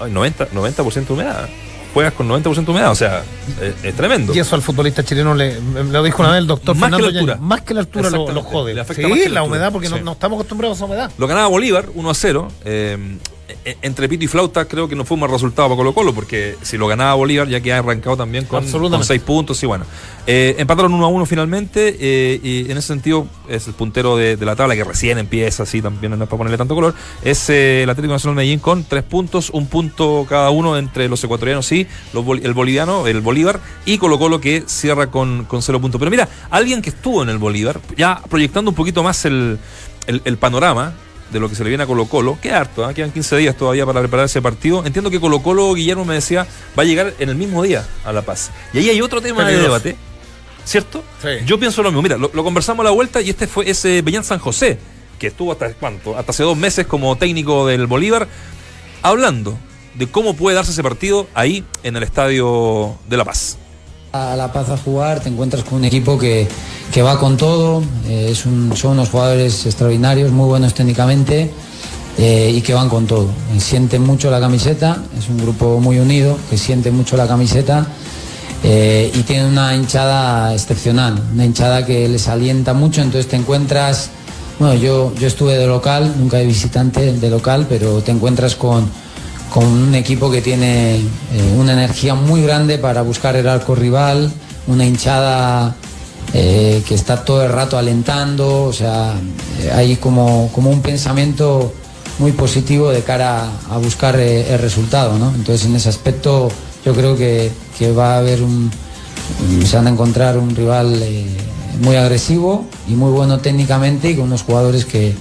Ay, 0.00 0.12
90%, 0.12 0.48
90 0.52 0.82
de 0.84 1.12
humedad. 1.12 1.48
Juegas 1.98 2.14
con 2.14 2.28
90% 2.28 2.64
de 2.64 2.70
humedad, 2.70 2.92
o 2.92 2.94
sea, 2.94 3.24
es, 3.60 3.74
es 3.82 3.92
tremendo. 3.96 4.32
Y 4.32 4.38
eso 4.38 4.54
al 4.54 4.62
futbolista 4.62 5.02
chileno 5.02 5.34
le, 5.34 5.60
lo 5.60 6.04
dijo 6.04 6.22
una 6.22 6.30
vez 6.30 6.38
el 6.38 6.46
doctor 6.46 6.76
Más 6.76 6.92
que 6.94 7.02
la 7.02 7.08
altura. 7.08 7.36
Más 7.40 7.62
que 7.62 7.74
la 7.74 7.80
altura 7.80 8.08
lo, 8.10 8.40
jode. 8.40 8.72
Le 8.72 8.82
afecta 8.82 9.02
sí, 9.02 9.08
más 9.08 9.18
que 9.18 9.28
la 9.28 9.42
humedad, 9.42 9.72
porque 9.72 9.88
no, 9.88 9.96
Sí. 9.96 10.02
no 10.04 10.12
estamos 10.12 10.36
acostumbrados 10.36 10.76
a 10.76 10.78
esa 10.78 10.84
humedad. 10.84 11.10
Lo 11.18 11.26
ganaba 11.26 11.48
Bolívar 11.48 11.86
1 11.92 12.08
a 12.10 12.14
0. 12.14 12.52
eh, 12.64 12.96
e- 12.96 13.37
entre 13.82 14.08
pito 14.08 14.24
y 14.24 14.28
flauta 14.28 14.66
creo 14.66 14.88
que 14.88 14.94
no 14.94 15.04
fue 15.06 15.14
un 15.14 15.20
mal 15.20 15.30
resultado 15.30 15.68
para 15.68 15.76
Colo 15.78 15.94
Colo 15.94 16.14
porque 16.14 16.56
si 16.62 16.76
lo 16.76 16.86
ganaba 16.86 17.14
Bolívar 17.14 17.48
ya 17.48 17.60
que 17.60 17.72
ha 17.72 17.78
arrancado 17.78 18.16
también 18.16 18.44
con, 18.44 18.62
seis 19.04 19.22
puntos 19.22 19.62
y 19.62 19.66
bueno. 19.66 19.84
Eh, 20.26 20.56
empataron 20.58 20.92
1 20.92 21.04
a 21.04 21.08
1 21.08 21.24
finalmente 21.26 21.96
eh, 21.98 22.40
y 22.42 22.70
en 22.70 22.76
ese 22.76 22.88
sentido 22.88 23.26
es 23.48 23.66
el 23.66 23.72
puntero 23.72 24.16
de, 24.18 24.36
de 24.36 24.44
la 24.44 24.54
tabla 24.54 24.76
que 24.76 24.84
recién 24.84 25.16
empieza, 25.16 25.62
así 25.62 25.80
también 25.80 26.10
no 26.18 26.22
es 26.22 26.28
para 26.28 26.36
ponerle 26.38 26.58
tanto 26.58 26.74
color. 26.74 26.94
Es 27.22 27.48
eh, 27.48 27.84
el 27.84 27.90
Atlético 27.90 28.12
Nacional 28.12 28.36
Medellín 28.36 28.58
con 28.58 28.84
tres 28.84 29.02
puntos, 29.04 29.48
un 29.50 29.66
punto 29.66 30.26
cada 30.28 30.50
uno 30.50 30.76
entre 30.76 31.08
los 31.08 31.24
ecuatorianos 31.24 31.72
y 31.72 31.86
los 32.12 32.24
el 32.42 32.52
boliviano, 32.52 33.06
el 33.06 33.22
Bolívar 33.22 33.60
y 33.86 33.96
Colo 33.96 34.18
Colo 34.18 34.40
que 34.40 34.64
cierra 34.66 35.10
con, 35.10 35.44
con 35.46 35.62
cero 35.62 35.80
puntos. 35.80 35.98
Pero 35.98 36.10
mira, 36.10 36.28
alguien 36.50 36.82
que 36.82 36.90
estuvo 36.90 37.22
en 37.22 37.30
el 37.30 37.38
Bolívar, 37.38 37.80
ya 37.96 38.20
proyectando 38.28 38.70
un 38.70 38.74
poquito 38.74 39.02
más 39.02 39.24
el, 39.24 39.58
el- 40.06 40.20
el 40.26 40.36
panorama 40.36 40.92
de 41.30 41.40
lo 41.40 41.48
que 41.48 41.54
se 41.54 41.62
le 41.62 41.68
viene 41.68 41.84
a 41.84 41.86
Colo 41.86 42.06
Colo, 42.06 42.38
queda 42.40 42.58
harto, 42.60 42.84
¿ah? 42.84 42.94
quedan 42.94 43.10
15 43.10 43.36
días 43.36 43.56
todavía 43.56 43.84
para 43.86 44.00
preparar 44.00 44.26
ese 44.26 44.40
partido. 44.42 44.84
Entiendo 44.86 45.10
que 45.10 45.20
Colo 45.20 45.42
Colo, 45.42 45.72
Guillermo 45.74 46.04
me 46.04 46.14
decía, 46.14 46.46
va 46.78 46.82
a 46.82 46.86
llegar 46.86 47.14
en 47.18 47.28
el 47.28 47.36
mismo 47.36 47.62
día 47.62 47.86
a 48.04 48.12
La 48.12 48.22
Paz. 48.22 48.50
Y 48.72 48.78
ahí 48.78 48.90
hay 48.90 49.00
otro 49.00 49.20
tema 49.20 49.44
de 49.44 49.58
debate, 49.58 49.96
¿cierto? 50.64 51.04
Sí. 51.22 51.44
Yo 51.44 51.58
pienso 51.58 51.82
lo 51.82 51.90
mismo. 51.90 52.02
Mira, 52.02 52.16
lo, 52.16 52.30
lo 52.32 52.44
conversamos 52.44 52.84
a 52.84 52.88
la 52.88 52.90
vuelta 52.90 53.20
y 53.20 53.30
este 53.30 53.46
fue 53.46 53.68
ese 53.70 54.02
Beñán 54.02 54.24
San 54.24 54.38
José, 54.38 54.78
que 55.18 55.28
estuvo 55.28 55.52
hasta 55.52 55.72
cuánto, 55.74 56.16
hasta 56.16 56.30
hace 56.30 56.42
dos 56.42 56.56
meses 56.56 56.86
como 56.86 57.16
técnico 57.16 57.66
del 57.66 57.86
Bolívar, 57.86 58.28
hablando 59.02 59.58
de 59.94 60.06
cómo 60.06 60.34
puede 60.34 60.56
darse 60.56 60.72
ese 60.72 60.82
partido 60.82 61.26
ahí 61.34 61.64
en 61.82 61.96
el 61.96 62.02
estadio 62.02 62.96
de 63.08 63.16
La 63.16 63.24
Paz. 63.24 63.58
A 64.12 64.36
La 64.36 64.50
Paz 64.50 64.70
a 64.70 64.78
jugar, 64.78 65.20
te 65.20 65.28
encuentras 65.28 65.64
con 65.64 65.74
un 65.78 65.84
equipo 65.84 66.18
que, 66.18 66.48
que 66.92 67.02
va 67.02 67.18
con 67.18 67.36
todo, 67.36 67.82
eh, 68.06 68.28
es 68.30 68.38
son 68.38 68.92
unos 68.92 69.10
jugadores 69.10 69.66
extraordinarios, 69.66 70.32
muy 70.32 70.46
buenos 70.46 70.72
técnicamente 70.72 71.50
eh, 72.16 72.52
y 72.54 72.62
que 72.62 72.72
van 72.72 72.88
con 72.88 73.06
todo. 73.06 73.28
Eh, 73.54 73.60
sienten 73.60 74.02
mucho 74.02 74.30
la 74.30 74.40
camiseta, 74.40 75.02
es 75.18 75.28
un 75.28 75.36
grupo 75.36 75.78
muy 75.78 75.98
unido 75.98 76.38
que 76.48 76.56
siente 76.56 76.90
mucho 76.90 77.16
la 77.16 77.26
camiseta 77.26 77.86
y 78.64 79.22
tienen 79.22 79.46
una 79.46 79.76
hinchada 79.76 80.52
excepcional, 80.52 81.22
una 81.32 81.44
hinchada 81.44 81.86
que 81.86 82.08
les 82.08 82.26
alienta 82.26 82.72
mucho, 82.72 83.02
entonces 83.02 83.28
te 83.28 83.36
encuentras, 83.36 84.10
bueno, 84.58 84.74
yo, 84.74 85.14
yo 85.14 85.28
estuve 85.28 85.56
de 85.56 85.66
local, 85.66 86.12
nunca 86.18 86.38
de 86.38 86.46
visitante 86.46 87.12
de 87.12 87.30
local, 87.30 87.66
pero 87.68 88.00
te 88.00 88.10
encuentras 88.10 88.56
con 88.56 88.88
con 89.52 89.64
un 89.64 89.94
equipo 89.94 90.30
que 90.30 90.42
tiene 90.42 90.96
eh, 90.96 91.02
una 91.56 91.72
energía 91.72 92.14
muy 92.14 92.42
grande 92.42 92.78
para 92.78 93.02
buscar 93.02 93.36
el 93.36 93.48
arco 93.48 93.74
rival, 93.74 94.30
una 94.66 94.84
hinchada 94.84 95.74
eh, 96.34 96.82
que 96.86 96.94
está 96.94 97.24
todo 97.24 97.44
el 97.44 97.50
rato 97.50 97.78
alentando, 97.78 98.64
o 98.64 98.72
sea, 98.72 99.14
eh, 99.60 99.70
hay 99.72 99.96
como, 99.96 100.50
como 100.54 100.70
un 100.70 100.82
pensamiento 100.82 101.72
muy 102.18 102.32
positivo 102.32 102.90
de 102.90 103.02
cara 103.02 103.48
a 103.70 103.78
buscar 103.78 104.18
el 104.18 104.58
resultado, 104.58 105.18
¿no? 105.18 105.32
Entonces 105.34 105.66
en 105.66 105.76
ese 105.76 105.88
aspecto 105.88 106.50
yo 106.84 106.92
creo 106.92 107.16
que, 107.16 107.50
que 107.78 107.92
va 107.92 108.14
a 108.14 108.18
haber 108.18 108.42
un, 108.42 108.70
se 109.64 109.76
van 109.76 109.86
a 109.86 109.90
encontrar 109.90 110.36
un 110.36 110.54
rival 110.54 111.00
muy 111.80 111.94
agresivo 111.94 112.66
y 112.88 112.94
muy 112.94 113.12
bueno 113.12 113.38
técnicamente 113.38 114.10
y 114.10 114.16
con 114.16 114.24
unos 114.24 114.42
jugadores 114.42 114.84
que, 114.84 115.14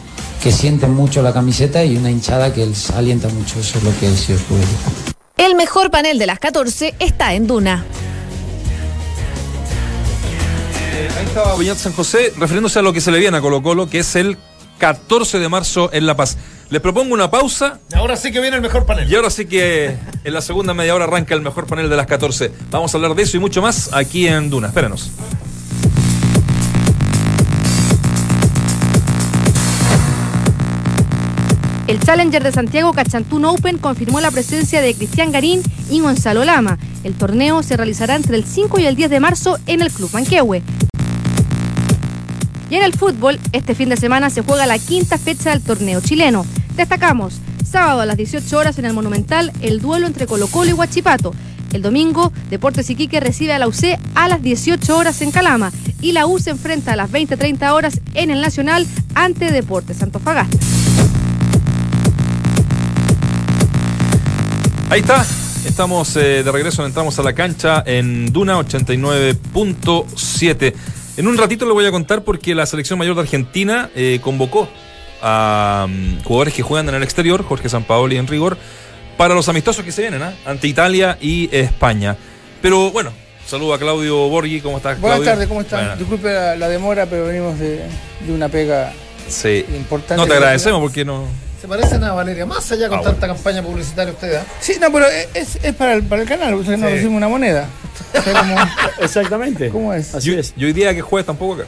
que 0.44 0.52
sienten 0.52 0.94
mucho 0.94 1.22
la 1.22 1.34
camiseta 1.34 1.84
y 1.84 1.98
una 1.98 2.10
hinchada 2.12 2.54
que 2.54 2.66
les 2.66 2.90
alienta 2.92 3.28
mucho, 3.30 3.60
eso 3.60 3.78
es 3.78 3.84
lo 3.84 3.92
que 4.00 4.08
os 4.08 4.42
puedo 4.44 4.62
decir. 4.62 4.78
El 5.38 5.56
mejor 5.56 5.92
panel 5.92 6.18
de 6.20 6.26
las 6.28 6.40
14 6.40 6.96
está 7.00 7.34
en 7.34 7.48
Duna. 7.48 7.86
Ahí 11.18 11.26
estaba 11.26 11.56
Beñat 11.56 11.78
San 11.78 11.94
José 11.94 12.34
refiriéndose 12.38 12.80
a 12.80 12.82
lo 12.82 12.94
que 12.94 13.02
se 13.02 13.12
le 13.12 13.20
viene 13.20 13.38
a 13.38 13.42
Colo 13.42 13.62
Colo, 13.62 13.90
que 13.90 14.00
es 14.00 14.16
el 14.16 14.38
14 14.80 15.40
de 15.40 15.50
marzo 15.50 15.90
en 15.94 16.06
La 16.06 16.16
Paz. 16.16 16.38
Les 16.70 16.82
propongo 16.82 17.14
una 17.14 17.32
pausa 17.32 17.80
Ahora 17.96 18.18
sí 18.18 18.32
que 18.32 18.42
viene 18.42 18.58
el 18.58 18.62
mejor 18.62 18.86
panel. 18.86 19.10
y 19.10 19.16
ahora 19.16 19.30
sí 19.30 19.46
que 19.46 19.96
en 20.24 20.34
la 20.34 20.42
segunda 20.42 20.74
media 20.74 20.94
hora 20.94 21.06
arranca 21.06 21.34
el 21.34 21.42
mejor 21.42 21.66
panel 21.66 21.90
de 21.90 21.96
las 21.96 22.08
14. 22.08 22.52
Vamos 22.72 22.94
a 22.94 22.98
hablar 22.98 23.16
de 23.16 23.24
eso 23.24 23.38
y 23.38 23.40
mucho 23.40 23.62
más 23.62 23.90
aquí 23.94 24.28
en 24.28 24.50
Duna. 24.50 24.68
Espérenos. 24.68 25.10
El 31.88 32.02
Challenger 32.02 32.44
de 32.44 32.52
Santiago 32.52 32.92
Cachantún 32.92 33.46
Open 33.46 33.78
confirmó 33.78 34.20
la 34.20 34.30
presencia 34.30 34.82
de 34.82 34.94
Cristian 34.94 35.32
Garín 35.32 35.62
y 35.90 36.02
Gonzalo 36.02 36.44
Lama. 36.44 36.78
El 37.06 37.14
torneo 37.14 37.64
se 37.64 37.78
realizará 37.78 38.18
entre 38.18 38.36
el 38.36 38.44
5 38.44 38.78
y 38.82 38.86
el 38.86 38.98
10 38.98 39.10
de 39.10 39.20
marzo 39.22 39.58
en 39.68 39.82
el 39.82 39.90
Club 39.90 40.10
Manquehue. 40.12 40.62
Y 42.70 42.76
en 42.76 42.84
el 42.84 42.94
fútbol, 42.94 43.40
este 43.54 43.74
fin 43.74 43.88
de 43.88 43.96
semana 43.96 44.30
se 44.30 44.42
juega 44.42 44.66
la 44.66 44.78
quinta 44.78 45.18
fecha 45.18 45.52
del 45.52 45.62
torneo 45.62 46.02
chileno. 46.02 46.46
Destacamos, 46.76 47.40
sábado 47.66 48.02
a 48.02 48.06
las 48.06 48.18
18 48.18 48.58
horas 48.58 48.78
en 48.78 48.84
el 48.84 48.94
Monumental, 48.94 49.54
el 49.62 49.80
duelo 49.80 50.08
entre 50.08 50.28
Colo 50.28 50.48
Colo 50.48 50.72
y 50.72 50.74
Huachipato. 50.74 51.34
El 51.72 51.82
domingo, 51.82 52.34
Deportes 52.50 52.90
Iquique 52.90 53.22
recibe 53.22 53.54
a 53.54 53.60
la 53.60 53.68
UC 53.70 53.98
a 54.14 54.28
las 54.28 54.42
18 54.42 54.98
horas 54.98 55.22
en 55.22 55.32
Calama. 55.32 55.72
Y 56.02 56.12
la 56.12 56.28
U 56.28 56.38
se 56.38 56.50
enfrenta 56.50 56.94
a 56.94 56.96
las 56.98 57.10
20-30 57.10 57.72
horas 57.72 58.02
en 58.14 58.30
el 58.30 58.42
Nacional 58.42 58.86
ante 59.16 59.54
Deportes 59.54 60.04
Antofagasta. 60.04 60.58
Ahí 64.90 65.02
está. 65.02 65.26
Estamos 65.66 66.16
eh, 66.16 66.44
de 66.44 66.52
regreso, 66.52 66.86
entramos 66.86 67.20
a 67.20 67.24
la 67.24 67.34
cancha 67.34 67.84
en 67.86 68.32
Duna 68.32 68.58
89.7. 68.60 70.74
En 71.18 71.28
un 71.28 71.38
ratito 71.38 71.66
le 71.66 71.74
voy 71.74 71.86
a 71.86 71.92
contar 71.92 72.24
porque 72.24 72.56
la 72.56 72.66
selección 72.66 72.98
mayor 72.98 73.16
de 73.16 73.22
Argentina 73.22 73.90
eh, 73.96 74.20
convocó 74.22 74.70
a 75.22 75.88
mm, 75.90 76.24
jugadores 76.24 76.54
que 76.54 76.64
juegan 76.64 76.88
en 76.90 76.96
el 76.96 77.04
exterior, 77.04 77.44
Jorge 77.44 77.68
Sampaoli 77.68 78.16
en 78.18 78.28
rigor, 78.28 78.58
para 79.18 79.34
los 79.34 79.50
amistosos 79.50 79.84
que 79.84 79.92
se 79.92 80.04
vienen, 80.04 80.22
¿ah? 80.24 80.34
ante 80.46 80.68
Italia 80.68 81.18
y 81.20 81.50
España. 81.54 82.16
Pero 82.62 82.92
bueno, 82.92 83.12
saludo 83.46 83.74
a 83.74 83.80
Claudio 83.80 84.30
Borghi, 84.30 84.62
¿cómo 84.62 84.78
estás? 84.78 85.02
Buenas 85.02 85.22
tardes, 85.24 85.48
¿cómo 85.48 85.60
están? 85.62 85.98
Disculpe 85.98 86.32
la, 86.32 86.56
la 86.56 86.70
demora, 86.70 87.08
pero 87.08 87.26
venimos 87.26 87.60
de, 87.60 87.82
de 88.26 88.34
una 88.34 88.48
pega 88.48 88.94
Sí. 89.28 89.66
importante. 89.76 90.16
No 90.16 90.28
te 90.28 90.36
agradecemos 90.36 90.80
porque 90.80 91.04
no. 91.04 91.26
Se 91.68 91.74
parecen 91.78 92.02
a 92.06 92.14
Valeria 92.14 92.46
Massa 92.46 92.76
ya 92.76 92.88
con 92.88 93.00
Ah, 93.00 93.04
tanta 93.04 93.28
campaña 93.28 93.62
publicitaria 93.62 94.14
ustedes. 94.14 94.38
¿ah? 94.38 94.46
Sí, 94.62 94.78
no, 94.80 94.90
pero 94.90 95.06
es, 95.34 95.58
es 95.62 95.76
para, 95.76 95.96
el, 95.96 96.04
para 96.04 96.22
el 96.22 96.28
canal, 96.28 96.54
ustedes 96.54 96.80
no 96.80 96.88
Sí. 96.88 96.94
recibimos 96.94 97.18
una 97.18 97.28
moneda. 97.28 97.68
O 98.18 98.22
sea, 98.22 98.34
¿cómo, 98.40 98.56
Exactamente. 99.02 99.70
cómo 99.70 99.94
es? 99.94 100.16
Así 100.16 100.32
Yo, 100.32 100.40
es. 100.40 100.54
yo 100.56 100.68
hoy 100.68 100.72
día 100.72 100.96
que 100.96 101.02
juegues 101.02 101.26
tampoco 101.26 101.56
acá. 101.56 101.66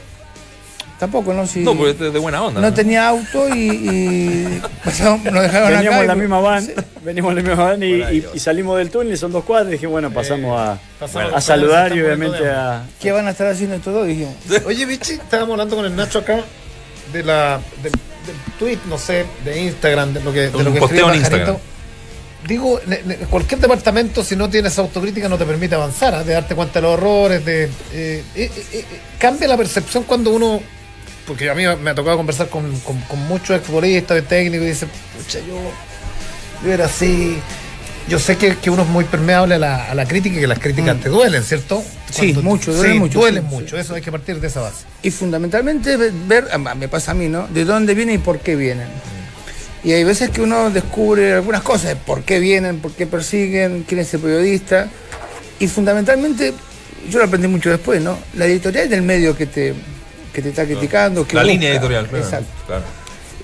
Tampoco, 0.98 1.34
¿no? 1.34 1.46
Si 1.46 1.60
No, 1.60 1.74
porque 1.74 1.90
este 1.90 2.06
es 2.06 2.12
de 2.14 2.18
buena 2.18 2.42
onda. 2.42 2.62
no 2.62 2.72
tenía 2.72 3.08
auto 3.08 3.54
y, 3.54 3.60
y 3.70 4.62
pasamos- 4.84 5.22
nos 5.30 5.42
dejaron 5.42 5.68
Veníamos 5.68 5.94
acá. 5.96 6.00
en 6.00 6.06
la 6.08 6.14
y- 6.14 6.18
misma 6.18 6.40
van, 6.40 6.64
Sí. 6.66 6.72
venimos 7.04 7.30
en 7.30 7.36
la 7.36 7.42
misma 7.42 7.64
van 7.64 7.82
y, 7.82 7.86
y- 7.86 8.26
y 8.34 8.38
salimos 8.38 8.78
del 8.78 8.90
túnel, 8.90 9.18
son 9.18 9.32
dos 9.32 9.44
cuadras, 9.44 9.68
y 9.68 9.72
dije, 9.72 9.86
bueno, 9.86 10.10
pasamos 10.10 10.58
a, 10.58 10.78
pasamos- 10.98 11.34
a 11.34 11.40
saludar 11.42 11.94
y 11.94 12.00
obviamente 12.00 12.48
a... 12.48 12.84
¿Qué 13.00 13.12
van 13.12 13.26
a 13.26 13.32
estar 13.32 13.46
haciendo 13.48 13.76
estos 13.76 13.92
dos? 13.92 14.06
Dijimos. 14.06 14.34
Oye, 14.64 14.86
Vichy, 14.86 15.12
estábamos 15.14 15.52
hablando 15.52 15.76
con 15.76 15.84
el 15.84 15.94
Nacho 15.94 16.20
acá 16.20 16.40
de 17.12 17.22
la, 17.22 17.60
tweet, 18.58 18.78
no 18.88 18.98
sé, 18.98 19.26
de 19.44 19.60
Instagram, 19.62 20.14
de 20.14 20.22
lo 20.22 20.32
que, 20.32 20.50
de 20.50 20.56
Un 20.56 20.64
lo 20.64 20.72
que 20.72 20.80
posteo 20.80 21.10
escribe 21.10 21.14
en. 21.14 21.20
Instagram. 21.20 21.56
Digo, 22.46 22.80
cualquier 23.28 23.60
departamento, 23.60 24.24
si 24.24 24.34
no 24.34 24.48
tienes 24.48 24.78
autocrítica, 24.78 25.28
no 25.28 25.36
te 25.36 25.44
permite 25.44 25.74
avanzar, 25.74 26.14
¿ah? 26.14 26.24
de 26.24 26.32
darte 26.32 26.54
cuenta 26.54 26.80
de 26.80 26.82
los 26.82 26.94
errores, 26.98 27.44
de. 27.44 27.64
eh, 27.64 27.68
eh, 27.92 28.22
eh, 28.34 28.50
eh, 28.72 28.84
cambia 29.18 29.46
la 29.46 29.58
percepción 29.58 30.04
cuando 30.04 30.30
uno 30.30 30.60
porque 31.26 31.48
a 31.48 31.54
mí 31.54 31.64
me 31.80 31.90
ha 31.90 31.94
tocado 31.94 32.16
conversar 32.16 32.48
con, 32.48 32.80
con, 32.80 32.98
con 33.02 33.18
muchos 33.28 33.56
exfutbolistas, 33.56 34.20
técnicos, 34.24 34.66
y 34.66 34.70
dicen, 34.70 34.90
pucha, 35.16 35.38
yo, 35.38 35.60
yo 36.64 36.72
era 36.72 36.86
así. 36.86 37.38
Yo 38.08 38.18
sé 38.18 38.36
que, 38.36 38.56
que 38.56 38.70
uno 38.70 38.82
es 38.82 38.88
muy 38.88 39.04
permeable 39.04 39.54
a 39.54 39.58
la, 39.58 39.90
a 39.90 39.94
la 39.94 40.06
crítica 40.06 40.36
y 40.36 40.40
que 40.40 40.46
las 40.46 40.58
críticas 40.58 41.00
te 41.00 41.08
duelen, 41.08 41.44
¿cierto? 41.44 41.82
Sí, 42.10 42.32
mucho, 42.42 42.72
duelen 42.72 42.92
sí, 42.94 42.98
mucho, 42.98 43.18
Duelen 43.20 43.44
sí, 43.48 43.54
mucho, 43.54 43.78
eso 43.78 43.94
hay 43.94 44.02
que 44.02 44.10
partir 44.10 44.40
de 44.40 44.48
esa 44.48 44.62
base. 44.62 44.84
Y 45.02 45.10
fundamentalmente 45.12 45.96
ve- 45.96 46.10
ver, 46.26 46.48
me 46.76 46.88
pasa 46.88 47.12
a 47.12 47.14
mí, 47.14 47.28
¿no? 47.28 47.46
De 47.48 47.64
dónde 47.64 47.94
vienen 47.94 48.16
y 48.16 48.18
por 48.18 48.40
qué 48.40 48.56
vienen. 48.56 48.88
Y 49.84 49.92
hay 49.92 50.02
veces 50.04 50.30
que 50.30 50.42
uno 50.42 50.70
descubre 50.70 51.32
algunas 51.34 51.62
cosas, 51.62 51.94
por 52.04 52.22
qué 52.22 52.40
vienen, 52.40 52.80
por 52.80 52.92
qué 52.92 53.06
persiguen, 53.06 53.84
quién 53.86 54.00
es 54.00 54.12
el 54.12 54.20
periodista. 54.20 54.88
Y 55.60 55.68
fundamentalmente, 55.68 56.52
yo 57.08 57.18
lo 57.18 57.26
aprendí 57.26 57.46
mucho 57.48 57.70
después, 57.70 58.02
¿no? 58.02 58.18
La 58.34 58.46
editorial 58.46 58.88
del 58.90 59.02
medio 59.02 59.36
que 59.36 59.46
te, 59.46 59.72
que 60.32 60.42
te 60.42 60.48
está 60.48 60.64
criticando. 60.64 61.26
Que 61.26 61.36
La 61.36 61.42
busca. 61.42 61.52
línea 61.52 61.70
editorial, 61.70 62.08
claro. 62.08 62.24
Exacto. 62.24 62.50
claro. 62.66 62.82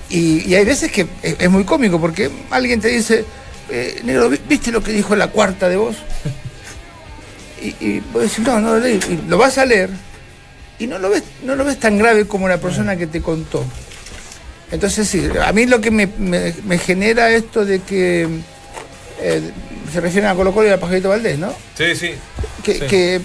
Y, 0.09 0.47
y 0.49 0.55
hay 0.55 0.65
veces 0.65 0.91
que 0.91 1.07
es, 1.23 1.35
es 1.39 1.49
muy 1.49 1.63
cómico 1.63 1.99
porque 2.01 2.29
alguien 2.51 2.81
te 2.81 2.89
dice, 2.89 3.25
eh, 3.69 4.01
negro, 4.03 4.29
¿vi- 4.29 4.39
¿viste 4.47 4.71
lo 4.71 4.81
que 4.83 4.91
dijo 4.91 5.15
la 5.15 5.27
cuarta 5.27 5.69
de 5.69 5.75
vos? 5.77 5.95
Y, 7.61 7.67
y 7.83 7.99
vos 8.13 8.23
decís, 8.23 8.39
no, 8.39 8.59
no 8.59 8.73
lo 8.73 8.79
leí. 8.79 8.99
Y 9.09 9.27
lo 9.29 9.37
vas 9.37 9.57
a 9.57 9.65
leer 9.65 9.89
y 10.79 10.85
no 10.87 10.99
lo 10.99 11.09
ves, 11.09 11.23
no 11.43 11.55
lo 11.55 11.65
ves 11.65 11.79
tan 11.79 11.97
grave 11.97 12.27
como 12.27 12.47
la 12.47 12.59
persona 12.59 12.95
que 12.97 13.07
te 13.07 13.21
contó. 13.21 13.63
Entonces 14.71 15.07
sí, 15.07 15.27
a 15.43 15.51
mí 15.53 15.65
lo 15.65 15.81
que 15.81 15.91
me, 15.91 16.07
me- 16.17 16.53
me 16.65 16.77
genera 16.77 17.31
esto 17.31 17.65
de 17.65 17.79
que 17.79 18.27
eh, 19.21 19.41
se 19.91 20.01
refieren 20.01 20.29
a 20.29 20.35
Colo 20.35 20.53
Colo 20.53 20.67
y 20.67 20.71
a 20.71 20.79
Pajarito 20.79 21.09
Valdés, 21.09 21.39
¿no? 21.39 21.53
Sí, 21.77 21.95
sí. 21.95 22.11
que, 22.63 22.73
Sí. 22.73 22.79
que- 22.87 23.21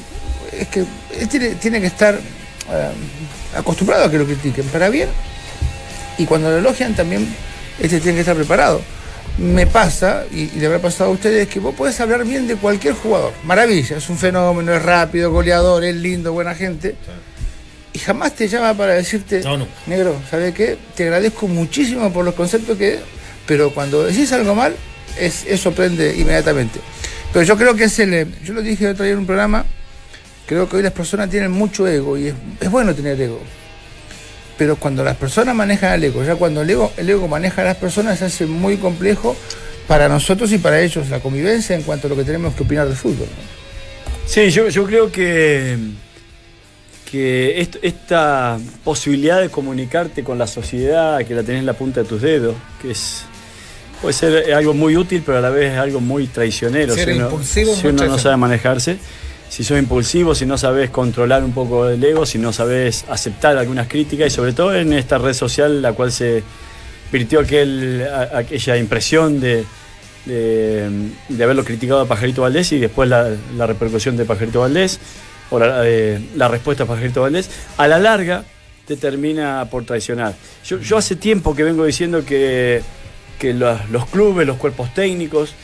es 0.59 0.69
que 0.69 0.81
él 1.19 1.29
tiene, 1.29 1.49
tiene 1.57 1.81
que 1.81 1.87
estar 1.89 2.15
eh, 2.15 2.91
acostumbrado 3.57 4.05
a 4.05 4.11
que 4.11 4.19
lo 4.19 4.25
critiquen 4.27 4.67
para 4.67 4.89
bien 4.89 5.09
y 6.19 6.25
cuando 6.27 6.51
lo 6.51 6.59
elogian 6.59 6.95
también 6.95 7.27
este 7.81 8.01
tiene 8.01 8.15
que 8.17 8.21
estar 8.21 8.37
preparado. 8.37 8.81
Me 9.39 9.67
pasa, 9.67 10.25
y, 10.31 10.43
y 10.43 10.61
le 10.61 10.67
habrá 10.67 10.79
pasado 10.79 11.11
a 11.11 11.13
ustedes, 11.15 11.49
que 11.49 11.59
vos 11.59 11.75
podés 11.75 11.99
hablar 12.01 12.25
bien 12.25 12.47
de 12.47 12.57
cualquier 12.57 12.95
jugador. 12.95 13.33
Maravilla, 13.45 13.97
es 13.97 14.09
un 14.11 14.19
fenómeno, 14.19 14.75
es 14.75 14.83
rápido, 14.83 15.31
goleador, 15.33 15.85
es 15.85 15.97
lindo, 15.97 16.33
buena 16.33 16.55
gente. 16.55 16.95
Y 17.95 17.99
jamás 17.99 18.35
te 18.35 18.49
llama 18.49 18.75
para 18.75 18.93
decirte, 18.95 19.41
No, 19.43 19.57
no. 19.57 19.67
negro, 19.87 20.17
¿sabes 20.31 20.55
qué? 20.55 20.77
Te 20.95 21.05
agradezco 21.05 21.49
muchísimo 21.49 22.13
por 22.13 22.25
los 22.25 22.35
conceptos 22.35 22.77
que... 22.79 23.01
Pero 23.47 23.73
cuando 23.75 24.05
decís 24.05 24.33
algo 24.33 24.55
mal, 24.55 24.75
es, 25.19 25.45
eso 25.47 25.73
prende 25.73 26.15
inmediatamente. 26.17 26.79
Pero 27.33 27.45
yo 27.45 27.57
creo 27.57 27.75
que 27.75 27.85
es 27.85 27.99
el... 27.99 28.35
Yo 28.45 28.53
lo 28.55 28.63
dije 28.63 28.89
otro 28.89 29.05
día 29.05 29.15
en 29.15 29.19
un 29.21 29.27
programa, 29.27 29.65
creo 30.47 30.69
que 30.69 30.77
hoy 30.77 30.83
las 30.83 30.93
personas 30.93 31.29
tienen 31.31 31.51
mucho 31.51 31.87
ego 31.89 32.17
y 32.17 32.29
es, 32.29 32.35
es 32.61 32.71
bueno 32.71 32.95
tener 32.95 33.21
ego. 33.21 33.41
Pero 34.59 34.77
cuando 34.77 35.03
las 35.03 35.17
personas 35.17 35.55
manejan 35.55 35.95
el 35.95 36.05
ego, 36.05 36.23
ya 36.25 36.37
cuando 36.37 36.63
el 36.63 36.71
ego, 36.71 36.93
el 36.97 37.09
ego 37.09 37.27
maneja 37.29 37.63
a 37.63 37.65
las 37.65 37.77
personas, 37.77 38.19
se 38.19 38.27
hace 38.27 38.47
muy 38.47 38.77
complejo 38.77 39.35
para 39.89 40.09
nosotros 40.09 40.53
y 40.53 40.59
para 40.59 40.81
ellos 40.81 41.09
la 41.09 41.21
convivencia 41.21 41.75
en 41.75 41.83
cuanto 41.83 42.07
a 42.07 42.11
lo 42.11 42.17
que 42.17 42.25
tenemos 42.25 42.55
que 42.55 42.63
opinar 42.63 42.89
de 42.89 42.95
fútbol. 42.95 43.27
¿no? 43.27 44.27
Sí, 44.27 44.51
yo, 44.51 44.69
yo 44.69 44.85
creo 44.87 45.11
que, 45.11 45.77
que 47.11 47.61
est- 47.61 47.77
esta 47.83 48.59
posibilidad 48.85 49.41
de 49.41 49.49
comunicarte 49.49 50.23
con 50.25 50.39
la 50.39 50.47
sociedad, 50.47 51.19
que 51.27 51.35
la 51.35 51.43
tenés 51.43 51.61
en 51.61 51.67
la 51.67 51.75
punta 51.75 52.03
de 52.03 52.09
tus 52.09 52.23
dedos, 52.23 52.55
que 52.81 52.93
es 52.93 53.25
puede 54.01 54.15
ser 54.15 54.53
algo 54.55 54.75
muy 54.75 54.97
útil, 54.97 55.23
pero 55.25 55.39
a 55.39 55.41
la 55.41 55.51
vez 55.51 55.73
es 55.73 55.79
algo 55.79 56.01
muy 56.01 56.27
traicionero. 56.27 56.93
Ser 56.95 57.05
si 57.05 57.13
uno, 57.21 57.31
si 57.77 57.83
no 57.93 58.19
sabe 58.19 58.37
manejarse. 58.37 58.97
Si 59.53 59.65
sos 59.65 59.79
impulsivo, 59.79 60.35
si 60.35 60.47
no 60.47 60.57
sabes 60.57 60.89
controlar 60.89 61.45
un 61.45 61.53
poco 61.53 61.87
el 61.87 62.03
ego, 62.03 62.25
si 62.25 62.39
no 62.39 62.55
sabes 62.55 63.05
aceptar 63.11 63.59
algunas 63.59 63.87
críticas 63.87 64.29
y 64.29 64.31
sobre 64.31 64.55
todo 64.55 64.75
en 64.75 64.95
esta 64.95 65.19
red 65.19 65.35
social 65.35 65.83
la 65.83 65.93
cual 65.93 66.11
se 66.11 66.43
virtió 67.13 67.41
aquel, 67.41 68.03
aquella 68.35 68.79
impresión 68.79 69.41
de, 69.41 69.67
de, 70.25 71.45
haberlo 71.45 71.67
criticado 71.67 72.01
a 72.01 72.07
Pajarito 72.07 72.41
Valdés 72.41 72.73
y 72.73 72.79
después 72.79 73.11
la, 73.11 73.67
repercusión 73.67 74.17
de 74.17 74.25
Pajarito 74.25 74.61
Valdés 74.61 74.99
o 75.51 75.59
la, 75.59 75.83
eh, 75.87 76.19
la 76.35 76.49
respuesta 76.49 76.85
a 76.85 76.87
Pajarito 76.87 77.21
Valdés, 77.21 77.51
a 77.77 77.87
la 77.89 77.99
larga 77.99 78.47
te 78.87 78.97
termina 78.97 79.69
por 79.71 79.85
traicionar. 79.85 80.35
Yo, 80.65 80.79
yo 80.79 80.97
hace 80.97 81.15
tiempo 81.15 81.55
que 81.55 81.63
vengo 81.63 81.85
diciendo 81.85 82.25
que, 82.25 82.81
que 83.39 83.53
los 83.53 84.07
clubes, 84.11 84.47
los 84.47 84.57
cuerpos 84.57 84.95
técnicos, 84.95 85.55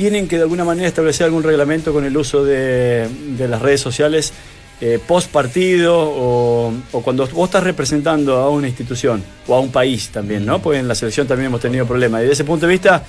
tienen 0.00 0.28
que 0.28 0.36
de 0.36 0.44
alguna 0.44 0.64
manera 0.64 0.88
establecer 0.88 1.26
algún 1.26 1.42
reglamento 1.42 1.92
con 1.92 2.06
el 2.06 2.16
uso 2.16 2.42
de, 2.42 3.06
de 3.36 3.48
las 3.48 3.60
redes 3.60 3.82
sociales 3.82 4.32
eh, 4.80 4.98
post 5.06 5.30
partido 5.30 5.94
o, 5.94 6.72
o 6.92 7.02
cuando 7.02 7.26
vos 7.26 7.50
estás 7.50 7.62
representando 7.64 8.38
a 8.38 8.48
una 8.48 8.66
institución 8.66 9.22
o 9.46 9.54
a 9.54 9.60
un 9.60 9.70
país 9.70 10.08
también, 10.08 10.46
¿no? 10.46 10.62
Porque 10.62 10.78
en 10.78 10.88
la 10.88 10.94
selección 10.94 11.26
también 11.26 11.48
hemos 11.48 11.60
tenido 11.60 11.84
problemas. 11.84 12.20
Y 12.20 12.22
desde 12.22 12.32
ese 12.32 12.44
punto 12.44 12.64
de 12.64 12.72
vista, 12.72 13.04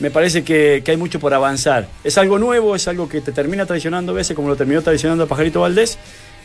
me 0.00 0.10
parece 0.10 0.42
que, 0.42 0.82
que 0.84 0.90
hay 0.90 0.96
mucho 0.96 1.20
por 1.20 1.32
avanzar. 1.32 1.86
Es 2.02 2.18
algo 2.18 2.36
nuevo, 2.40 2.74
es 2.74 2.88
algo 2.88 3.08
que 3.08 3.20
te 3.20 3.30
termina 3.30 3.64
traicionando 3.64 4.10
a 4.10 4.16
veces, 4.16 4.34
como 4.34 4.48
lo 4.48 4.56
terminó 4.56 4.82
traicionando 4.82 5.22
a 5.22 5.26
Pajarito 5.28 5.60
Valdés. 5.60 5.98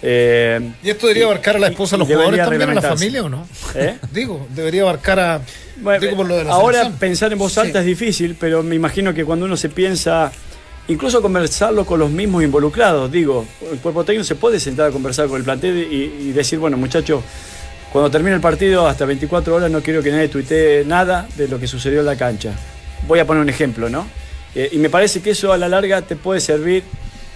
Eh, 0.04 0.69
¿Y 0.84 0.91
esto 0.91 1.08
debería 1.08 1.25
abarcar 1.25 1.56
a 1.56 1.60
la 1.60 1.69
esposa, 1.69 1.95
a 1.95 1.97
los 1.97 2.08
jugadores 2.08 2.39
también, 2.39 2.69
a 2.69 2.75
la 2.75 2.82
familia 2.84 3.23
o 3.23 3.30
no? 3.30 3.47
¿Eh? 3.73 3.97
Digo, 4.13 4.47
debería 4.54 4.84
abarcar 4.84 5.19
a. 5.19 5.41
Bueno, 5.82 6.00
digo 6.00 6.18
por 6.18 6.28
lo 6.28 6.36
de 6.36 6.44
la 6.46 6.52
ahora 6.52 6.80
selección. 6.80 7.00
pensar 7.00 7.32
en 7.34 7.39
voz 7.39 7.58
alta 7.58 7.80
es 7.80 7.86
difícil, 7.86 8.36
pero 8.39 8.63
me 8.63 8.76
imagino 8.76 9.13
que 9.13 9.26
cuando 9.26 9.46
uno 9.46 9.58
se 9.58 9.70
piensa, 9.70 10.32
incluso 10.88 11.22
conversarlo 11.22 11.86
con 11.86 12.00
los 12.00 12.12
mismos 12.12 12.44
involucrados, 12.44 13.12
digo, 13.12 13.46
el 13.72 13.80
cuerpo 13.80 14.04
técnico 14.04 14.24
se 14.24 14.36
puede 14.36 14.60
sentar 14.60 14.89
a 14.89 14.92
conversar 14.92 15.28
con 15.28 15.38
el 15.38 15.44
plantel 15.44 15.78
y, 15.92 16.30
y 16.30 16.32
decir, 16.32 16.60
bueno, 16.60 16.78
muchachos, 16.78 17.24
cuando 17.92 18.12
termine 18.12 18.36
el 18.36 18.42
partido, 18.42 18.88
hasta 18.88 19.06
24 19.06 19.56
horas 19.56 19.72
no 19.72 19.82
quiero 19.82 20.04
que 20.04 20.12
nadie 20.12 20.28
tuitee 20.28 20.86
nada 20.86 21.28
de 21.36 21.48
lo 21.48 21.60
que 21.60 21.68
sucedió 21.68 22.02
en 22.02 22.06
la 22.06 22.15
cancha. 22.15 22.54
Voy 23.08 23.20
a 23.20 23.26
poner 23.26 23.42
un 23.42 23.50
ejemplo, 23.50 23.89
¿no? 23.89 24.06
Eh, 24.56 24.70
y 24.72 24.78
me 24.78 24.89
parece 24.89 25.22
que 25.22 25.32
eso 25.32 25.54
a 25.54 25.58
la 25.58 25.68
larga 25.70 26.02
te 26.02 26.15
puede 26.15 26.39
servir 26.39 26.84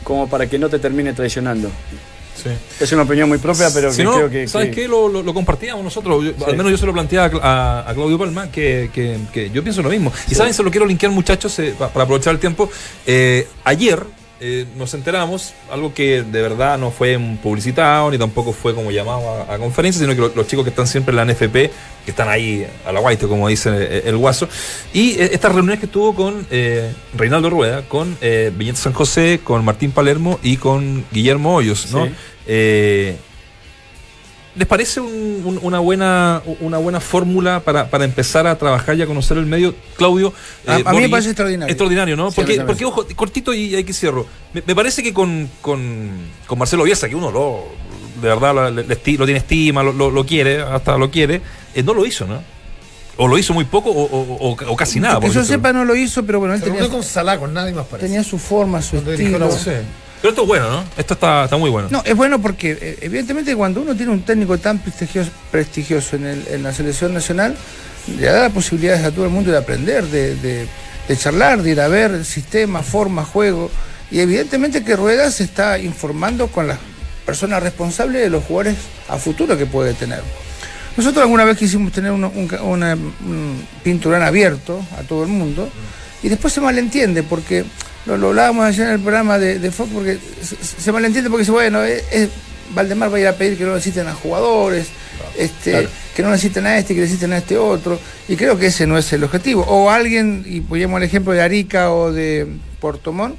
como 0.04 0.30
para 0.30 0.48
que 0.48 0.60
no 0.60 0.70
te 0.70 0.80
termine 0.80 1.14
traicionando. 1.14 1.70
Sí. 2.42 2.50
Es 2.80 2.92
una 2.92 3.04
opinión 3.04 3.30
muy 3.30 3.38
propia, 3.38 3.70
pero 3.74 3.92
Si 3.92 3.98
que 3.98 4.04
no, 4.04 4.16
creo 4.16 4.30
que... 4.30 4.48
¿Sabes 4.48 4.70
que- 4.70 4.76
qué? 4.84 4.88
Lo, 4.88 5.08
lo- 5.08 5.24
lo 5.24 5.34
compartíamos 5.34 5.84
nosotros. 5.84 6.24
Yo- 6.24 6.32
Sí. 6.32 6.44
Al 6.48 6.58
menos 6.58 6.72
yo 6.72 6.78
se 6.78 6.86
lo 6.86 6.94
planteaba 6.94 7.28
a 7.28 7.32
Cla- 7.32 7.40
a, 7.44 7.90
a 7.90 7.94
Claudio 7.94 8.18
Palma, 8.18 8.52
que, 8.52 8.90
que- 8.94 9.18
que 9.32 9.50
yo 9.52 9.64
pienso 9.64 9.82
lo 9.82 9.90
mismo. 9.90 10.12
Y 10.30 10.36
saben, 10.36 10.54
se 10.54 10.64
lo 10.64 10.72
quiero 10.72 10.86
linkear, 10.86 11.12
muchachos, 11.12 11.58
eh, 11.60 11.74
pa- 11.78 11.90
para 11.90 12.04
aprovechar 12.04 12.34
el 12.34 12.40
tiempo. 12.40 12.70
Eh, 13.06 13.48
ayer 13.64 14.04
eh, 14.46 14.66
nos 14.76 14.94
enteramos, 14.94 15.54
algo 15.72 15.94
que 15.94 16.22
de 16.22 16.42
verdad 16.42 16.78
no 16.78 16.92
fue 16.92 17.18
publicitado, 17.42 18.12
ni 18.12 18.18
tampoco 18.18 18.52
fue 18.52 18.76
como 18.76 18.92
llamado 18.92 19.46
a, 19.50 19.54
a 19.54 19.58
conferencia, 19.58 20.02
sino 20.02 20.14
que 20.14 20.20
lo- 20.22 20.36
los 20.36 20.46
chicos 20.48 20.66
que 20.66 20.70
están 20.70 20.86
siempre 20.86 21.12
en 21.12 21.16
la 21.16 21.24
NFP, 21.34 21.54
que 22.04 22.12
están 22.12 22.28
ahí 22.28 22.68
a 22.86 22.92
la 22.92 23.00
guaite, 23.00 23.26
como 23.28 23.48
dice 23.48 23.70
eh, 23.74 24.04
el 24.06 24.18
guaso. 24.18 24.50
Y 24.94 25.12
eh, 25.14 25.30
estas 25.32 25.54
reuniones 25.54 25.80
que 25.80 25.88
tuvo 25.88 26.14
con 26.14 26.46
eh, 26.52 26.92
Reinaldo 27.18 27.50
Rueda, 27.50 27.84
con 27.88 28.18
eh, 28.22 28.52
Viñete 28.54 28.78
San 28.80 28.92
José, 28.94 29.40
con 29.44 29.64
Martín 29.64 29.92
Palermo 29.92 30.40
y 30.44 30.58
con 30.58 31.06
Guillermo 31.12 31.56
Hoyos, 31.56 31.90
¿no? 31.92 32.06
Sí. 32.08 32.12
¿Les 34.56 34.68
parece 34.68 35.00
un- 35.02 35.42
un- 35.46 35.60
una 35.64 35.80
buena 35.80 36.42
una 36.60 36.78
buena 36.78 37.00
fórmula 37.00 37.62
para, 37.62 37.90
para 37.90 38.06
empezar 38.06 38.46
a 38.46 38.56
trabajar 38.56 38.96
y 38.96 39.02
a 39.02 39.08
conocer 39.08 39.38
el 39.38 39.48
medio, 39.48 39.74
Claudio? 39.98 40.32
A- 40.68 40.76
a 40.76 40.94
mí 40.94 41.02
me 41.02 41.10
parece 41.10 41.30
extraordinario. 41.30 41.72
Extraordinario, 41.72 42.16
¿no? 42.16 42.30
Sí, 42.30 42.36
porque, 42.36 42.62
porque, 42.62 42.86
ojo, 42.86 43.06
cortito 43.16 43.52
y 43.54 43.76
aquí 43.76 43.94
cierro. 43.94 44.28
Me, 44.54 44.62
me 44.66 44.76
parece 44.76 45.02
que 45.02 45.12
con, 45.12 45.50
con, 45.62 46.12
con 46.46 46.60
Marcelo 46.60 46.84
Bielsa, 46.84 47.10
que 47.10 47.16
uno 47.16 47.32
lo, 47.32 47.64
de 48.22 48.28
verdad 48.28 48.54
lo, 48.54 48.70
le- 48.70 48.84
le 48.86 48.96
esti- 49.02 49.18
lo 49.18 49.26
tiene 49.26 49.40
estima, 49.40 49.82
lo, 49.82 49.92
lo- 49.92 50.12
lo 50.12 50.24
quiere, 50.24 50.62
hasta 50.62 50.98
lo 51.00 51.10
quiere, 51.10 51.42
eh, 51.74 51.82
no 51.82 51.96
lo 51.96 52.06
hizo, 52.06 52.28
¿no? 52.28 52.40
O 53.18 53.28
lo 53.28 53.38
hizo 53.40 53.54
muy 53.56 53.66
poco 53.66 53.90
o, 53.90 54.04
o- 54.04 54.50
o- 54.52 54.72
o 54.72 54.76
casi 54.76 55.00
nada. 55.00 55.20
que 55.20 55.30
yo 55.32 55.44
sepa 55.44 55.74
no 55.74 55.84
lo 55.84 55.96
hizo, 55.96 56.24
pero 56.26 56.38
bueno, 56.40 56.54
él 56.54 56.60
Se 56.60 56.66
tenía, 56.66 56.80
reunió 56.82 56.96
con 57.00 57.04
Salah, 57.04 57.40
con 57.40 57.54
nadie 57.56 57.74
más 57.74 57.86
parece. 57.88 58.08
tenía 58.08 58.24
su 58.24 58.38
forma, 58.38 58.82
su 58.84 58.98
estilo. 58.98 59.50
Pero 60.24 60.30
esto 60.32 60.44
es 60.44 60.48
bueno, 60.48 60.70
¿no? 60.72 60.84
Esto 60.96 61.16
está, 61.16 61.44
está 61.44 61.58
muy 61.58 61.70
bueno. 61.70 61.90
No, 61.92 62.02
es 62.06 62.16
bueno 62.16 62.42
porque 62.42 62.78
eh, 62.80 62.98
evidentemente 63.02 63.54
cuando 63.58 63.82
uno 63.82 63.94
tiene 63.94 64.10
un 64.14 64.22
técnico 64.22 64.58
tan 64.58 64.80
prestigioso, 64.80 66.16
en, 66.16 66.64
la 66.64 66.72
selección 66.72 67.14
nacional, 67.14 67.58
le 68.08 68.28
da 68.28 68.44
la 68.44 68.50
posibilidad 68.50 69.04
a 69.04 69.12
todo 69.12 69.26
el 69.26 69.32
mundo 69.32 69.52
de 69.52 69.58
aprender, 69.58 70.06
de, 70.06 70.66
charlar, 71.18 71.62
de 71.62 71.72
ir 71.72 71.82
a 71.82 71.90
ver 71.90 72.24
sistema, 72.24 72.82
forma, 72.84 73.26
juego. 73.26 73.70
Y 74.12 74.22
evidentemente 74.22 74.82
que 74.86 74.96
Rueda 74.96 75.30
se 75.30 75.44
está 75.44 75.78
informando 75.78 76.48
con 76.48 76.68
las 76.70 76.80
personas 77.26 77.62
responsables 77.62 78.22
de 78.22 78.30
los 78.30 78.46
jugadores 78.46 78.78
a 79.10 79.18
futuro 79.18 79.58
que 79.58 79.66
puede 79.66 79.94
tener. 79.94 80.22
Nosotros 80.96 81.22
alguna 81.22 81.44
vez 81.44 81.58
quisimos 81.58 81.92
tener 81.92 82.14
un, 82.14 82.24
una- 82.62 82.94
un 82.96 83.68
pinturán 83.84 84.22
abierto 84.22 84.80
a 84.98 85.02
todo 85.02 85.24
el 85.24 85.30
mundo 85.30 85.68
y 86.22 86.30
después 86.30 86.54
se 86.54 86.62
malentiende 86.62 87.24
porque 87.24 87.66
lo, 88.06 88.18
lo 88.18 88.30
hablábamos 88.30 88.66
ayer 88.66 88.88
en 88.88 88.94
el 88.94 89.00
programa 89.00 89.38
de, 89.40 89.60
de 89.60 89.72
Fox 89.72 89.90
porque 89.94 90.18
se, 90.42 90.56
se 90.82 90.92
malentiende 90.92 91.30
porque 91.30 91.42
dice, 91.42 91.52
bueno, 91.52 91.84
es, 91.84 92.04
es- 92.12 92.30
Valdemar 92.74 93.12
va 93.14 93.18
a 93.18 93.20
ir 93.20 93.28
a 93.28 93.34
pedir 93.34 93.58
que 93.58 93.66
no 93.66 93.74
necesiten 93.76 94.08
a 94.08 94.14
jugadores, 94.16 94.88
este, 95.38 95.88
que 96.16 96.24
no 96.24 96.32
necesiten 96.32 96.66
a 96.66 96.78
este, 96.78 96.96
que 96.96 97.02
necesiten 97.02 97.34
a 97.34 97.38
este 97.38 97.58
otro, 97.58 98.00
y 98.28 98.36
creo 98.36 98.58
que 98.58 98.68
ese 98.68 98.88
no 98.88 98.98
es 98.98 99.12
el 99.14 99.24
objetivo. 99.24 99.64
O 99.68 99.92
alguien, 99.92 100.44
y 100.48 100.62
ponemos 100.62 100.98
el 100.98 101.04
ejemplo 101.04 101.34
de 101.34 101.42
Arica 101.42 101.92
o 101.92 102.12
de 102.12 102.48
Portomón, 102.80 103.36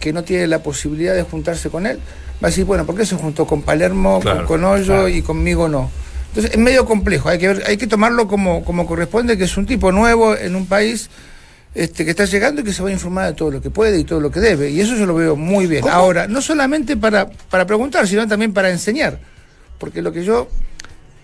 que 0.00 0.12
no 0.14 0.22
tiene 0.24 0.46
la 0.46 0.62
posibilidad 0.62 1.14
de 1.14 1.22
juntarse 1.24 1.68
con 1.68 1.84
él, 1.86 1.98
va 2.42 2.46
a 2.46 2.50
decir, 2.50 2.64
bueno, 2.64 2.86
¿por 2.86 2.94
qué 2.96 3.04
se 3.04 3.16
juntó 3.16 3.46
con 3.46 3.62
Palermo, 3.62 4.20
Claro, 4.20 4.46
con, 4.46 4.64
Hoyo 4.64 5.08
y 5.08 5.20
conmigo 5.20 5.68
no? 5.68 5.90
Entonces 6.28 6.52
es 6.52 6.58
medio 6.58 6.86
complejo, 6.86 7.28
hay 7.28 7.38
que, 7.38 7.48
ver, 7.48 7.64
hay 7.66 7.76
que 7.76 7.86
tomarlo 7.86 8.28
como, 8.28 8.64
como 8.64 8.86
corresponde, 8.86 9.36
que 9.36 9.44
es 9.44 9.56
un 9.58 9.66
tipo 9.66 9.92
nuevo 9.92 10.34
en 10.36 10.56
un 10.56 10.66
país 10.66 11.10
este, 11.74 12.04
que 12.04 12.10
está 12.10 12.24
llegando 12.24 12.60
y 12.60 12.64
que 12.64 12.72
se 12.72 12.82
va 12.82 12.88
a 12.88 12.92
informar 12.92 13.26
de 13.26 13.32
todo 13.34 13.50
lo 13.50 13.60
que 13.60 13.70
puede 13.70 13.98
y 13.98 14.04
todo 14.04 14.20
lo 14.20 14.30
que 14.30 14.40
debe. 14.40 14.70
Y 14.70 14.80
eso 14.80 14.94
yo 14.96 15.06
lo 15.06 15.14
veo 15.14 15.36
muy 15.36 15.66
bien. 15.66 15.84
Ahora, 15.88 16.26
no 16.28 16.40
solamente 16.40 16.96
para, 16.96 17.28
para 17.28 17.66
preguntar, 17.66 18.06
sino 18.06 18.26
también 18.28 18.52
para 18.52 18.70
enseñar. 18.70 19.18
Porque 19.78 20.00
lo 20.02 20.12
que 20.12 20.24
yo 20.24 20.48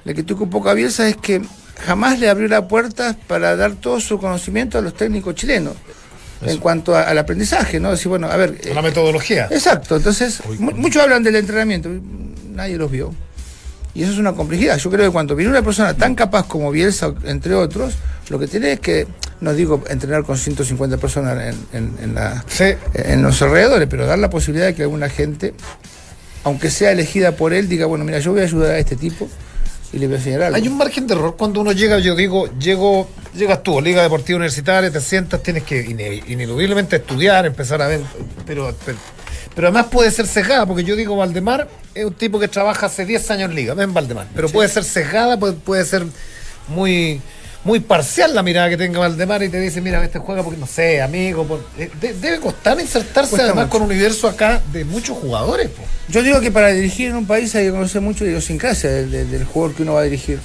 le 0.05 0.15
critico 0.15 0.45
un 0.45 0.51
poco 0.51 0.69
a 0.71 0.75
Bielsa 0.75 1.07
es 1.09 1.17
que 1.17 1.41
jamás 1.85 2.19
le 2.19 2.29
abrió 2.29 2.49
la 2.49 2.67
puerta 2.69 3.17
para 3.27 3.55
dar 3.57 3.73
todo 3.77 4.01
su 4.01 4.19
conocimiento 4.19 4.77
a 4.79 4.81
los 4.83 4.95
técnicos 4.95 5.35
chilenos. 5.35 5.75
En 6.43 6.57
cuanto 6.57 6.97
a- 6.97 7.03
al 7.03 7.19
aprendizaje, 7.19 7.79
¿no? 7.81 7.91
Decir, 7.91 8.09
bueno, 8.09 8.27
a 8.31 8.35
ver. 8.37 8.57
eh, 8.65 8.73
La 8.75 8.81
metodología. 8.81 9.47
Exacto, 9.51 9.97
entonces, 9.97 10.41
mu- 10.59 10.71
muchos 10.73 11.03
hablan 11.03 11.23
del 11.23 11.37
entrenamiento, 11.37 11.91
nadie 12.51 12.79
los 12.79 12.91
vio. 12.91 13.15
Y 13.95 14.03
eso 14.05 14.13
es 14.13 14.19
una 14.19 14.33
complejidad. 14.35 14.79
Yo 14.79 14.91
creo 14.91 15.07
que 15.07 15.13
cuando 15.13 15.35
viene 15.35 15.51
una 15.51 15.63
persona 15.63 15.95
tan 15.95 16.15
capaz 16.15 16.47
como 16.47 16.71
Bielsa, 16.71 17.13
entre 17.25 17.55
otros, 17.55 17.95
lo 18.29 18.39
que 18.39 18.47
tiene 18.47 18.73
es 18.73 18.81
que, 18.81 19.07
no 19.41 19.53
digo 19.55 19.83
entrenar 19.89 20.23
con 20.25 20.37
150 20.39 20.97
personas 20.99 21.37
en, 21.43 21.57
en- 21.73 21.95
en 22.03 22.15
la- 22.15 22.45
Sí. 22.49 22.75
en 22.95 23.23
los 23.23 23.41
alrededores, 23.43 23.89
pero 23.91 24.07
dar 24.07 24.19
la 24.19 24.31
posibilidad 24.31 24.67
de 24.67 24.75
que 24.75 24.83
alguna 24.83 25.09
gente, 25.09 25.55
aunque 26.45 26.71
sea 26.71 26.93
elegida 26.93 27.33
por 27.33 27.53
él, 27.53 27.69
diga, 27.69 27.87
bueno, 27.87 28.05
mira, 28.05 28.19
yo 28.21 28.33
voy 28.33 28.43
a 28.43 28.45
ayudar 28.45 28.73
a 28.73 28.79
este 28.79 28.97
tipo 28.97 29.29
y 29.93 29.99
le 29.99 30.07
voy 30.07 30.15
a 30.15 30.19
enseñar 30.19 30.43
algo. 30.43 30.57
Hay 30.57 30.69
un 30.69 30.77
margen 30.77 31.07
de 31.09 31.15
error 31.15 31.35
cuando 31.37 31.61
uno 31.61 31.73
llega, 31.73 31.99
yo 31.99 32.15
digo, 32.15 32.49
llego, 32.61 33.09
llegas 33.35 33.63
tú, 33.65 33.81
Liga 33.81 34.03
Deportiva 34.03 34.37
Universitaria, 34.37 34.91
te 34.91 35.01
sientas, 35.01 35.43
tienes 35.43 35.65
que 35.65 35.85
ine- 35.85 36.23
ineludiblemente 36.29 36.97
estudiar, 36.97 37.45
empezar 37.47 37.83
a 37.83 37.89
ver, 37.89 38.01
pero, 38.47 38.73
pero, 38.87 38.99
pero 39.55 39.69
además 39.69 39.87
puede 39.91 40.11
ser 40.11 40.27
sesgada, 40.27 40.67
porque 40.67 40.85
yo 40.85 40.97
digo, 40.97 41.17
Valdemar 41.17 41.69
es 41.95 42.05
un 42.05 42.15
tipo 42.15 42.39
que 42.39 42.49
trabaja 42.49 42.87
hace 42.87 43.05
10 43.05 43.31
años 43.31 43.51
en 43.51 43.57
Liga, 43.57 43.75
ven 43.75 43.93
Valdemar, 43.95 44.27
pero 44.35 44.49
puede 44.49 44.69
ser 44.69 44.85
sesgada, 44.85 45.39
puede, 45.39 45.55
puede 45.55 45.85
ser 45.85 46.05
muy 46.69 47.21
muy 47.63 47.79
parcial 47.81 48.35
la 48.35 48.43
mirada 48.43 48.71
que 48.71 48.79
tenga 48.79 48.99
Valdemar 49.01 49.43
y 49.43 49.51
te 49.51 49.61
dice, 49.61 49.83
mira, 49.83 50.03
este 50.03 50.19
juega 50.19 50.43
porque 50.43 50.59
no 50.59 50.67
sé, 50.67 51.03
amigo, 51.03 51.45
por- 51.47 51.63
eh, 51.79 51.91
de- 52.01 52.15
debe 52.15 52.41
costar 52.41 52.81
insertarse 52.81 53.33
Cuesta 53.33 53.49
además 53.49 53.67
mucho. 53.67 53.71
con 53.73 53.83
un 53.83 53.91
universo 53.91 54.29
acá 54.29 54.63
de 54.73 54.87
muchos 54.87 55.19
jugadores. 55.19 55.69
po. 55.69 55.83
Yo 56.09 56.23
digo 56.23 56.41
que 56.41 56.51
para 56.51 56.69
dirigir 56.69 57.09
en 57.11 57.17
un 57.17 57.27
país 57.27 57.55
hay 57.55 57.67
que 57.67 57.71
conocer 57.71 58.01
mucho 58.01 58.25
de 58.25 58.31
idiosincrasia 58.31 58.89
del, 58.89 59.11
del- 59.11 59.31
del 59.31 59.45
jugador 59.45 59.77
que 59.77 59.83
uno 59.83 59.93
va 59.93 60.01
a 60.01 60.05
dirigir. 60.05 60.39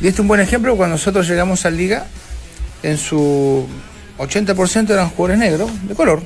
Y 0.00 0.06
este 0.06 0.14
es 0.16 0.20
un 0.20 0.28
buen 0.28 0.40
ejemplo 0.40 0.74
cuando 0.78 0.94
nosotros 0.94 1.28
llegamos 1.28 1.66
a 1.66 1.70
Liga, 1.70 2.06
en 2.82 2.96
su 2.96 3.66
80% 4.16 4.90
eran 4.94 5.10
jugadores 5.10 5.38
negros, 5.38 5.70
de 5.86 5.94
color, 5.94 6.22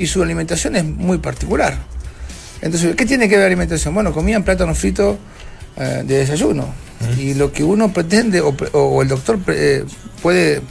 y 0.00 0.06
su 0.06 0.22
alimentación 0.22 0.76
es 0.76 0.84
muy 0.84 1.18
particular. 1.18 1.76
Entonces, 2.62 2.96
¿qué 2.96 3.04
tiene 3.04 3.28
que 3.28 3.36
ver 3.36 3.40
la 3.40 3.46
alimentación? 3.48 3.92
Bueno, 3.92 4.12
comían 4.12 4.42
plátano 4.42 4.74
frito 4.74 5.18
eh, 5.76 6.02
de 6.06 6.18
desayuno. 6.18 6.72
Y 7.18 7.34
lo 7.34 7.52
que 7.52 7.62
uno 7.62 7.92
pretende, 7.92 8.40
o, 8.40 9.02
el 9.02 9.08
doctor 9.08 9.38
eh, 9.48 9.84
puede 10.22 10.62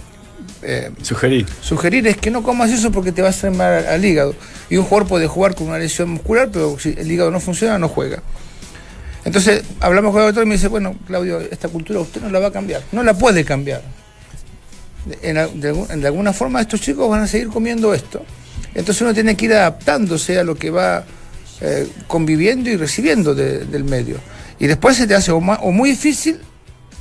eh, 0.64 0.92
Sugerir. 1.02 1.46
sugerir 1.62 2.08
es 2.08 2.18
que 2.18 2.32
no 2.32 2.44
comas 2.44 2.72
eso 2.72 2.92
porque 2.92 3.12
te 3.12 3.22
va 3.22 3.28
a 3.28 3.32
hacer 3.32 3.52
mal 3.52 3.86
al, 3.86 4.04
hígado. 4.04 4.34
Y 4.70 4.78
un 4.78 4.84
jugador 4.84 5.08
puede 5.08 5.28
jugar 5.28 5.54
con 5.54 5.68
una 5.68 5.78
lesión 5.78 6.10
muscular, 6.10 6.50
pero 6.52 6.78
si 6.80 6.96
el 6.98 7.12
hígado 7.12 7.30
no 7.30 7.40
funciona, 7.40 7.78
no 7.78 7.88
juega. 7.88 8.24
Entonces, 9.26 9.64
hablamos 9.80 10.12
con 10.12 10.22
el 10.22 10.28
doctor 10.30 10.44
y 10.44 10.48
me 10.48 10.56
dice, 10.56 10.70
bueno, 10.70 10.96
Claudio, 11.06 11.40
esta 11.40 11.68
cultura 11.68 12.00
usted 12.00 12.20
no 12.22 12.30
la 12.32 12.40
va 12.40 12.48
a 12.48 12.52
cambiar. 12.52 12.82
No 12.92 13.04
la 13.04 13.14
puede 13.14 13.46
cambiar. 13.46 13.84
En, 15.22 15.62
de 15.62 16.08
alguna 16.08 16.34
forma 16.34 16.62
estos 16.62 16.82
chicos 16.82 17.08
van 17.08 17.22
a 17.22 17.28
seguir 17.28 17.50
comiendo 17.50 17.94
esto. 17.94 18.24
Entonces 18.76 19.02
uno 19.02 19.14
tiene 19.14 19.36
que 19.36 19.46
ir 19.46 19.54
adaptándose 19.54 20.40
a 20.40 20.44
lo 20.44 20.56
que 20.56 20.70
va 20.70 21.04
eh, 21.62 21.88
conviviendo 22.08 22.70
y 22.70 22.78
recibiendo 22.78 23.36
de- 23.36 23.66
del 23.66 23.84
medio. 23.84 24.18
Y 24.60 24.68
después 24.68 24.96
se 24.98 25.08
te 25.08 25.16
hace 25.16 25.32
o, 25.32 25.40
muy 25.42 25.90
difícil 25.92 26.38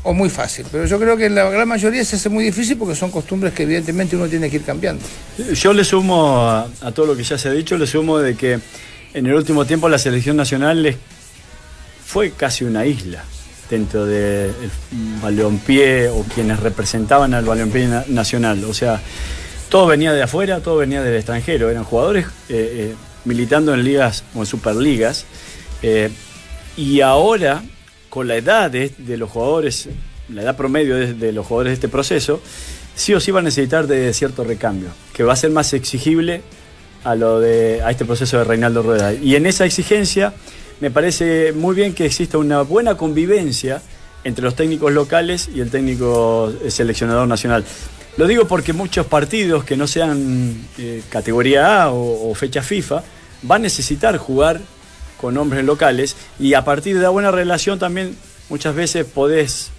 o 0.02 0.12
muy 0.14 0.30
fácil. 0.30 0.66
Pero 0.72 0.86
yo 0.86 0.98
creo 0.98 1.16
que 1.16 1.26
en 1.26 1.34
la 1.34 1.48
gran 1.50 1.68
mayoría 1.68 2.04
se 2.04 2.16
hace 2.16 2.28
muy 2.28 2.44
difícil 2.44 2.76
porque 2.76 2.94
son 2.94 3.10
costumbres 3.10 3.52
que 3.52 3.64
evidentemente 3.64 4.16
uno 4.16 4.26
tiene 4.26 4.48
que 4.50 4.56
ir 4.56 4.62
cambiando. 4.64 5.02
Yo 5.54 5.72
le 5.72 5.84
sumo 5.84 6.40
a, 6.48 6.68
todo 6.94 7.06
lo 7.06 7.16
que 7.16 7.22
ya 7.24 7.36
se 7.38 7.48
ha 7.48 7.52
dicho, 7.52 7.76
le 7.76 7.86
sumo 7.86 8.18
de 8.18 8.34
que 8.36 8.58
en 9.14 9.26
el 9.26 9.34
último 9.34 9.64
tiempo 9.64 9.88
la 9.88 9.98
selección 9.98 10.36
nacional 10.36 10.96
fue 12.04 12.30
casi 12.32 12.64
una 12.64 12.86
isla 12.86 13.22
dentro 13.70 14.06
del 14.06 14.52
balompié 15.22 16.08
o 16.08 16.22
quienes 16.34 16.58
representaban 16.60 17.34
al 17.34 17.44
balompié 17.44 17.86
na- 17.86 18.04
nacional. 18.08 18.64
O 18.64 18.72
sea, 18.74 19.00
todo 19.68 19.86
venía 19.86 20.12
de 20.12 20.22
afuera, 20.22 20.60
todo 20.60 20.76
venía 20.76 21.02
del 21.02 21.16
extranjero. 21.16 21.70
Eran 21.70 21.84
jugadores 21.84 22.26
eh, 22.48 22.90
eh, 22.90 22.94
militando 23.24 23.74
en 23.74 23.84
ligas 23.84 24.24
o 24.34 24.40
en 24.40 24.46
superligas. 24.46 25.26
eh, 25.82 26.10
y 26.76 27.00
ahora, 27.00 27.64
con 28.08 28.28
la 28.28 28.36
edad 28.36 28.70
de, 28.70 28.92
los 29.16 29.28
jugadores, 29.30 29.88
la 30.28 30.42
edad 30.42 30.56
promedio 30.56 30.94
de, 30.94 31.12
de 31.12 31.32
los 31.32 31.44
jugadores 31.44 31.72
de 31.72 31.74
este 31.74 31.88
proceso, 31.88 32.40
sí 32.94 33.14
o 33.14 33.20
sí 33.20 33.32
va 33.32 33.40
a 33.40 33.42
necesitar 33.42 33.88
de 33.88 34.12
cierto 34.12 34.44
recambio, 34.44 34.90
que 35.12 35.24
va 35.24 35.32
a 35.32 35.36
ser 35.36 35.50
más 35.50 35.72
exigible 35.72 36.42
a 37.02 37.16
lo 37.16 37.40
de 37.40 37.82
a 37.82 37.90
este 37.90 38.04
proceso 38.04 38.38
de 38.38 38.44
Reinaldo 38.44 38.82
Rueda. 38.82 39.12
Y 39.12 39.34
en 39.34 39.46
esa 39.46 39.64
exigencia 39.64 40.34
me 40.80 40.92
parece 40.92 41.52
muy 41.52 41.74
bien 41.74 41.94
que 41.94 42.06
exista 42.06 42.38
una 42.38 42.62
buena 42.62 42.96
convivencia 42.96 43.82
entre 44.22 44.44
los 44.44 44.54
técnicos 44.54 44.92
locales 44.92 45.48
y 45.52 45.60
el 45.60 45.70
técnico 45.70 46.52
seleccionador 46.68 47.26
nacional. 47.26 47.64
Lo 48.18 48.26
digo 48.26 48.46
porque 48.46 48.72
muchos 48.74 49.06
partidos 49.06 49.64
que 49.64 49.76
no 49.76 49.86
sean 49.86 50.54
eh, 50.76 51.02
categoría 51.08 51.84
A 51.84 51.90
o, 51.92 52.34
fecha 52.34 52.62
FIFA 52.62 53.02
van 53.42 53.62
a 53.62 53.64
necesitar 53.64 54.16
jugar 54.18 54.60
con 55.20 55.36
hombres 55.38 55.64
locales 55.64 56.16
y 56.38 56.54
a 56.54 56.64
partir 56.64 56.96
de 56.96 57.02
la 57.02 57.08
buena 57.10 57.30
relación 57.30 57.78
también 57.78 58.16
muchas 58.50 58.74
veces 58.74 59.06
podés 59.06 59.70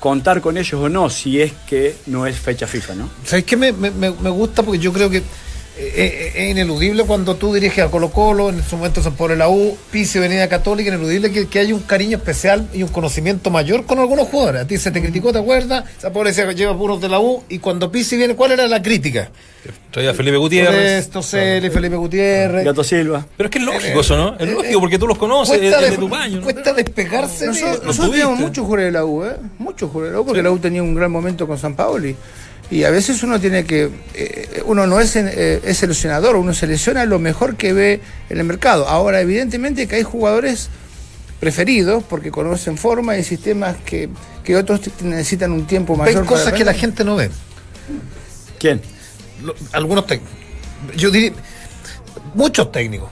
contar 0.00 0.40
con 0.42 0.56
ellos 0.58 0.74
o 0.80 0.88
no 0.90 1.08
si 1.08 1.40
es 1.40 1.52
que 1.66 1.96
no 2.06 2.26
es 2.26 2.36
fecha 2.38 2.66
FIFA, 2.66 2.94
¿no? 2.94 3.10
¿Sabes 3.24 3.44
qué 3.46 3.56
me- 3.56 3.72
me- 3.72 3.90
me 3.90 4.30
gusta? 4.30 4.62
Porque 4.62 4.78
yo 4.78 4.92
creo 4.92 5.08
que 5.08 5.22
eh, 5.78 5.92
eh, 5.96 6.32
es 6.44 6.50
ineludible 6.50 7.04
cuando 7.04 7.36
tú 7.36 7.52
diriges 7.54 7.84
a 7.84 7.90
Colo 7.90 8.10
Colo, 8.10 8.50
en 8.50 8.62
su 8.62 8.76
momento 8.76 9.02
San 9.02 9.14
Pablo 9.14 9.34
de 9.34 9.38
la 9.38 9.48
U, 9.48 9.76
Piso 9.90 10.18
y 10.18 10.20
Avenida 10.20 10.48
Católica, 10.48 10.88
ineludible 10.88 11.30
que, 11.32 11.46
que 11.48 11.58
hay 11.60 11.72
un 11.72 11.80
cariño 11.80 12.18
especial 12.18 12.68
y 12.74 12.82
un 12.82 12.88
conocimiento 12.90 13.50
mayor 13.50 13.86
con 13.86 13.98
algunos 13.98 14.28
jugadores. 14.28 14.62
A 14.62 14.66
ti 14.66 14.76
se 14.76 14.90
te 14.90 15.00
criticó, 15.00 15.32
¿te 15.32 15.38
acuerdas? 15.38 15.84
San 15.98 16.12
Pablo 16.12 16.28
decía 16.28 16.46
que 16.46 16.54
lleva 16.54 16.76
puros 16.76 17.00
de 17.00 17.08
la 17.08 17.20
U 17.20 17.42
y 17.48 17.58
cuando 17.58 17.90
Pisi 17.90 18.16
viene, 18.16 18.34
¿cuál 18.36 18.52
era 18.52 18.66
la 18.68 18.82
crítica? 18.82 19.30
Traía 19.92 20.10
a 20.10 20.14
Felipe 20.14 20.36
Gutiérrez. 20.38 21.04
Esto, 21.04 21.22
Celi, 21.22 21.70
Felipe 21.70 21.94
Gutiérrez. 21.96 22.64
Gato 22.64 22.82
Silva. 22.82 23.24
Pero 23.36 23.46
es 23.46 23.50
que 23.52 23.58
es 23.58 23.64
lógico 23.64 24.00
eso, 24.00 24.16
¿no? 24.16 24.36
Es 24.38 24.50
lógico 24.50 24.80
porque 24.80 24.98
tú 24.98 25.06
los 25.06 25.18
conoces, 25.18 25.60
es, 25.62 25.78
de- 25.80 25.90
de 25.90 25.96
tu 25.98 26.08
baño. 26.08 26.38
¿no? 26.38 26.42
cuesta 26.42 26.72
despegarse 26.72 27.44
de- 27.44 27.50
Nosotros, 27.52 27.84
nosotros 27.84 28.10
teníamos 28.10 28.38
muchos 28.40 28.64
jugadores 28.64 28.86
de 28.86 28.92
la 28.92 29.04
U, 29.04 29.24
¿eh? 29.24 29.36
Muchos 29.58 29.90
jugadores 29.90 30.12
de 30.12 30.16
la 30.16 30.20
U, 30.20 30.26
porque 30.26 30.42
la 30.42 30.50
U 30.50 30.58
tenía 30.58 30.82
un 30.82 30.94
gran 30.94 31.10
momento 31.12 31.46
con 31.46 31.58
San 31.58 31.76
Paoli. 31.76 32.16
Y 32.72 32.84
a 32.84 32.90
veces 32.90 33.22
uno 33.22 33.38
tiene 33.38 33.64
que. 33.64 33.90
eh, 34.14 34.62
uno 34.64 34.86
no 34.86 34.98
es, 34.98 35.14
eh, 35.16 35.60
es 35.62 35.76
seleccionador, 35.76 36.36
uno 36.36 36.54
selecciona 36.54 37.04
lo 37.04 37.18
mejor 37.18 37.56
que 37.56 37.72
ve 37.74 38.00
en 38.30 38.38
el 38.38 38.44
mercado. 38.44 38.88
Ahora, 38.88 39.20
evidentemente 39.20 39.86
que 39.86 39.96
hay 39.96 40.02
jugadores 40.02 40.70
preferidos 41.38 42.02
porque 42.08 42.30
conocen 42.30 42.78
formas 42.78 43.18
y 43.18 43.24
sistemas 43.24 43.76
que, 43.84 44.08
que 44.42 44.56
otros 44.56 44.80
necesitan 45.02 45.52
un 45.52 45.66
tiempo 45.66 45.92
Hay 45.94 46.14
mayor. 46.14 46.24
cosas 46.24 46.46
para 46.46 46.56
que 46.56 46.64
la 46.64 46.72
gente 46.74 47.04
no 47.04 47.16
ve. 47.16 47.30
¿Quién? 48.58 48.80
Lo- 49.42 49.54
algunos 49.72 50.06
técnicos. 50.06 50.34
Yo 50.96 51.10
diría, 51.10 51.32
muchos 52.34 52.72
técnicos. 52.72 53.10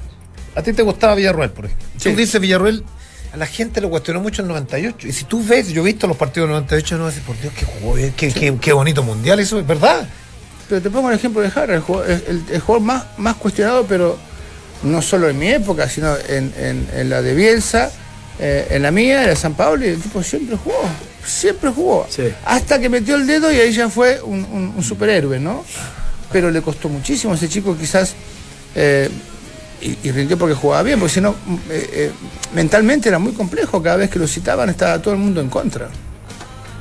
A 0.55 0.63
ti 0.63 0.73
te 0.73 0.83
gustaba 0.83 1.15
Villarruel, 1.17 1.51
por 1.51 1.67
ejemplo. 1.67 1.87
Sí. 1.99 2.11
Tú 2.11 2.17
dices 2.17 2.41
Villarruel, 2.41 2.85
a 3.33 3.37
la 3.37 3.47
gente 3.47 3.81
lo 3.81 3.91
cuestionó 3.91 4.20
mucho 4.20 4.43
en 4.43 4.47
el 4.49 4.53
98. 4.55 5.09
Y 5.09 5.12
si 5.12 5.24
tú 5.24 5.45
ves, 5.45 5.68
yo 5.68 5.83
he 5.83 5.85
visto 5.85 6.07
los 6.07 6.16
partidos 6.16 6.49
del 6.49 6.55
98, 6.55 6.99
no 6.99 7.07
decir, 7.07 7.22
por 7.22 7.39
Dios, 7.41 7.53
qué 7.57 7.64
jugó 7.64 7.95
bien, 7.95 8.12
qué, 8.16 8.33
qué- 8.33 8.57
qué 8.61 8.72
bonito 8.72 9.03
mundial 9.03 9.39
eso, 9.41 9.59
es 9.59 9.66
verdad. 9.66 10.09
Pero 10.68 10.81
te 10.83 10.91
pongo 10.91 11.11
el 11.11 11.16
ejemplo 11.16 11.41
de 11.43 11.51
Jara, 11.51 11.74
el 11.74 11.81
jugador, 11.81 12.11
el- 12.11 12.45
el 12.51 12.61
jugador 12.61 12.87
más, 12.87 13.05
más 13.18 13.37
cuestionado, 13.37 13.85
pero 13.89 14.18
no 14.83 15.03
solo 15.03 15.28
en 15.28 15.39
mi 15.39 15.49
época, 15.49 15.89
sino 15.89 16.16
en, 16.28 16.53
en- 16.59 16.89
en 16.95 17.11
la 17.11 17.22
de 17.22 17.35
Bielsa, 17.35 17.91
eh, 18.39 18.68
en 18.70 18.83
la 18.83 18.91
mía, 18.91 19.22
en 19.24 19.31
la 19.31 19.37
San 19.37 19.55
Pablo, 19.55 19.85
y 19.85 19.91
el 19.91 20.01
tipo 20.01 20.22
siempre 20.22 20.57
jugó, 20.57 20.81
siempre 21.24 21.70
jugó. 21.70 22.07
Sí. 22.09 22.22
Hasta 22.45 22.78
que 22.81 22.89
metió 22.89 23.16
el 23.16 23.26
dedo 23.26 23.53
y 23.53 23.57
ahí 23.61 23.72
ya 23.72 23.89
fue 23.91 24.20
un, 24.22 24.45
un- 24.45 24.72
un 24.76 24.83
superhéroe, 24.83 25.39
¿no? 25.39 25.64
Pero 26.33 26.51
le 26.51 26.62
costó 26.62 26.89
muchísimo, 26.89 27.35
ese 27.35 27.49
chico 27.49 27.76
quizás, 27.76 28.14
eh, 28.74 29.11
y, 29.81 29.99
y 30.03 30.11
rindió 30.12 30.37
porque 30.39 30.55
jugaba 30.55 30.83
bien, 30.83 30.99
porque 30.99 31.14
si 31.14 31.20
no, 31.20 31.33
mm, 31.33 31.55
eh, 31.70 31.91
eh, 31.93 32.11
mentalmente 32.55 33.09
era 33.09 33.18
muy 33.18 33.33
complejo, 33.33 33.83
cada 33.83 33.97
vez 33.97 34.11
que 34.11 34.18
lo 34.18 34.26
citaban 34.26 34.68
estaba 34.70 35.01
todo 35.01 35.14
el 35.14 35.20
mundo 35.20 35.41
en 35.41 35.49
contra. 35.49 35.89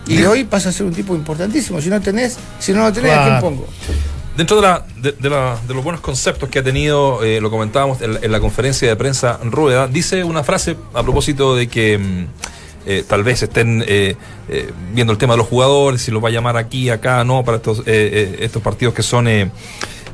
Y 0.07 0.23
hoy 0.23 0.43
pasa 0.43 0.69
a 0.69 0.71
ser 0.71 0.85
un 0.87 0.93
tipo 0.93 1.13
importantísimo. 1.13 1.79
Si 1.81 1.89
no 1.89 2.01
tenés, 2.01 2.37
si 2.57 2.73
no 2.73 2.79
lo 2.83 2.91
tenés, 2.91 3.11
¿a 3.13 3.23
quién 3.25 3.39
pongo? 3.41 3.67
Dentro 4.35 4.55
de, 4.55 4.61
la, 4.63 4.85
de, 4.97 5.11
de 5.11 5.29
la- 5.29 5.57
de 5.67 5.73
los 5.73 5.83
buenos 5.83 6.01
conceptos 6.01 6.49
que 6.49 6.59
ha 6.59 6.63
tenido, 6.63 7.23
eh, 7.23 7.39
lo 7.41 7.51
comentábamos 7.51 8.01
en 8.01 8.13
la, 8.15 8.19
en 8.23 8.31
la 8.31 8.39
conferencia 8.39 8.87
de 8.87 8.95
prensa 8.95 9.37
Rueda, 9.43 9.87
dice 9.87 10.23
una 10.23 10.43
frase 10.43 10.77
a 10.93 11.03
propósito 11.03 11.55
de 11.55 11.67
que 11.67 11.97
mm, 11.97 12.25
eh, 12.87 13.03
tal 13.07 13.23
vez 13.23 13.43
estén 13.43 13.83
eh, 13.85 14.15
eh, 14.47 14.71
viendo 14.93 15.11
el 15.13 15.19
tema 15.19 15.33
de 15.33 15.37
los 15.39 15.47
jugadores, 15.47 16.01
si 16.01 16.09
los 16.09 16.23
va 16.23 16.29
a 16.29 16.31
llamar 16.31 16.57
aquí, 16.57 16.89
acá, 16.89 17.23
no, 17.23 17.43
para 17.43 17.57
estos, 17.57 17.79
eh, 17.79 17.83
eh, 17.87 18.37
estos 18.39 18.63
partidos 18.63 18.93
que 18.95 19.03
son 19.03 19.27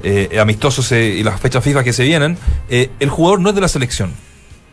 eh, 0.03 0.29
eh, 0.31 0.39
amistosos 0.39 0.91
eh, 0.91 1.15
y 1.19 1.23
las 1.23 1.39
fechas 1.39 1.63
FIFA 1.63 1.83
que 1.83 1.93
se 1.93 2.03
vienen. 2.03 2.37
Eh, 2.69 2.89
el 2.99 3.09
jugador 3.09 3.39
no 3.39 3.49
es 3.49 3.55
de 3.55 3.61
la 3.61 3.67
selección, 3.67 4.11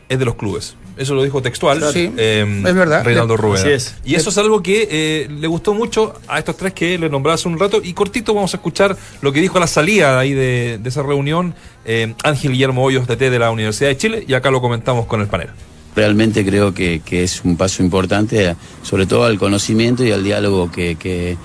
es 0.08 0.18
de 0.18 0.24
los 0.24 0.36
clubes. 0.36 0.76
Eso 0.96 1.14
lo 1.14 1.22
dijo 1.22 1.40
textual. 1.40 1.82
Sí, 1.92 2.12
eh, 2.16 2.62
es 2.66 2.74
verdad. 2.74 3.04
Reinaldo 3.04 3.36
es. 3.56 3.94
Y 4.04 4.14
eso 4.14 4.30
es 4.30 4.38
algo 4.38 4.62
que 4.62 4.88
eh, 4.90 5.28
le 5.30 5.46
gustó 5.46 5.72
mucho 5.72 6.14
a 6.28 6.38
estos 6.38 6.56
tres 6.56 6.74
que 6.74 6.98
le 6.98 7.08
nombraba 7.08 7.34
hace 7.34 7.48
un 7.48 7.58
rato. 7.58 7.80
Y 7.82 7.94
cortito 7.94 8.34
vamos 8.34 8.52
a 8.52 8.58
escuchar 8.58 8.96
lo 9.22 9.32
que 9.32 9.40
dijo 9.40 9.56
a 9.56 9.60
la 9.60 9.66
salida 9.66 10.18
ahí 10.18 10.34
de, 10.34 10.78
de 10.82 10.88
esa 10.88 11.02
reunión 11.02 11.54
eh, 11.84 12.14
Ángel 12.24 12.52
Guillermo 12.52 12.84
Hoyos, 12.84 13.06
DT 13.06 13.30
de 13.30 13.38
la 13.38 13.50
Universidad 13.50 13.88
de 13.88 13.96
Chile. 13.96 14.24
Y 14.28 14.34
acá 14.34 14.50
lo 14.50 14.60
comentamos 14.60 15.06
con 15.06 15.22
el 15.22 15.28
panel. 15.28 15.48
Realmente 15.96 16.44
creo 16.44 16.72
que, 16.74 17.00
que 17.04 17.22
es 17.22 17.42
un 17.44 17.56
paso 17.56 17.82
importante, 17.82 18.54
sobre 18.82 19.06
todo 19.06 19.24
al 19.24 19.38
conocimiento 19.38 20.04
y 20.04 20.12
al 20.12 20.24
diálogo 20.24 20.70
que, 20.70 20.96
que 20.96 21.36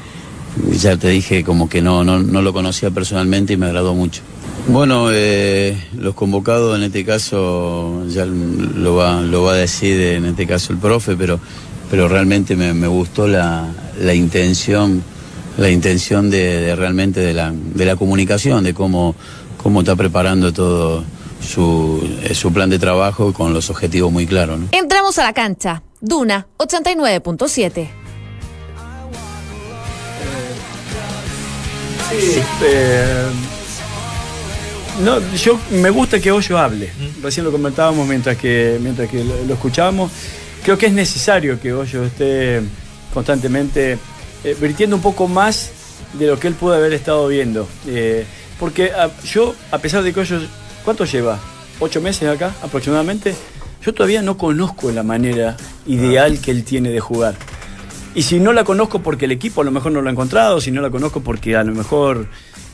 ya 0.71 0.97
te 0.97 1.09
dije 1.09 1.43
como 1.43 1.69
que 1.69 1.81
no, 1.81 2.03
no, 2.03 2.19
no 2.19 2.41
lo 2.41 2.53
conocía 2.53 2.91
personalmente 2.91 3.53
y 3.53 3.57
me 3.57 3.67
agradó 3.67 3.93
mucho. 3.93 4.21
Bueno, 4.69 5.07
eh, 5.13 5.77
los 5.97 6.13
convocados 6.13 6.77
en 6.77 6.83
este 6.83 7.05
caso 7.05 8.03
ya 8.09 8.25
lo 8.25 8.95
va, 8.95 9.21
lo 9.21 9.43
va 9.43 9.53
a 9.53 9.55
decir 9.55 9.99
en 10.01 10.25
este 10.25 10.45
caso 10.45 10.73
el 10.73 10.79
profe, 10.79 11.15
pero, 11.15 11.39
pero 11.89 12.09
realmente 12.09 12.55
me, 12.57 12.87
gustó 12.87 13.27
la, 13.27 13.65
la 13.97 14.13
intención, 14.13 15.01
la 15.57 15.69
intención 15.69 16.29
de, 16.29 16.75
realmente 16.75 17.21
de 17.21 17.33
la, 17.33 17.53
de 17.53 17.85
la 17.85 17.95
comunicación, 17.95 18.65
de 18.65 18.73
cómo, 18.73 19.15
cómo 19.55 19.79
está 19.79 19.95
preparando 19.95 20.51
todo 20.51 21.05
su, 21.41 22.05
eh, 22.23 22.35
su 22.35 22.51
plan 22.51 22.69
de 22.69 22.77
trabajo 22.77 23.31
con 23.31 23.53
los 23.53 23.69
objetivos 23.69 24.11
muy 24.11 24.27
claros. 24.27 24.59
Entramos 24.73 25.17
a 25.17 25.23
la 25.23 25.31
cancha. 25.31 25.81
Duna 26.01 26.45
89.7. 26.57 28.06
Eh, 32.11 33.25
no, 35.03 35.19
yo 35.35 35.59
me 35.71 35.89
gusta 35.89 36.19
que 36.19 36.31
Hoyo 36.31 36.57
hable. 36.57 36.89
Recién 37.21 37.45
lo 37.45 37.51
comentábamos 37.51 38.07
mientras 38.07 38.37
que, 38.37 38.79
mientras 38.81 39.09
que 39.09 39.23
lo, 39.23 39.43
lo 39.45 39.53
escuchábamos. 39.53 40.11
Creo 40.63 40.77
que 40.77 40.87
es 40.87 40.93
necesario 40.93 41.59
que 41.59 41.73
Hoyo 41.73 42.03
esté 42.05 42.61
constantemente 43.13 43.97
eh, 44.43 44.57
virtiendo 44.59 44.95
un 44.95 45.01
poco 45.01 45.27
más 45.27 45.71
de 46.13 46.27
lo 46.27 46.39
que 46.39 46.47
él 46.47 46.55
puede 46.55 46.77
haber 46.77 46.93
estado 46.93 47.27
viendo. 47.27 47.67
Eh, 47.87 48.25
porque 48.59 48.91
a- 48.91 49.11
yo, 49.23 49.53
a 49.71 49.77
pesar 49.77 50.03
de 50.03 50.13
que 50.13 50.19
Hoyo, 50.21 50.39
¿cuánto 50.83 51.05
lleva? 51.05 51.39
¿Ocho 51.79 52.01
meses 52.01 52.27
acá 52.27 52.53
aproximadamente? 52.63 53.35
Yo 53.85 53.93
todavía 53.93 54.21
no 54.23 54.35
conozco 54.37 54.91
la 54.91 55.03
manera 55.03 55.55
ideal 55.85 56.39
que 56.41 56.49
él 56.51 56.63
tiene 56.63 56.89
de 56.89 56.99
jugar. 56.99 57.35
Y 58.17 58.23
si 58.23 58.39
no 58.39 58.51
la 58.51 58.63
conozco 58.63 59.03
porque 59.03 59.25
el 59.25 59.31
equipo 59.31 59.61
a 59.61 59.63
lo 59.63 59.69
mejor 59.69 59.91
no 59.91 60.01
lo 60.01 60.09
ha 60.09 60.11
encontrado, 60.11 60.59
si 60.59 60.71
no 60.71 60.81
la 60.81 60.89
conozco 60.89 61.21
porque 61.21 61.55
a 61.55 61.63
lo 61.63 61.75
mejor 61.75 62.25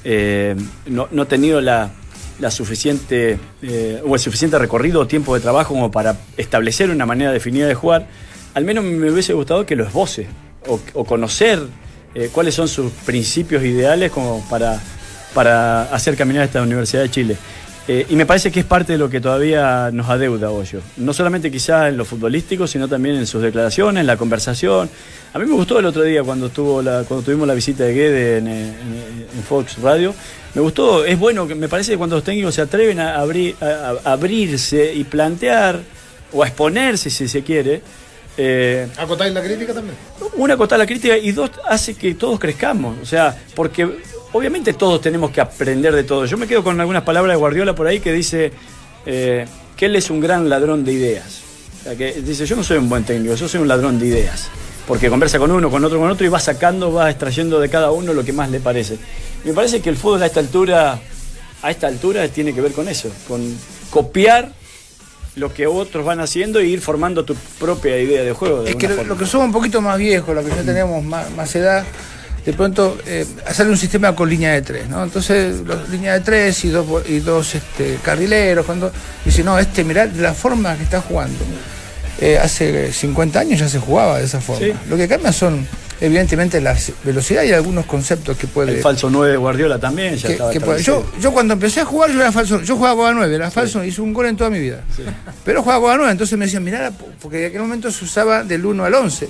eh, 0.06 0.56
no, 0.86 1.10
no 1.12 1.24
he 1.24 1.26
tenido 1.26 1.60
la, 1.60 1.92
la 2.40 2.50
suficiente 2.50 3.38
eh, 3.62 4.02
o 4.08 4.14
el 4.14 4.22
suficiente 4.22 4.58
recorrido 4.58 5.02
o 5.02 5.06
tiempo 5.06 5.36
de 5.36 5.42
trabajo 5.42 5.74
como 5.74 5.92
para 5.92 6.18
establecer 6.38 6.90
una 6.90 7.06
manera 7.06 7.34
definida 7.34 7.68
de 7.68 7.76
jugar, 7.76 8.08
al 8.54 8.64
menos 8.64 8.86
me 8.86 9.12
hubiese 9.12 9.34
gustado 9.34 9.66
que 9.66 9.76
lo 9.76 9.84
esboce 9.84 10.28
o, 10.66 10.80
o 10.94 11.04
conocer 11.04 11.60
eh, 12.16 12.30
cuáles 12.32 12.56
son 12.56 12.70
sus 12.70 12.94
principios 13.06 13.66
ideales 13.66 14.14
como 14.14 14.48
para, 14.50 14.82
para 15.34 15.94
hacer 15.94 16.16
caminar 16.16 16.46
esta 16.46 16.62
Universidad 16.62 17.02
de 17.02 17.12
Chile. 17.12 17.38
Eh, 17.86 18.06
y 18.10 18.16
me 18.16 18.26
parece 18.26 18.50
que 18.50 18.62
es 18.62 18.66
parte 18.66 18.94
de 18.94 18.98
lo 18.98 19.10
que 19.10 19.20
todavía 19.20 19.90
nos 19.92 20.10
adeuda 20.10 20.50
Hoyo. 20.52 20.80
No 20.98 21.12
solamente 21.14 21.52
quizás 21.52 21.90
en 21.90 21.98
lo 21.98 22.06
futbolístico, 22.06 22.66
sino 22.66 22.88
también 22.88 23.16
en 23.18 23.28
sus 23.28 23.42
declaraciones, 23.42 24.00
en 24.02 24.08
la 24.08 24.16
conversación. 24.16 24.90
A 25.34 25.40
mí 25.40 25.46
me 25.46 25.54
gustó 25.54 25.80
el 25.80 25.86
otro 25.86 26.02
día 26.04 26.24
cuando, 26.24 26.46
estuvo 26.48 26.82
la, 26.82 27.04
cuando 27.06 27.26
tuvimos 27.26 27.46
la 27.46 27.54
visita 27.54 27.84
de 27.84 27.94
Guede 27.94 28.38
en, 28.38 28.48
en- 28.48 29.28
en 29.36 29.44
Fox 29.44 29.80
Radio. 29.82 30.16
Me 30.54 30.62
gustó, 30.62 31.04
es 31.04 31.20
bueno, 31.20 31.46
me 31.46 31.68
parece 31.68 31.92
que 31.92 31.98
cuando 31.98 32.16
los 32.16 32.24
técnicos 32.24 32.56
se 32.56 32.62
atreven 32.62 33.00
a, 33.02 33.16
abrir, 33.20 33.56
a- 33.60 33.96
a 34.06 34.14
abrirse 34.14 34.94
y 34.94 35.04
plantear, 35.04 35.82
o 36.32 36.42
a 36.42 36.48
exponerse 36.48 37.10
si 37.10 37.28
se 37.28 37.44
quiere, 37.44 37.82
eh, 38.38 38.88
¿Acotáis 38.98 39.34
la 39.34 39.44
crítica 39.44 39.74
también? 39.74 39.96
una 40.38 40.54
acotar 40.56 40.80
la 40.80 40.86
crítica 40.88 41.16
y 41.18 41.32
dos 41.34 41.52
hace 41.68 41.96
que 41.96 42.16
todos 42.16 42.40
crezcamos. 42.40 42.96
O 43.02 43.06
sea, 43.06 43.36
porque 43.56 43.88
obviamente 44.34 44.74
todos 44.74 45.00
tenemos 45.00 45.32
que 45.32 45.40
aprender 45.40 45.96
de 45.96 46.04
todo. 46.04 46.26
Yo 46.26 46.38
me 46.38 46.48
quedo 46.48 46.64
con 46.64 46.80
algunas 46.80 47.04
palabras 47.04 47.34
de 47.34 47.40
Guardiola 47.40 47.74
por 47.74 47.88
ahí 47.88 48.00
que 48.00 48.12
dice 48.12 48.52
eh, 49.06 49.46
que 49.78 49.86
él 49.86 49.96
es 49.96 50.10
un 50.10 50.20
gran 50.20 50.50
ladrón 50.50 50.84
de 50.84 50.94
ideas. 50.94 51.42
O 51.80 51.84
sea, 51.84 51.96
que 51.96 52.14
dice, 52.14 52.46
yo 52.46 52.56
no 52.56 52.64
soy 52.64 52.78
un 52.78 52.90
buen 52.90 53.04
técnico, 53.04 53.36
yo 53.36 53.48
soy 53.48 53.62
un 53.62 53.68
ladrón 53.68 54.00
de 54.00 54.08
ideas. 54.08 54.50
Porque 54.88 55.10
conversa 55.10 55.40
con 55.40 55.52
uno, 55.52 55.70
con 55.72 55.84
otro, 55.86 56.00
con 56.00 56.10
otro 56.10 56.26
y 56.26 56.30
va 56.30 56.40
sacando, 56.40 56.92
va 56.92 57.10
extrayendo 57.10 57.60
de 57.60 57.70
cada 57.70 57.92
uno 57.92 58.14
lo 58.14 58.24
que 58.24 58.34
más 58.34 58.50
le 58.50 58.60
parece. 58.60 58.98
Me 59.46 59.54
parece 59.54 59.82
que 59.82 59.90
el 59.90 59.96
fútbol 59.96 60.22
a 60.24 60.26
esta 60.26 60.42
altura, 60.42 61.00
a 61.62 61.72
esta 61.72 61.88
altura 61.88 62.28
tiene 62.28 62.54
que 62.54 62.62
ver 62.62 62.74
con 62.74 62.90
eso, 62.90 63.10
con 63.28 63.42
copiar 63.90 64.52
lo 65.36 65.54
que 65.54 65.68
otros 65.68 66.06
van 66.06 66.20
haciendo 66.20 66.60
e 66.60 66.66
ir 66.66 66.82
formando 66.82 67.24
tu 67.24 67.36
propia 67.60 67.98
idea 67.98 68.24
de 68.24 68.34
juego. 68.34 68.62
de 68.62 68.72
Es 68.72 68.76
que 68.76 68.88
lo, 68.90 69.18
que 69.18 69.26
somos 69.26 69.48
un 69.48 69.54
poquito 69.54 69.82
más 69.82 69.98
viejos, 69.98 70.36
los 70.36 70.46
que 70.46 70.52
ya 70.52 70.64
tenemos 70.64 71.04
más, 71.04 71.32
más 71.32 71.56
edad, 71.56 71.86
de 72.46 72.54
pronto 72.54 72.98
eh, 73.06 73.26
hacerle 73.48 73.72
un 73.72 73.78
sistema 73.78 74.14
con 74.16 74.30
línea 74.30 74.52
de 74.54 74.62
tres, 74.62 74.90
¿no? 74.90 75.04
Entonces, 75.04 75.62
los, 75.66 75.88
línea 75.90 76.14
de 76.14 76.20
tres 76.22 76.64
y 76.66 76.70
dos, 76.70 76.86
y 77.08 77.20
dos 77.20 77.56
este, 77.56 77.98
carrileros, 78.04 78.66
cuando 78.66 78.92
dice, 79.24 79.44
no, 79.44 79.58
este, 79.58 79.84
mirá 79.84 80.06
la 80.06 80.34
forma 80.34 80.76
que 80.76 80.84
está 80.84 81.02
jugando. 81.02 81.40
Eh, 82.20 82.38
hace 82.38 82.92
50 82.94 83.40
años 83.40 83.60
ya 83.60 83.68
se 83.70 83.80
jugaba 83.80 84.20
de 84.20 84.26
esa 84.26 84.40
forma. 84.42 84.66
Sí. 84.66 84.74
Lo 84.90 84.96
que 84.98 85.08
cambia 85.08 85.34
son, 85.34 85.66
evidentemente, 86.00 86.62
la 86.62 86.78
velocidad 87.04 87.44
y 87.44 87.52
algunos 87.52 87.86
conceptos 87.86 88.38
que 88.38 88.46
puede. 88.48 88.74
El 88.74 88.82
falso 88.82 89.10
9 89.10 89.32
de 89.32 89.38
Guardiola 89.38 89.80
también 89.80 90.16
ya 90.16 90.28
que- 90.28 90.34
estaba 90.34 90.52
que 90.52 90.60
puede- 90.62 90.80
establecido. 90.80 91.14
yo, 91.16 91.22
yo 91.22 91.32
cuando 91.34 91.54
empecé 91.56 91.82
a 91.82 91.86
jugar, 91.86 92.12
yo 92.12 92.22
era 92.22 92.32
falso, 92.32 92.62
yo 92.62 92.76
jugaba 92.78 93.10
a 93.10 93.14
9, 93.14 93.34
era 93.36 93.50
falso, 93.52 93.84
hice 93.84 94.02
un 94.02 94.14
gol 94.14 94.28
en 94.28 94.38
toda 94.38 94.50
mi 94.50 94.60
vida. 94.60 94.82
Pero 95.44 95.64
jugaba 95.64 95.94
a 95.94 95.98
9, 95.98 96.12
entonces 96.12 96.38
me 96.38 96.46
decían, 96.46 96.64
mirá, 96.64 96.92
porque 97.22 97.42
en 97.42 97.50
aquel 97.50 97.62
momento 97.62 97.90
se 97.92 98.06
usaba 98.06 98.44
del 98.44 98.66
1 98.66 98.86
al 98.86 98.94
11. 98.94 99.28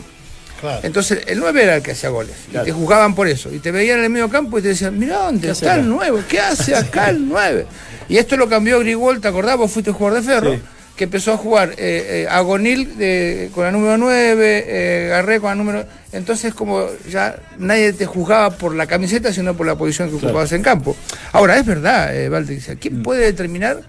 Claro. 0.64 0.80
Entonces 0.84 1.20
el 1.28 1.40
9 1.40 1.62
era 1.64 1.76
el 1.76 1.82
que 1.84 1.92
hacía 1.92 2.08
goles. 2.10 2.34
Claro. 2.50 2.66
Y 2.66 2.72
te 2.72 2.74
juzgaban 2.74 3.14
por 3.16 3.28
eso. 3.28 3.54
Y 3.54 3.60
te 3.60 3.70
veían 3.72 4.00
en 4.00 4.06
el 4.06 4.10
medio 4.10 4.30
campo 4.30 4.58
y 4.58 4.62
te 4.62 4.70
decían, 4.70 4.98
mira 4.98 5.18
dónde 5.18 5.42
¿Qué 5.42 5.52
hace 5.52 5.66
está 5.66 5.74
acá? 5.74 5.82
el 5.82 5.90
9, 5.90 6.24
¿qué 6.30 6.40
hace 6.40 6.76
acá 6.76 7.10
el 7.10 7.28
9? 7.28 7.66
Y 8.08 8.18
esto 8.18 8.38
lo 8.38 8.48
cambió 8.48 8.80
Grigol, 8.80 9.20
¿te 9.20 9.28
acordás? 9.28 9.58
Vos 9.58 9.70
fuiste 9.72 9.92
jugador 9.92 10.22
de 10.22 10.26
ferro. 10.26 10.54
Sí. 10.54 10.62
Que 10.96 11.06
empezó 11.06 11.34
a 11.34 11.38
jugar 11.38 11.72
eh, 11.72 11.76
eh, 12.24 12.28
Agonil 12.30 12.98
de- 12.98 13.50
con 13.54 13.64
la 13.66 13.72
número 13.72 13.98
9, 13.98 14.64
eh, 14.68 15.08
Garré 15.10 15.40
con 15.42 15.50
la 15.50 15.56
número. 15.56 15.86
Entonces, 16.12 16.54
como 16.54 16.86
ya 17.10 17.36
nadie 17.58 17.92
te 17.94 18.06
juzgaba 18.06 18.52
por 18.52 18.76
la 18.76 18.86
camiseta, 18.86 19.34
sino 19.34 19.56
por 19.58 19.66
la 19.66 19.76
posición 19.76 20.10
que 20.10 20.16
ocupabas 20.18 20.52
en 20.52 20.62
campo. 20.62 20.96
Ahora, 21.32 21.58
es 21.58 21.66
verdad, 21.66 22.16
eh, 22.16 22.30
Valde, 22.30 22.60
¿quién 22.80 23.00
Mm. 23.00 23.04
puede 23.04 23.26
determinar 23.26 23.82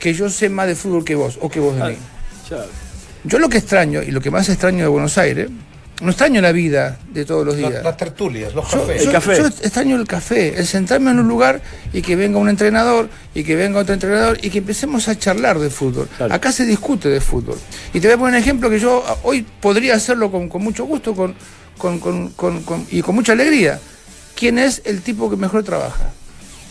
que 0.00 0.12
yo 0.14 0.28
sé 0.28 0.48
más 0.48 0.66
de 0.66 0.74
fútbol 0.74 1.04
que 1.04 1.14
vos 1.14 1.38
o 1.40 1.48
que 1.48 1.60
vos 1.60 1.76
de 1.76 1.84
mí? 1.92 1.96
Yo 3.24 3.38
lo 3.38 3.48
que 3.48 3.58
extraño 3.58 4.02
y 4.02 4.10
lo 4.10 4.20
que 4.20 4.30
más 4.30 4.48
extraño 4.48 4.82
de 4.82 4.88
Buenos 4.88 5.16
Aires, 5.18 5.48
no 6.00 6.10
extraño 6.10 6.40
la 6.40 6.52
vida 6.52 6.98
de 7.12 7.24
todos 7.24 7.44
los 7.44 7.56
días. 7.56 7.72
Las, 7.72 7.82
las 7.84 7.96
tertulias, 7.96 8.54
los 8.54 8.70
Yo, 8.70 8.80
cafés. 8.80 9.00
El 9.00 9.06
yo- 9.06 9.12
café. 9.12 9.36
yo 9.38 9.46
extraño 9.46 9.96
el 9.96 10.06
café, 10.06 10.58
el 10.58 10.66
sentarme 10.66 11.10
en 11.10 11.18
un 11.18 11.28
lugar 11.28 11.60
y 11.92 12.02
que 12.02 12.14
venga 12.16 12.38
un 12.38 12.48
entrenador 12.48 13.08
y 13.34 13.42
que 13.44 13.56
venga 13.56 13.80
otro 13.80 13.94
entrenador 13.94 14.38
y 14.42 14.50
que 14.50 14.58
empecemos 14.58 15.08
a 15.08 15.18
charlar 15.18 15.58
de 15.58 15.70
fútbol. 15.70 16.08
Acá 16.30 16.52
se 16.52 16.64
discute 16.64 17.08
de 17.08 17.20
fútbol. 17.20 17.58
Y 17.92 18.00
te 18.00 18.06
voy 18.08 18.14
a 18.14 18.18
poner 18.18 18.34
un 18.36 18.40
ejemplo 18.40 18.70
que 18.70 18.78
yo 18.78 19.02
ah, 19.06 19.16
hoy 19.24 19.44
podría 19.60 19.94
hacerlo 19.96 20.30
con, 20.30 20.48
con 20.48 20.62
mucho 20.62 20.84
gusto 20.84 21.14
con, 21.14 21.34
con- 21.76 21.98
con- 21.98 22.30
con- 22.30 22.62
con- 22.62 22.86
y 22.90 23.02
con 23.02 23.14
mucha 23.14 23.32
alegría. 23.32 23.80
¿Quién 24.36 24.58
es 24.58 24.82
el 24.84 25.02
tipo 25.02 25.28
que 25.28 25.36
mejor 25.36 25.64
trabaja? 25.64 26.12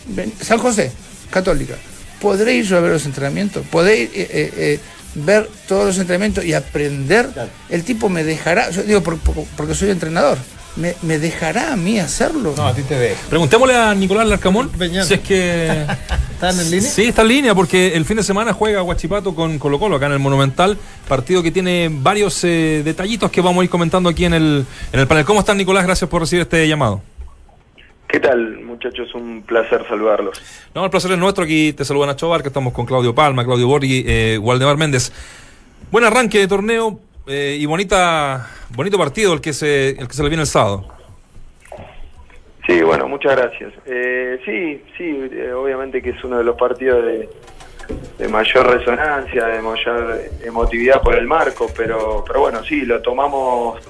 Ven- 0.08 0.32
San 0.42 0.58
José, 0.58 0.92
Católica. 1.30 1.76
¿Podré 2.22 2.56
ir 2.56 2.66
yo 2.66 2.78
a 2.78 2.80
ver 2.80 2.92
los 2.94 3.06
entrenamientos? 3.06 3.66
¿Podré 3.70 3.98
ir, 4.00 4.12
eh, 4.16 4.28
eh, 4.32 4.54
eh, 4.58 4.80
ver 5.18 5.50
todos 5.68 5.86
los 5.86 5.98
entrenamientos 6.00 6.46
y 6.46 6.54
aprender? 6.54 7.30
Claro. 7.34 7.50
El 7.70 7.84
tipo 7.84 8.10
me 8.10 8.24
dejará, 8.24 8.70
yo 8.72 8.84
digo 8.84 9.02
por- 9.02 9.18
por- 9.20 9.44
porque 9.56 9.76
soy 9.76 9.90
entrenador, 9.90 10.38
¿me, 10.76 10.96
me 11.02 11.20
dejará 11.20 11.74
a 11.74 11.76
mí 11.76 12.00
hacerlo? 12.00 12.54
No, 12.56 12.68
a 12.68 12.74
ti 12.74 12.84
te 12.84 12.96
dejo. 12.98 13.20
Preguntémosle 13.30 13.76
a 13.76 13.94
Nicolás 13.96 14.28
Larcamón 14.28 14.70
Peñano. 14.70 15.06
si 15.06 15.16
es 15.16 15.20
que. 15.22 15.86
¿Están 16.38 16.60
en 16.60 16.70
línea? 16.70 16.92
Sí, 16.92 17.06
está 17.06 17.24
en 17.24 17.28
línea 17.30 17.56
porque 17.56 17.96
el 17.96 18.06
fin 18.06 18.18
de 18.18 18.22
semana 18.24 18.54
juega 18.54 18.82
Guachipato 18.82 19.34
con 19.34 19.58
Colo 19.58 19.80
Colo 19.80 19.96
acá 19.96 20.06
en 20.06 20.12
el 20.12 20.20
Monumental. 20.20 20.78
Partido 21.08 21.42
que 21.42 21.50
tiene 21.52 21.90
varios 21.92 22.44
eh, 22.44 22.84
detallitos 22.86 23.32
que 23.32 23.42
vamos 23.42 23.62
a 23.62 23.64
ir 23.64 23.70
comentando 23.72 24.08
aquí 24.08 24.26
en 24.26 24.36
el, 24.36 24.66
en 24.94 25.00
el 25.00 25.08
panel. 25.08 25.26
¿Cómo 25.26 25.40
están, 25.40 25.58
Nicolás? 25.58 25.84
Gracias 25.86 26.08
por 26.08 26.22
recibir 26.22 26.44
este 26.44 26.68
llamado. 26.68 27.02
¿Qué 28.08 28.22
tal, 28.22 28.62
muchachos? 28.62 29.14
Un 29.16 29.44
placer 29.44 29.86
saludarlos. 29.88 30.42
No, 30.74 30.86
el 30.86 30.90
placer 30.90 31.12
es 31.12 31.18
nuestro. 31.18 31.44
Aquí 31.44 31.74
te 31.74 31.84
saluda 31.84 32.08
Nacho 32.08 32.30
Bar, 32.30 32.42
que 32.42 32.48
estamos 32.48 32.72
con 32.74 32.86
Claudio 32.86 33.14
Palma, 33.14 33.44
Claudio 33.44 33.68
Borghi, 33.68 34.06
eh, 34.08 34.38
Waldemar 34.42 34.78
Méndez. 34.78 35.12
Buen 35.92 36.06
arranque 36.06 36.40
de 36.40 36.48
torneo 36.48 37.00
eh, 37.28 37.58
y 37.60 37.66
bonita, 37.66 38.50
bonito 38.70 38.98
partido 38.98 39.34
el 39.34 39.42
que 39.42 39.52
se, 39.52 39.90
el 39.90 40.08
que 40.08 40.14
se 40.14 40.24
le 40.24 40.30
viene 40.30 40.44
el 40.44 40.48
sábado. 40.48 40.88
Sí, 42.66 42.82
bueno, 42.82 43.10
muchas 43.10 43.36
gracias. 43.36 43.74
Eh, 43.86 44.40
sí, 44.46 44.82
sí, 44.98 45.30
eh, 45.32 45.52
obviamente 45.52 46.02
que 46.02 46.12
es 46.12 46.24
uno 46.24 46.38
de 46.38 46.46
los 46.46 46.58
partidos 46.58 47.04
de, 47.06 47.30
de 48.18 48.28
mayor 48.30 48.68
resonancia, 48.68 49.48
de 49.48 49.62
mayor 49.62 50.22
emotividad 50.46 51.02
por 51.02 51.16
el 51.16 51.28
marco, 51.28 51.70
pero, 51.76 52.24
pero 52.26 52.40
bueno, 52.40 52.64
sí, 52.64 52.86
lo 52.86 53.02
tomamos 53.02 53.82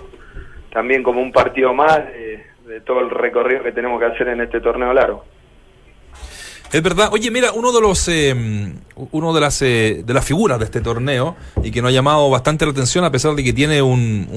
también 0.71 1.03
como 1.03 1.21
un 1.21 1.31
partido 1.31 1.73
más 1.73 1.97
de, 2.07 2.46
de 2.67 2.81
todo 2.81 2.99
el 2.99 3.09
recorrido 3.09 3.63
que 3.63 3.71
tenemos 3.71 3.99
que 3.99 4.05
hacer 4.05 4.27
en 4.27 4.41
este 4.41 4.59
torneo 4.59 4.93
largo. 4.93 5.23
Es 6.71 6.81
verdad. 6.81 7.09
Oye, 7.13 7.31
mira, 7.31 7.53
uno 7.53 7.71
de 7.71 7.81
los 7.81 8.07
eh, 8.09 8.73
uno 9.11 9.33
de 9.33 9.41
las 9.41 9.61
eh, 9.61 10.03
de 10.05 10.13
las 10.13 10.25
figuras 10.25 10.59
de 10.59 10.65
este 10.65 10.81
torneo 10.81 11.35
y 11.63 11.71
que 11.71 11.81
nos 11.81 11.89
ha 11.89 11.93
llamado 11.93 12.29
bastante 12.29 12.65
la 12.65 12.71
atención 12.71 13.05
a 13.05 13.11
pesar 13.11 13.35
de 13.35 13.43
que 13.43 13.53
tiene 13.53 13.81
un, 13.81 14.27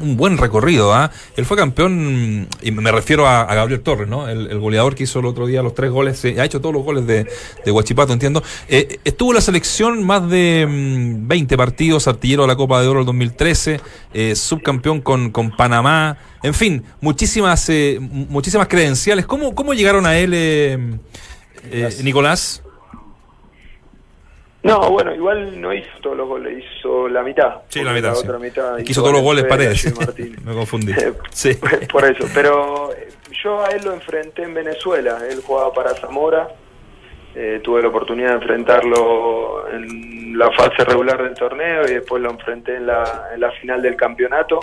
un, 0.00 0.16
buen 0.16 0.36
recorrido. 0.36 0.92
¿ah? 0.92 1.10
Él 1.36 1.44
fue 1.44 1.56
campeón 1.56 2.48
y 2.62 2.70
me 2.70 2.90
refiero 2.90 3.26
a, 3.26 3.44
Gabriel 3.54 3.82
Torres, 3.82 4.08
¿no? 4.08 4.28
El, 4.28 4.58
goleador 4.58 4.94
que 4.94 5.04
hizo 5.04 5.20
el 5.20 5.26
otro 5.26 5.46
día 5.46 5.62
los 5.62 5.74
tres 5.74 5.90
goles, 5.90 6.24
eh, 6.24 6.40
ha 6.40 6.44
hecho 6.44 6.60
todos 6.60 6.74
los 6.74 6.84
goles 6.84 7.06
de, 7.06 7.26
de 7.64 7.70
Huachipato, 7.70 8.12
entiendo. 8.12 8.42
Eh, 8.68 8.98
estuvo 9.04 9.30
en 9.30 9.36
la 9.36 9.40
selección 9.40 10.02
más 10.02 10.28
de 10.28 10.66
20 10.68 11.56
partidos, 11.56 12.08
artillero 12.08 12.42
de 12.42 12.48
la 12.48 12.56
Copa 12.56 12.80
de 12.80 12.88
Oro 12.88 13.00
del 13.00 13.06
2013, 13.06 13.80
eh, 14.12 14.34
subcampeón 14.34 15.00
con, 15.00 15.30
con 15.30 15.50
Panamá. 15.50 16.16
En 16.42 16.54
fin, 16.54 16.84
muchísimas 17.00 17.70
muchísimas 18.28 18.68
credenciales. 18.68 19.24
¿Cómo, 19.24 19.54
cómo 19.54 19.72
llegaron 19.72 20.04
a 20.04 20.18
él? 20.18 21.00
Eh, 21.70 21.88
Nicolás. 22.02 22.62
No, 24.64 24.90
bueno, 24.90 25.14
igual 25.14 25.60
no 25.60 25.74
hizo 25.74 25.90
todos 26.00 26.16
los 26.16 26.26
goles, 26.26 26.64
hizo 26.78 27.06
la 27.08 27.22
mitad. 27.22 27.56
Sí, 27.68 27.82
la 27.82 27.92
mitad. 27.92 28.08
La 28.08 28.14
sí. 28.14 28.26
otra 28.26 28.38
mitad 28.38 28.78
hizo 28.78 29.02
todos 29.02 29.12
los 29.12 29.22
goles 29.22 29.44
paredes. 29.44 29.92
Me 30.44 30.54
confundí. 30.54 30.94
sí. 31.30 31.54
Por 31.92 32.04
eso, 32.04 32.26
pero 32.32 32.90
yo 33.42 33.62
a 33.62 33.68
él 33.68 33.84
lo 33.84 33.92
enfrenté 33.92 34.42
en 34.42 34.54
Venezuela. 34.54 35.18
Él 35.28 35.42
jugaba 35.44 35.72
para 35.74 35.94
Zamora. 35.94 36.48
Eh, 37.34 37.60
tuve 37.62 37.82
la 37.82 37.88
oportunidad 37.88 38.28
de 38.28 38.34
enfrentarlo 38.36 39.68
en 39.70 40.38
la 40.38 40.50
fase 40.52 40.82
regular 40.84 41.22
del 41.22 41.34
torneo 41.34 41.82
y 41.86 41.94
después 41.94 42.22
lo 42.22 42.30
enfrenté 42.30 42.76
en 42.76 42.86
la, 42.86 43.30
en 43.34 43.40
la 43.40 43.50
final 43.50 43.82
del 43.82 43.96
campeonato. 43.96 44.60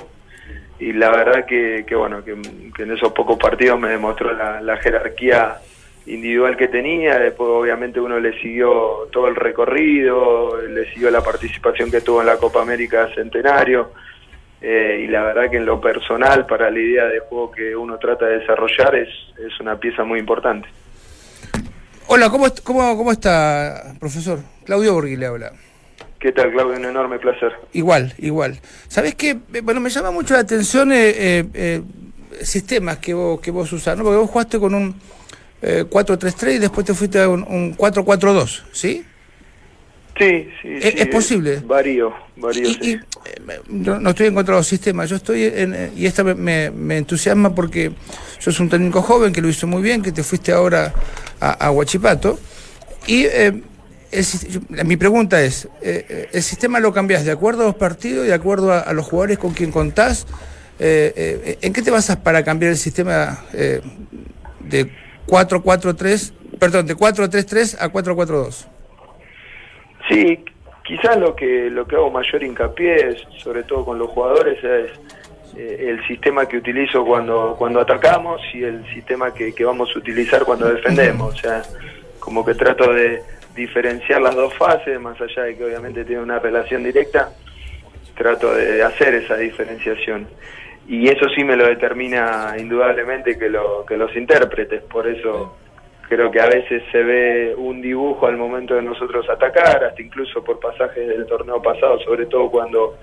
Y 0.80 0.93
la 0.93 1.12
verdad 1.12 1.45
que, 1.45 1.86
que 1.86 1.95
bueno, 1.95 2.24
que, 2.24 2.36
que, 2.76 2.84
en 2.84 2.91
esos 2.91 3.12
pocos 3.12 3.38
partidos 3.38 3.80
me 3.80 3.89
demostró 3.89 4.34
la, 4.34 4.62
la 4.62 4.78
jerarquía 4.78 5.60
individual 6.14 6.57
que 6.57 6.68
tenía, 6.68 7.18
después 7.18 7.49
obviamente 7.49 7.99
uno 7.99 8.20
le 8.20 8.39
siguió 8.41 9.07
todo 9.12 9.28
el 9.28 9.36
recorrido, 9.36 10.62
le 10.62 10.91
siguió 10.93 11.09
la 11.09 11.22
participación 11.22 11.89
que 11.89 12.01
tuvo 12.01 12.22
en 12.22 12.28
la 12.28 12.38
Copa 12.38 12.62
América 12.62 13.09
Centenario, 13.16 13.91
eh, 14.62 15.05
y 15.05 15.07
la 15.07 15.24
verdad 15.24 15.49
que 15.49 15.57
en 15.57 15.66
lo 15.66 15.80
personal, 15.80 16.45
para 16.45 16.70
la 16.70 16.80
idea 16.80 17.05
de 17.05 17.20
juego 17.20 17.51
que 17.51 17.76
uno 17.76 17.97
trata 17.97 18.26
de 18.26 18.39
desarrollar, 18.39 18.93
es, 18.95 19.09
es 19.39 19.59
una 19.59 19.80
pieza 19.80 20.03
muy 20.03 20.20
importante. 20.20 20.68
Hola, 22.07 22.30
¿cómo, 22.30 22.45
cómo, 22.64 22.97
cómo 22.97 23.12
está, 23.12 23.93
profesor? 23.99 24.39
Claudio 24.66 24.93
Borghi 24.93 25.16
le 25.16 25.26
habla. 25.26 25.53
¿Qué 26.20 26.32
tal, 26.34 26.51
Claudio? 26.51 26.78
Un 26.78 26.86
enorme 26.86 27.18
placer. 27.20 27.53
Igual, 27.72 28.14
igual. 28.20 28.59
¿Sabés 28.88 29.16
qué? 29.16 29.38
Bueno, 29.64 29.80
me 29.80 29.89
llama 29.89 30.12
mucho 30.12 30.34
la 30.34 30.41
atención 30.41 30.91
eh, 30.91 31.09
eh, 31.09 31.45
eh 31.53 31.82
sistemas 32.41 32.97
que 32.97 33.14
vos, 33.14 33.39
que 33.39 33.51
vos 33.51 33.72
usás, 33.72 33.97
¿no? 33.97 34.03
Porque 34.03 34.18
vos 34.18 34.30
jugaste 34.30 34.59
con 34.59 34.74
un 34.74 34.95
eh, 35.62 35.86
4-3-3 35.89 36.55
y 36.55 36.57
después 36.59 36.86
te 36.86 36.93
fuiste 36.93 37.22
a 37.22 37.30
un, 37.30 37.43
un 37.43 37.78
4-4-2, 37.78 38.64
¿sí? 38.72 39.05
Sí, 40.18 40.49
sí, 40.62 40.68
¿Es, 40.76 40.84
sí, 40.84 40.93
¿Es, 40.97 41.07
posible? 41.07 41.62
Varío, 41.66 42.14
varío. 42.36 42.68
Y, 42.68 42.74
sí. 42.76 42.80
y, 42.91 42.99
no, 43.70 43.99
no, 43.99 44.09
estoy 44.09 44.28
en 44.28 44.36
contra 44.36 44.55
de 44.55 44.59
los 44.59 44.68
sistemas, 44.68 45.09
yo 45.09 45.16
estoy 45.16 45.45
en, 45.45 45.91
y 45.95 46.05
esta 46.05 46.24
me, 46.24 46.70
me, 46.70 46.97
entusiasma 46.97 47.55
porque 47.55 47.91
sos 48.38 48.59
un 48.59 48.70
técnico 48.70 49.01
joven 49.01 49.32
que 49.32 49.41
lo 49.41 49.47
hizo 49.47 49.68
muy 49.68 49.82
bien, 49.82 50.01
que 50.01 50.12
te 50.12 50.24
fuiste 50.24 50.51
ahora 50.51 50.93
a, 51.39 51.51
a 51.66 51.72
Huachipato. 51.72 52.38
Y 53.07 53.24
eh, 53.26 53.64
el, 54.12 54.86
mi 54.86 54.97
pregunta 54.97 55.41
es, 55.41 55.68
eh, 55.82 56.30
¿el 56.32 56.43
sistema 56.43 56.80
lo 56.80 56.93
cambias 56.93 57.26
de 57.26 57.32
acuerdo 57.32 57.64
a 57.64 57.66
los 57.68 57.76
partidos, 57.76 58.28
de 58.28 58.34
acuerdo 58.34 58.74
a, 58.74 58.80
a 58.80 58.93
los 58.93 59.05
jugadores 59.05 59.38
con 59.38 59.53
quien 59.53 59.72
contás? 59.72 60.28
Eh, 60.78 61.57
¿En 61.62 61.74
qué 61.74 61.82
te 61.82 61.91
basas 61.91 62.18
para 62.18 62.43
cambiar 62.43 62.72
el 62.72 62.78
sistema 62.78 63.45
de 63.53 64.91
4-4-3, 65.28 66.34
perdón, 66.60 66.88
de 66.88 66.96
4-3-3 66.96 67.78
a 67.80 67.92
4-4-2? 67.92 68.68
Sí, 70.10 70.44
quizás 70.84 71.18
lo 71.18 71.36
que 71.36 71.70
lo 71.70 71.88
que 71.88 71.96
hago 71.96 72.12
mayor 72.12 72.44
hincapié, 72.44 73.10
es, 73.10 73.28
sobre 73.38 73.64
todo 73.64 73.86
con 73.86 73.98
los 73.98 74.10
jugadores, 74.10 74.58
es 74.64 74.92
eh, 75.58 75.88
el 75.90 76.06
sistema 76.08 76.46
que 76.46 76.58
utilizo 76.58 77.06
cuando 77.06 77.56
cuando 77.58 77.80
atacamos 77.80 78.42
y 78.54 78.64
el 78.64 78.86
sistema 78.94 79.34
que, 79.34 79.54
que 79.54 79.64
vamos 79.64 79.90
a 79.96 80.00
utilizar 80.00 80.44
cuando 80.44 80.70
defendemos. 80.70 81.36
O 81.36 81.38
sea, 81.38 81.62
como 82.20 82.46
que 82.46 82.54
trato 82.56 82.94
de 82.94 83.22
diferenciar 83.56 84.22
las 84.22 84.36
dos 84.36 84.54
fases, 84.56 85.00
más 85.00 85.20
allá 85.20 85.44
de 85.44 85.58
que 85.58 85.66
obviamente 85.66 86.06
tiene 86.06 86.22
una 86.22 86.40
relación 86.40 86.84
directa, 86.84 87.32
trato 88.16 88.54
de 88.54 88.84
hacer 88.84 89.16
esa 89.16 89.36
diferenciación 89.36 90.28
y 90.88 91.08
eso 91.08 91.30
sí 91.36 91.44
me 91.44 91.56
lo 91.56 91.68
determina 91.68 92.56
indudablemente 92.58 93.38
que, 93.38 93.50
lo, 93.50 93.86
que 93.86 93.98
los 93.98 94.16
intérpretes, 94.16 94.82
por 94.84 95.08
eso 95.08 95.58
creo 96.10 96.30
que 96.30 96.42
a 96.42 96.48
veces 96.48 96.84
se 96.92 97.04
ve 97.04 97.56
un 97.56 97.82
dibujo 97.82 98.28
al 98.28 98.36
momento 98.36 98.76
de 98.76 98.82
nosotros 98.82 99.30
atacar, 99.30 99.84
hasta 99.84 100.02
incluso 100.02 100.44
por 100.44 100.60
pasajes 100.60 101.08
del 101.08 101.26
torneo 101.26 101.62
pasado, 101.62 102.00
sobre 102.02 102.26
todo 102.26 102.50
cuando 102.50 102.98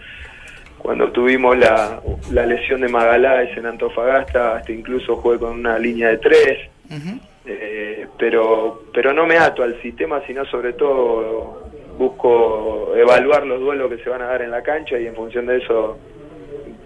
cuando 0.79 1.11
tuvimos 1.11 1.59
la, 1.59 2.01
la 2.31 2.47
lesión 2.47 2.81
de 2.81 2.89
Magaláes 2.89 3.57
en 3.57 3.67
Antofagasta, 3.67 4.57
hasta 4.57 4.73
incluso 4.73 5.17
jugué 5.17 5.39
con 5.39 5.53
una 5.59 5.79
línea 5.79 6.09
de 6.09 6.19
tres, 6.19 6.71
uh 6.89 6.95
-huh. 6.95 7.21
eh, 7.47 8.07
pero, 8.17 8.85
pero 8.95 9.13
no 9.13 9.27
me 9.27 9.37
ato 9.39 9.65
al 9.65 9.81
sistema, 9.83 10.23
sino 10.27 10.45
sobre 10.45 10.75
todo 10.75 11.69
busco 11.99 12.95
evaluar 12.95 13.45
los 13.45 13.59
duelos 13.59 13.91
que 13.91 14.03
se 14.05 14.09
van 14.09 14.23
a 14.23 14.27
dar 14.27 14.43
en 14.43 14.53
la 14.53 14.63
cancha 14.63 14.99
y 14.99 15.07
en 15.07 15.17
función 15.17 15.47
de 15.47 15.57
eso 15.57 15.99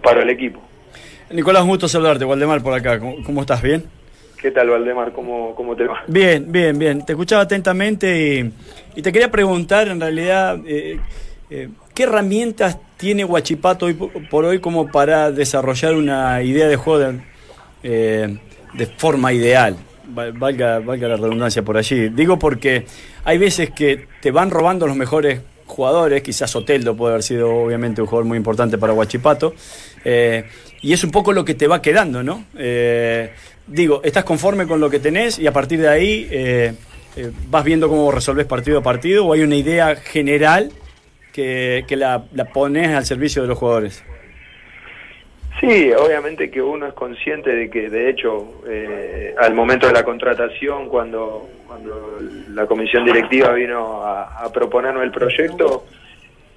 paro 0.03 0.22
el 0.22 0.30
equipo. 0.30 0.62
Nicolás, 1.33 1.62
un 1.62 1.68
gusto 1.68 1.89
saludarte, 1.89 2.24
Waldemar, 2.24 2.62
por 2.62 2.74
acá. 2.74 2.99
¿Cómo, 2.99 3.16
cómo 3.24 3.41
estás? 3.41 3.62
¿Bien? 3.62 3.85
¿Qué 4.41 4.51
tal, 4.51 4.68
Valdemar? 4.70 5.12
¿Cómo, 5.12 5.55
¿Cómo 5.55 5.76
te 5.76 5.85
va? 5.85 6.03
Bien, 6.07 6.51
bien, 6.51 6.78
bien. 6.78 7.07
Te 7.07 7.12
escuchaba 7.12 7.43
atentamente 7.43 8.41
y, 8.41 8.53
y 8.97 9.03
te 9.03 9.12
quería 9.12 9.30
preguntar, 9.30 9.89
en 9.89 10.01
realidad, 10.01 10.59
eh, 10.66 10.99
eh, 11.49 11.68
¿qué 11.95 12.03
herramientas 12.03 12.76
tiene 12.97 13.24
Huachipato 13.24 13.87
hoy 13.87 13.95
por 13.95 14.45
hoy 14.45 14.59
como 14.59 14.89
para 14.91 15.30
desarrollar 15.30 15.95
una 15.95 16.43
idea 16.43 16.66
de 16.66 16.76
juego 16.76 16.99
de, 16.99 17.20
eh, 17.83 18.39
de 18.74 18.87
forma 18.87 19.33
ideal? 19.33 19.76
Valga, 20.09 20.80
valga 20.80 21.09
la 21.09 21.16
redundancia 21.16 21.62
por 21.62 21.78
allí. 21.78 22.09
Digo 22.09 22.39
porque 22.39 22.85
hay 23.24 23.39
veces 23.39 23.70
que 23.70 24.07
te 24.20 24.30
van 24.30 24.51
robando 24.51 24.87
los 24.87 24.97
mejores 24.97 25.41
jugadores, 25.72 26.22
quizás 26.22 26.54
Oteldo 26.54 26.96
puede 26.96 27.14
haber 27.14 27.22
sido 27.22 27.50
obviamente 27.50 28.00
un 28.00 28.06
jugador 28.06 28.26
muy 28.26 28.36
importante 28.36 28.78
para 28.78 28.92
Huachipato, 28.92 29.54
eh, 30.04 30.44
y 30.80 30.92
es 30.92 31.02
un 31.04 31.10
poco 31.10 31.32
lo 31.32 31.44
que 31.44 31.54
te 31.54 31.66
va 31.66 31.82
quedando, 31.82 32.22
¿no? 32.22 32.44
Eh, 32.56 33.32
digo, 33.66 34.00
estás 34.04 34.24
conforme 34.24 34.66
con 34.66 34.80
lo 34.80 34.90
que 34.90 34.98
tenés 34.98 35.38
y 35.38 35.46
a 35.46 35.52
partir 35.52 35.80
de 35.80 35.88
ahí 35.88 36.28
eh, 36.30 36.74
vas 37.48 37.64
viendo 37.64 37.88
cómo 37.88 38.10
resolves 38.10 38.46
partido 38.46 38.78
a 38.78 38.82
partido 38.82 39.26
o 39.26 39.32
hay 39.32 39.42
una 39.42 39.56
idea 39.56 39.96
general 39.96 40.72
que, 41.32 41.84
que 41.86 41.96
la, 41.96 42.24
la, 42.32 42.46
pones 42.46 42.88
al 42.88 43.06
servicio 43.06 43.42
de 43.42 43.48
los 43.48 43.58
jugadores. 43.58 44.02
Sí, 45.62 45.92
obviamente 45.92 46.50
que 46.50 46.60
uno 46.60 46.88
es 46.88 46.92
consciente 46.92 47.54
de 47.54 47.70
que, 47.70 47.88
de 47.88 48.10
hecho, 48.10 48.62
al 49.38 49.54
momento 49.54 49.86
de 49.86 49.92
la 49.92 50.02
contratación, 50.02 50.88
cuando, 50.88 51.48
cuando 51.68 52.18
la 52.48 52.66
comisión 52.66 53.04
directiva 53.04 53.52
vino 53.52 54.02
a, 54.02 54.44
a 54.44 54.52
proponernos 54.52 55.04
el 55.04 55.12
proyecto, 55.12 55.84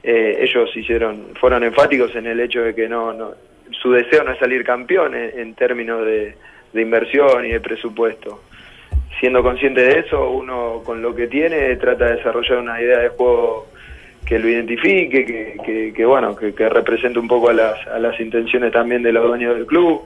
eh, 0.02 0.38
ellos 0.42 0.76
hicieron, 0.76 1.36
fueron 1.40 1.64
enfáticos 1.64 2.16
en 2.16 2.26
el 2.26 2.40
hecho 2.40 2.62
de 2.62 2.74
que 2.74 2.90
no, 2.90 3.14
no 3.14 3.34
su 3.82 3.92
deseo 3.92 4.24
no 4.24 4.32
es 4.32 4.40
salir 4.40 4.64
campeón 4.64 5.14
en, 5.14 5.40
en 5.40 5.54
términos 5.54 6.04
de, 6.04 6.36
de, 6.74 6.82
inversión 6.82 7.46
y 7.46 7.52
de 7.52 7.60
presupuesto. 7.60 8.42
Siendo 9.20 9.44
consciente 9.44 9.82
de 9.82 10.00
eso, 10.00 10.32
uno 10.32 10.82
con 10.84 11.04
lo 11.04 11.14
que 11.14 11.28
tiene 11.28 11.76
trata 11.76 12.06
de 12.06 12.16
desarrollar 12.18 12.58
una 12.58 12.82
idea 12.82 13.00
de 13.00 13.10
juego 13.10 13.68
que 14.26 14.40
lo 14.40 14.50
identifique, 14.50 15.26
que, 15.26 15.58
que, 15.64 15.94
que 15.94 16.06
bueno, 16.06 16.36
que, 16.36 16.54
que, 16.54 16.68
represente 16.68 17.20
un 17.20 17.28
poco 17.28 17.50
a 17.50 17.54
las, 17.54 17.88
a 17.88 18.00
las 18.00 18.20
intenciones 18.20 18.72
también 18.72 19.04
de 19.04 19.12
los 19.12 19.28
dueños 19.28 19.56
del 19.56 19.66
club 19.66 20.02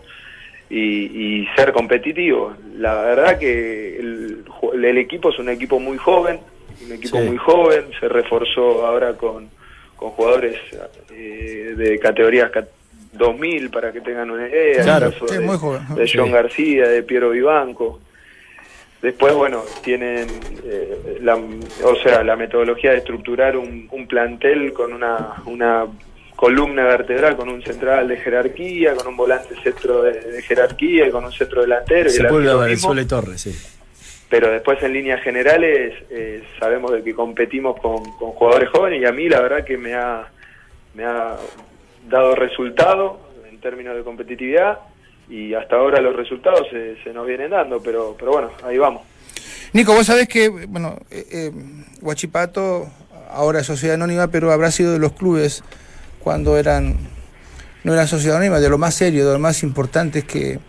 y, 0.69 1.39
y 1.39 1.47
ser 1.55 1.71
competitivo. 1.71 2.53
La 2.77 3.01
verdad 3.01 3.39
que 3.39 3.97
el, 3.97 4.43
el, 4.73 4.97
equipo 4.97 5.29
es 5.29 5.39
un 5.39 5.49
equipo 5.49 5.79
muy 5.79 5.97
joven, 5.97 6.39
un 6.85 6.91
equipo 6.91 7.17
sí. 7.17 7.23
muy 7.27 7.37
joven, 7.37 7.85
se 7.99 8.09
reforzó 8.09 8.85
ahora 8.85 9.13
con, 9.13 9.49
con 9.95 10.09
jugadores 10.11 10.57
eh, 11.11 11.73
de 11.77 11.97
categorías 11.99 12.51
2000 13.13 13.69
para 13.69 13.91
que 13.91 14.01
tengan 14.01 14.29
una 14.29 14.47
idea, 14.47 14.83
claro, 14.83 15.11
sí, 15.11 15.35
de, 15.35 15.39
muy 15.39 15.57
joven. 15.57 15.81
de 15.95 16.11
John 16.13 16.27
sí. 16.27 16.31
García, 16.31 16.87
de 16.87 17.03
Piero 17.03 17.31
Vivanco. 17.31 17.99
Después, 19.01 19.33
bueno, 19.33 19.63
tienen, 19.81 20.27
eh, 20.65 21.19
la, 21.21 21.35
o 21.35 21.95
sea, 22.03 22.21
la 22.23 22.35
metodología 22.35 22.91
de 22.91 22.97
estructurar 22.97 23.55
un, 23.55 23.87
un 23.91 24.07
plantel 24.07 24.73
con 24.73 24.91
una, 24.91 25.41
una 25.45 25.85
columna 26.35 26.83
vertebral, 26.83 27.37
con 27.37 27.47
un 27.47 27.61
central 27.63 28.09
de 28.09 28.17
jerarquía, 28.17 28.95
con 28.95 29.07
un 29.07 29.15
volante 29.15 29.55
centro 29.63 30.03
de, 30.03 30.19
de 30.19 30.41
jerarquía 30.41 31.07
y 31.07 31.11
con 31.11 31.23
un 31.23 31.31
centro 31.31 31.61
delantero. 31.61 32.09
Se 32.09 32.25
puede 32.25 32.53
Venezuela 32.53 33.01
y 33.01 33.05
Torres, 33.05 33.41
sí. 33.41 33.55
Pero 34.29 34.51
después, 34.51 34.81
en 34.83 34.93
líneas 34.93 35.21
generales, 35.23 35.95
eh, 36.09 36.43
sabemos 36.59 36.91
de 36.91 37.01
que 37.01 37.15
competimos 37.15 37.79
con, 37.79 38.03
con, 38.17 38.31
jugadores 38.31 38.69
jóvenes 38.69 39.01
y 39.01 39.05
a 39.05 39.11
mí 39.11 39.27
la 39.27 39.41
verdad 39.41 39.63
que 39.63 39.77
me 39.77 39.95
ha, 39.95 40.27
me 40.93 41.03
ha 41.03 41.37
dado 42.07 42.35
resultado 42.35 43.19
en 43.49 43.59
términos 43.59 43.95
de 43.95 44.03
competitividad 44.03 44.79
y 45.29 45.53
hasta 45.53 45.75
ahora 45.75 46.01
los 46.01 46.15
resultados 46.15 46.67
se, 46.71 46.95
se 47.03 47.13
nos 47.13 47.25
vienen 47.27 47.51
dando, 47.51 47.81
pero, 47.81 48.15
pero 48.17 48.31
bueno, 48.31 48.49
ahí 48.63 48.77
vamos. 48.77 49.03
Nico, 49.73 49.93
vos 49.93 50.07
sabés 50.07 50.27
que, 50.27 50.49
bueno, 50.49 50.97
eh, 51.11 51.25
eh, 51.31 51.51
Huachipato 52.01 52.87
ahora 53.31 53.59
es 53.59 53.67
sociedad 53.67 53.93
anónima, 53.95 54.27
pero 54.27 54.51
habrá 54.51 54.71
sido 54.71 54.93
de 54.93 54.99
los 54.99 55.13
clubes 55.13 55.63
cuando 56.19 56.57
eran, 56.57 56.97
no 57.83 57.93
eran 57.93 58.07
sociedad 58.07 58.37
anónima, 58.37 58.59
de 58.59 58.69
lo 58.69 58.77
más 58.79 58.95
serio, 58.95 59.27
de 59.27 59.33
lo 59.33 59.39
más 59.39 59.61
importantes 59.61 60.23
que, 60.23 60.59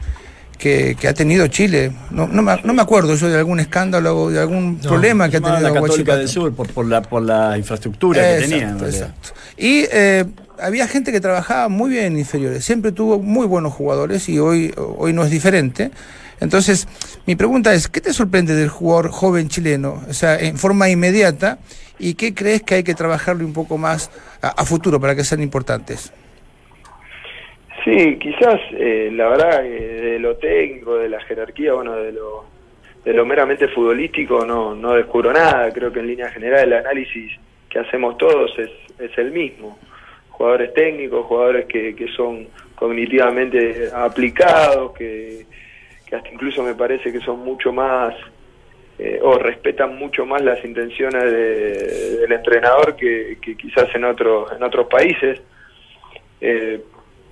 que, 0.59 0.95
que 1.01 1.09
ha 1.09 1.15
tenido 1.15 1.47
Chile. 1.47 1.93
No, 2.11 2.29
no, 2.29 2.43
me, 2.43 2.61
no 2.63 2.75
me 2.75 2.83
acuerdo 2.83 3.15
yo 3.15 3.29
de 3.29 3.39
algún 3.39 3.61
escándalo 3.61 4.25
o 4.25 4.31
de 4.31 4.39
algún 4.41 4.79
problema 4.79 5.31
que 5.31 5.39
ha 5.39 5.41
tenido 5.41 5.61
la 5.61 5.69
Católica 5.73 5.91
Huachipato. 5.93 6.19
del 6.19 6.29
Sur 6.29 6.55
por, 6.55 6.71
por, 6.71 6.87
la, 6.87 7.01
por 7.01 7.23
la 7.23 7.57
infraestructura 7.57 8.21
que 8.21 8.35
Exacto, 8.35 8.51
tenía. 8.51 8.69
en 8.69 8.79
realidad. 8.79 9.09
exacto. 9.17 9.41
Y 9.57 9.85
eh, 9.91 10.25
había 10.61 10.87
gente 10.87 11.13
que 11.13 11.21
trabajaba 11.21 11.69
muy 11.69 11.91
bien 11.91 12.05
en 12.07 12.19
inferiores, 12.19 12.65
siempre 12.65 12.93
tuvo 12.93 13.19
muy 13.19 13.47
buenos 13.47 13.73
jugadores 13.73 14.29
y 14.29 14.39
hoy, 14.39 14.73
hoy 14.77 15.13
no 15.13 15.25
es 15.25 15.31
diferente. 15.31 15.91
Entonces, 16.41 16.89
mi 17.27 17.37
pregunta 17.37 17.75
es, 17.75 17.89
¿qué 17.89 18.01
te 18.01 18.13
sorprende 18.13 18.55
del 18.55 18.71
jugador 18.71 19.11
joven 19.11 19.49
chileno? 19.49 20.03
O 20.09 20.13
sea, 20.15 20.39
en 20.39 20.57
forma 20.57 20.89
inmediata, 20.89 21.59
¿y 21.99 22.15
qué 22.15 22.35
crees 22.35 22.63
que 22.63 22.77
hay 22.77 22.83
que 22.83 22.95
trabajarlo 22.95 23.45
un 23.45 23.53
poco 23.53 23.77
más 23.77 24.11
a, 24.41 24.49
a 24.49 24.65
futuro 24.65 24.99
para 24.99 25.15
que 25.15 25.23
sean 25.23 25.43
importantes? 25.43 26.13
Sí, 27.85 28.19
quizás 28.19 28.61
eh, 28.73 29.11
la 29.13 29.29
verdad 29.29 29.65
eh, 29.65 30.01
de 30.13 30.19
lo 30.19 30.37
técnico, 30.37 30.97
de 30.97 31.09
la 31.09 31.21
jerarquía, 31.21 31.73
bueno, 31.73 31.97
de 31.97 32.13
lo, 32.13 32.45
de 33.05 33.15
lo 33.15 33.25
meramente 33.25 33.69
futbolístico 33.69 34.45
no, 34.45 34.75
no 34.75 34.95
descubro 34.95 35.33
nada. 35.33 35.73
Creo 35.73 35.91
que 35.93 36.01
en 36.01 36.07
línea 36.09 36.31
general 36.31 36.65
el 36.65 36.75
análisis 36.75 37.33
que 37.71 37.79
hacemos 37.79 38.19
todos 38.19 38.51
es, 38.59 38.71
es 38.99 39.17
el 39.17 39.31
mismo. 39.33 39.79
Jugadores 40.41 40.72
técnicos, 40.72 41.26
jugadores 41.26 41.66
que, 41.66 41.95
que 41.95 42.09
son 42.16 42.49
cognitivamente 42.74 43.91
aplicados, 43.95 44.93
que, 44.93 45.45
que 46.07 46.16
hasta 46.16 46.30
incluso 46.30 46.62
me 46.62 46.74
parece 46.74 47.12
que 47.12 47.20
son 47.20 47.41
mucho 47.41 47.74
más 47.74 48.14
eh, 48.99 49.18
o 49.22 49.34
respetan 49.38 49.99
mucho 49.99 50.24
más 50.24 50.41
las 50.41 50.64
intenciones 50.64 51.24
de- 51.24 52.16
del 52.20 52.32
entrenador 52.32 52.97
que, 52.97 53.36
que 53.43 53.55
quizás 53.55 53.95
en 53.95 54.05
otros 54.05 54.51
en 54.57 54.62
otros 54.62 54.86
países. 54.86 55.43
Eh, 56.41 56.80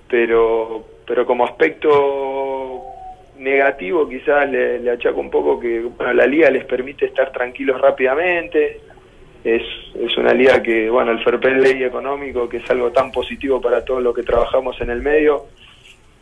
pero 0.07 0.85
pero 1.07 1.25
como 1.25 1.45
aspecto 1.45 2.83
negativo 3.39 4.07
quizás 4.07 4.47
le, 4.51 4.79
le 4.81 4.91
achaco 4.91 5.19
un 5.19 5.31
poco 5.31 5.59
que 5.59 5.79
bueno, 5.79 6.13
la 6.13 6.27
liga 6.27 6.51
les 6.51 6.63
permite 6.65 7.05
estar 7.07 7.31
tranquilos 7.31 7.81
rápidamente 7.81 8.81
es, 9.43 9.63
es 9.95 10.17
una 10.17 10.33
liga 10.33 10.61
que 10.61 10.89
bueno 10.89 11.11
el 11.11 11.23
fair 11.23 11.39
play 11.39 11.83
económico 11.83 12.49
que 12.49 12.57
es 12.57 12.69
algo 12.69 12.91
tan 12.91 13.11
positivo 13.11 13.61
para 13.61 13.85
todos 13.85 14.03
los 14.03 14.13
que 14.15 14.23
trabajamos 14.23 14.79
en 14.81 14.89
el 14.89 15.01
medio 15.01 15.45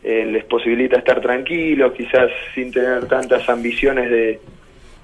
eh, 0.03 0.25
les 0.25 0.45
posibilita 0.45 0.97
estar 0.97 1.19
tranquilos 1.19 1.93
quizás 1.93 2.31
sin 2.53 2.71
tener 2.71 3.07
tantas 3.07 3.49
ambiciones 3.49 4.09
de, 4.09 4.39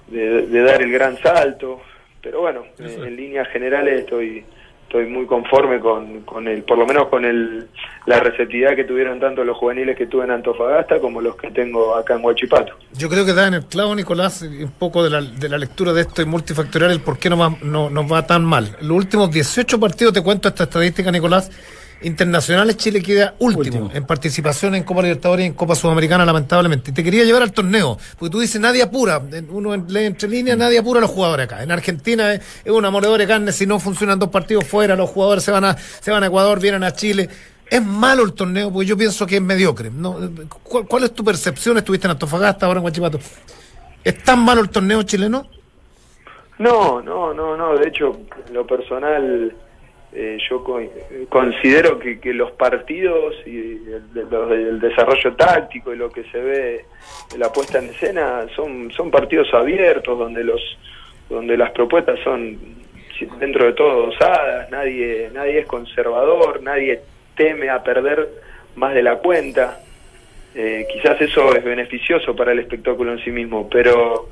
de, 0.08 0.48
de 0.48 0.62
dar 0.62 0.82
el 0.82 0.92
gran 0.92 1.18
salto. 1.18 1.82
Pero 2.22 2.42
bueno 2.42 2.64
eh, 2.80 2.98
en 3.06 3.16
líneas 3.16 3.48
generales 3.50 4.02
estoy 4.02 4.46
estoy 4.94 5.08
muy 5.08 5.26
conforme 5.26 5.80
con, 5.80 6.22
con 6.22 6.48
el, 6.48 6.62
por 6.62 6.78
lo 6.78 6.86
menos 6.86 7.08
con 7.08 7.26
el, 7.26 7.68
la 8.06 8.20
receptividad 8.20 8.76
que 8.76 8.84
tuvieron 8.84 9.20
tanto 9.20 9.44
los 9.44 9.58
juveniles 9.58 9.98
que 9.98 10.06
tuve 10.06 10.26
en 10.26 10.32
Antofagasta 10.32 11.00
como 11.00 11.20
los 11.20 11.36
que 11.36 11.50
tengo 11.50 11.96
acá 11.96 12.14
en 12.14 12.24
Huachipato. 12.24 12.74
Yo 12.94 13.10
creo 13.10 13.26
que 13.26 13.34
da 13.34 13.48
en 13.48 13.56
el 13.56 13.66
clavo, 13.66 13.96
Nicolás, 13.96 14.44
un 14.44 14.72
poco 14.78 15.04
de 15.04 15.10
la, 15.10 15.22
de 15.22 15.50
la 15.50 15.58
lectura 15.58 15.94
de 15.94 16.02
esto 16.02 16.22
y 16.22 16.26
multifactorial, 16.26 16.92
el 16.92 17.02
por 17.02 17.18
qué 17.18 17.32
no 17.32 17.38
va, 17.40 17.56
no, 17.64 17.90
nos 17.90 18.12
va 18.12 18.28
tan 18.28 18.46
mal. 18.46 18.78
Los 18.82 18.92
últimos 18.98 19.32
18 19.32 19.80
partidos, 19.80 20.14
te 20.14 20.22
cuento 20.22 20.48
esta 20.48 20.66
estadística, 20.66 21.12
Nicolás, 21.12 21.50
internacionales, 22.04 22.78
Chile 22.78 23.02
queda 23.02 23.34
último, 23.40 23.90
en 23.94 24.06
participación 24.06 24.76
en 24.76 24.84
Copa 24.84 25.02
Libertadores 25.02 25.44
y 25.44 25.48
en 25.48 25.54
Copa 25.54 25.76
Sudamericana, 25.76 26.26
lamentablemente. 26.26 26.92
Y 26.92 26.94
te 26.94 27.04
quería 27.04 27.24
llevar 27.24 27.44
al 27.44 27.52
torneo, 27.52 27.98
porque 28.18 28.32
tú 28.32 28.40
dices, 28.40 28.60
nadie 28.62 28.84
apura, 28.84 29.22
uno 29.50 29.76
lee 29.76 30.06
entre 30.06 30.30
líneas, 30.30 30.58
nadie 30.58 30.80
apura 30.80 31.00
a 31.00 31.02
los 31.02 31.12
jugadores 31.12 31.46
acá. 31.46 31.64
En 31.64 31.72
Argentina 31.72 32.34
es, 32.34 32.42
es 32.64 32.72
una 32.72 32.92
moledora 32.92 33.22
de 33.22 33.28
carne, 33.28 33.52
si 33.52 33.66
no 33.66 33.80
funcionan 33.80 34.20
dos 34.20 34.30
partidos 34.30 34.66
fuera, 34.66 34.96
los 34.96 35.10
jugadores 35.10 35.44
se 35.44 35.52
van 35.52 35.66
a, 35.66 35.78
se 35.78 36.12
van 36.12 36.24
a 36.24 36.28
Ecuador, 36.28 36.60
vienen 36.60 36.84
a 36.84 36.92
Chile. 36.92 37.30
Es 37.70 37.84
malo 37.84 38.24
el 38.24 38.34
torneo, 38.34 38.72
porque 38.72 38.86
yo 38.86 38.98
pienso 38.98 39.26
que 39.26 39.38
es 39.38 39.42
mediocre. 39.42 39.90
¿no? 39.90 40.18
¿Cuál, 40.64 40.86
cuál 40.88 41.04
es 41.06 41.14
tu 41.14 41.24
percepción? 41.24 41.78
Estuviste 41.78 42.08
en 42.08 42.12
Antofagasta, 42.12 42.66
ahora 42.66 42.80
en 42.80 42.86
Huachipato. 42.86 43.20
¿Es 44.04 44.24
tan 44.24 44.40
malo 44.40 44.62
el 44.62 44.70
torneo 44.70 45.02
chileno? 45.04 45.48
No, 46.60 47.02
no, 47.02 47.34
no, 47.34 47.58
no. 47.58 47.76
De 47.76 47.88
hecho, 47.88 48.20
en 48.48 48.54
lo 48.54 48.68
personal, 48.68 49.56
eh, 50.16 50.38
yo 50.50 50.64
co- 50.64 50.82
considero 51.30 51.98
que, 52.00 52.20
que 52.20 52.34
los 52.34 52.52
partidos 52.52 53.36
y 53.46 53.58
el, 53.58 54.04
los 54.30 54.50
del 54.50 54.80
desarrollo 54.80 55.34
táctico 55.36 55.94
y 55.94 55.98
lo 55.98 56.10
que 56.12 56.24
se 56.26 56.40
ve 56.40 56.86
la 57.38 57.52
puesta 57.52 57.80
en 57.80 57.86
escena 57.86 58.46
son, 58.56 58.92
son 58.92 59.10
partidos 59.12 59.54
abiertos 59.54 60.18
donde 60.18 60.44
los 60.44 60.62
donde 61.30 61.58
las 61.58 61.72
propuestas 61.72 62.20
son 62.24 62.58
dentro 63.40 63.66
de 63.66 63.74
todo 63.74 64.10
osadas, 64.10 64.70
nadie 64.70 65.30
nadie 65.34 65.60
es 65.60 65.66
conservador, 65.66 66.62
nadie 66.62 67.00
teme 67.36 67.70
a 67.70 67.82
perder 67.84 68.28
más 68.76 68.94
de 68.94 69.02
la 69.04 69.16
cuenta. 69.18 69.80
Eh, 70.56 70.86
quizás 70.92 71.20
eso 71.22 71.56
es 71.56 71.64
beneficioso 71.64 72.36
para 72.36 72.52
el 72.52 72.60
espectáculo 72.60 73.12
en 73.14 73.20
sí 73.24 73.32
mismo, 73.32 73.68
pero 73.70 74.30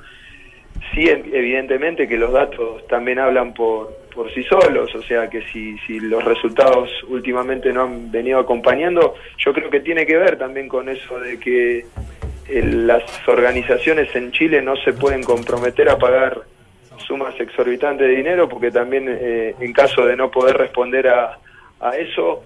sí, 0.93 1.05
ev- 1.05 1.33
evidentemente 1.33 2.07
que 2.07 2.17
los 2.17 2.31
datos 2.31 2.85
también 2.87 3.17
hablan 3.17 3.53
por, 3.55 3.91
por 4.13 4.31
sí 4.33 4.43
solos, 4.43 4.93
o 4.93 5.01
sea 5.01 5.29
que 5.29 5.41
si, 5.51 5.77
si 5.79 5.99
los 5.99 6.23
resultados 6.23 6.89
últimamente 7.07 7.73
no 7.73 7.83
han 7.83 8.11
venido 8.11 8.39
acompañando, 8.39 9.15
yo 9.37 9.53
creo 9.53 9.69
que 9.69 9.79
tiene 9.79 10.05
que 10.05 10.17
ver 10.17 10.37
también 10.37 10.67
con 10.67 10.89
eso 10.89 11.19
de 11.19 11.39
que 11.39 11.85
eh, 12.47 12.63
las 12.63 13.03
organizaciones 13.27 14.15
en 14.15 14.31
Chile 14.31 14.61
no 14.61 14.75
se 14.75 14.93
pueden 14.93 15.23
comprometer 15.23 15.89
a 15.89 15.97
pagar 15.97 16.41
sumas 17.07 17.39
exorbitantes 17.39 18.07
de 18.07 18.15
dinero 18.15 18.47
porque 18.47 18.69
también 18.69 19.05
eh, 19.09 19.55
en 19.59 19.73
caso 19.73 20.05
de 20.05 20.15
no 20.15 20.29
poder 20.29 20.57
responder 20.57 21.07
a, 21.07 21.39
a 21.79 21.95
eso 21.97 22.43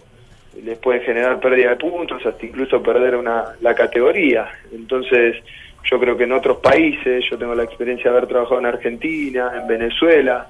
les 0.63 0.77
puede 0.77 1.01
generar 1.01 1.39
pérdida 1.39 1.71
de 1.71 1.75
puntos, 1.75 2.25
hasta 2.25 2.45
incluso 2.45 2.81
perder 2.81 3.15
una, 3.15 3.55
la 3.61 3.75
categoría. 3.75 4.47
Entonces, 4.71 5.43
yo 5.89 5.99
creo 5.99 6.17
que 6.17 6.23
en 6.23 6.31
otros 6.31 6.57
países, 6.57 7.25
yo 7.29 7.37
tengo 7.37 7.53
la 7.53 7.63
experiencia 7.63 8.09
de 8.09 8.17
haber 8.17 8.29
trabajado 8.29 8.59
en 8.59 8.65
Argentina, 8.65 9.51
en 9.55 9.67
Venezuela, 9.67 10.47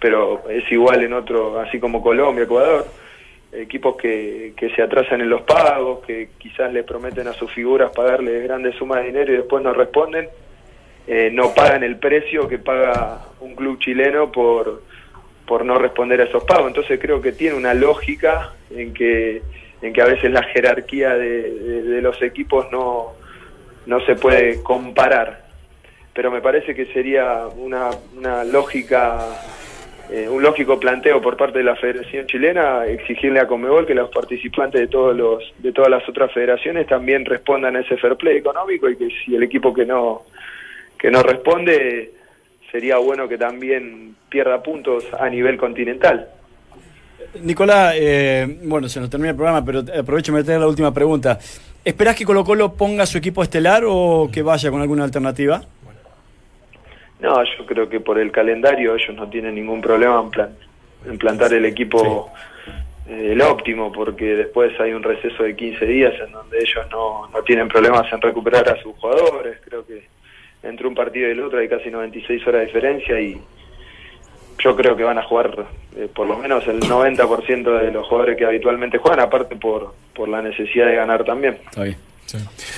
pero 0.00 0.48
es 0.50 0.70
igual 0.70 1.02
en 1.02 1.12
otro, 1.12 1.58
así 1.60 1.78
como 1.80 2.02
Colombia, 2.02 2.44
Ecuador, 2.44 2.86
equipos 3.52 3.96
que, 3.96 4.52
que 4.56 4.70
se 4.70 4.82
atrasan 4.82 5.20
en 5.22 5.30
los 5.30 5.42
pagos, 5.42 6.04
que 6.04 6.28
quizás 6.38 6.72
le 6.72 6.82
prometen 6.82 7.26
a 7.28 7.32
sus 7.32 7.50
figuras 7.52 7.90
pagarles 7.94 8.42
grandes 8.44 8.74
sumas 8.76 8.98
de 9.00 9.06
dinero 9.06 9.32
y 9.32 9.36
después 9.36 9.62
no 9.62 9.72
responden, 9.72 10.28
eh, 11.06 11.30
no 11.32 11.54
pagan 11.54 11.82
el 11.84 11.96
precio 11.98 12.48
que 12.48 12.58
paga 12.58 13.20
un 13.40 13.54
club 13.54 13.78
chileno 13.78 14.30
por, 14.32 14.82
por 15.46 15.64
no 15.64 15.78
responder 15.78 16.20
a 16.20 16.24
esos 16.24 16.44
pagos. 16.44 16.66
Entonces 16.68 16.98
creo 17.00 17.22
que 17.22 17.32
tiene 17.32 17.56
una 17.56 17.72
lógica 17.74 18.52
en 18.70 18.92
que, 18.92 19.40
en 19.80 19.92
que 19.92 20.02
a 20.02 20.06
veces 20.06 20.30
la 20.30 20.42
jerarquía 20.42 21.14
de, 21.14 21.50
de- 21.50 21.82
de 21.82 22.02
los 22.02 22.20
equipos 22.22 22.66
no, 22.72 23.12
no 23.86 24.00
se 24.04 24.16
puede 24.16 24.62
comparar. 24.62 25.46
Pero 26.12 26.30
me 26.30 26.40
parece 26.40 26.74
que 26.74 26.86
sería 26.86 27.46
una, 27.56 27.90
una 28.16 28.42
lógica, 28.42 29.18
eh, 30.10 30.28
un 30.28 30.42
lógico 30.42 30.78
planteo 30.78 31.20
por 31.20 31.36
parte 31.36 31.58
de 31.58 31.64
la 31.64 31.74
Federación 31.74 32.26
Chilena 32.26 32.86
exigirle 32.86 33.40
a 33.40 33.46
Comebol 33.46 33.86
que 33.86 33.94
los 33.94 34.08
participantes 34.10 34.80
de 34.80 34.86
todos 34.86 35.16
los, 35.16 35.42
de 35.58 35.72
todas 35.72 35.90
las 35.90 36.08
otras 36.08 36.32
federaciones 36.32 36.86
también 36.86 37.24
respondan 37.24 37.76
a 37.76 37.80
ese 37.80 37.96
fair 37.96 38.16
play 38.16 38.36
económico 38.36 38.88
y 38.88 38.96
que 38.96 39.08
si 39.24 39.34
el 39.34 39.42
equipo 39.42 39.74
que 39.74 39.84
no, 39.84 40.22
que 40.98 41.10
no 41.10 41.22
responde 41.22 42.12
sería 42.70 42.98
bueno 42.98 43.28
que 43.28 43.36
también 43.36 44.14
pierda 44.28 44.62
puntos 44.62 45.04
a 45.18 45.28
nivel 45.28 45.56
continental. 45.56 46.28
Nicolás, 47.42 47.94
eh, 47.96 48.58
bueno, 48.64 48.88
se 48.88 49.00
nos 49.00 49.10
termina 49.10 49.30
el 49.30 49.36
programa, 49.36 49.64
pero 49.64 49.80
aprovecho 49.98 50.32
de 50.32 50.38
meter 50.38 50.60
la 50.60 50.68
última 50.68 50.92
pregunta. 50.92 51.38
¿Esperás 51.84 52.16
que 52.16 52.24
Colo 52.24 52.44
Colo 52.44 52.74
ponga 52.74 53.06
su 53.06 53.18
equipo 53.18 53.42
estelar 53.42 53.84
o 53.86 54.28
que 54.32 54.42
vaya 54.42 54.70
con 54.70 54.80
alguna 54.80 55.04
alternativa? 55.04 55.62
No, 57.20 57.42
yo 57.42 57.64
creo 57.66 57.88
que 57.88 58.00
por 58.00 58.18
el 58.18 58.30
calendario 58.30 58.94
ellos 58.94 59.14
no 59.16 59.28
tienen 59.28 59.54
ningún 59.54 59.80
problema 59.80 60.20
en, 60.20 60.30
plan- 60.30 60.56
en 61.06 61.18
plantar 61.18 61.52
el 61.54 61.64
equipo 61.64 62.30
eh, 63.08 63.30
el 63.32 63.40
óptimo, 63.42 63.90
porque 63.92 64.34
después 64.36 64.78
hay 64.80 64.92
un 64.92 65.02
receso 65.02 65.42
de 65.44 65.54
15 65.56 65.86
días 65.86 66.12
en 66.26 66.32
donde 66.32 66.58
ellos 66.58 66.86
no, 66.90 67.28
no 67.28 67.42
tienen 67.42 67.68
problemas 67.68 68.12
en 68.12 68.20
recuperar 68.20 68.68
a 68.68 68.76
sus 68.82 68.94
jugadores. 68.96 69.58
Creo 69.64 69.86
que 69.86 70.02
entre 70.62 70.86
un 70.86 70.94
partido 70.94 71.28
y 71.28 71.30
el 71.32 71.40
otro 71.42 71.58
hay 71.58 71.68
casi 71.68 71.90
96 71.90 72.46
horas 72.46 72.60
de 72.62 72.66
diferencia 72.66 73.20
y 73.20 73.40
yo 74.58 74.74
creo 74.74 74.96
que 74.96 75.04
van 75.04 75.18
a 75.18 75.22
jugar 75.22 75.66
eh, 75.96 76.08
por 76.14 76.26
lo 76.26 76.36
menos 76.38 76.66
el 76.66 76.80
90% 76.80 77.80
de 77.80 77.92
los 77.92 78.06
jugadores 78.08 78.36
que 78.36 78.44
habitualmente 78.44 78.98
juegan, 78.98 79.20
aparte 79.20 79.54
por, 79.56 79.94
por 80.14 80.28
la 80.28 80.42
necesidad 80.42 80.86
de 80.86 80.96
ganar 80.96 81.24
también. 81.24 81.58
Está 81.64 81.84
bien. 81.84 81.96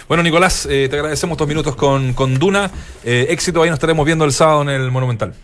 Bueno, 0.09 0.23
Nicolás, 0.23 0.67
eh, 0.71 0.89
te 0.89 0.97
agradecemos 0.97 1.37
estos 1.37 1.49
minutos 1.49 1.77
con, 1.77 2.13
con 2.15 2.39
Duna. 2.39 2.71
Eh, 3.05 3.27
éxito, 3.31 3.63
ahí 3.63 3.71
nos 3.71 3.77
estaremos 3.77 4.05
viendo 4.05 4.25
el 4.25 4.33
sábado 4.33 4.63
en 4.63 4.69
el 4.71 4.91
Monumental. 4.91 5.35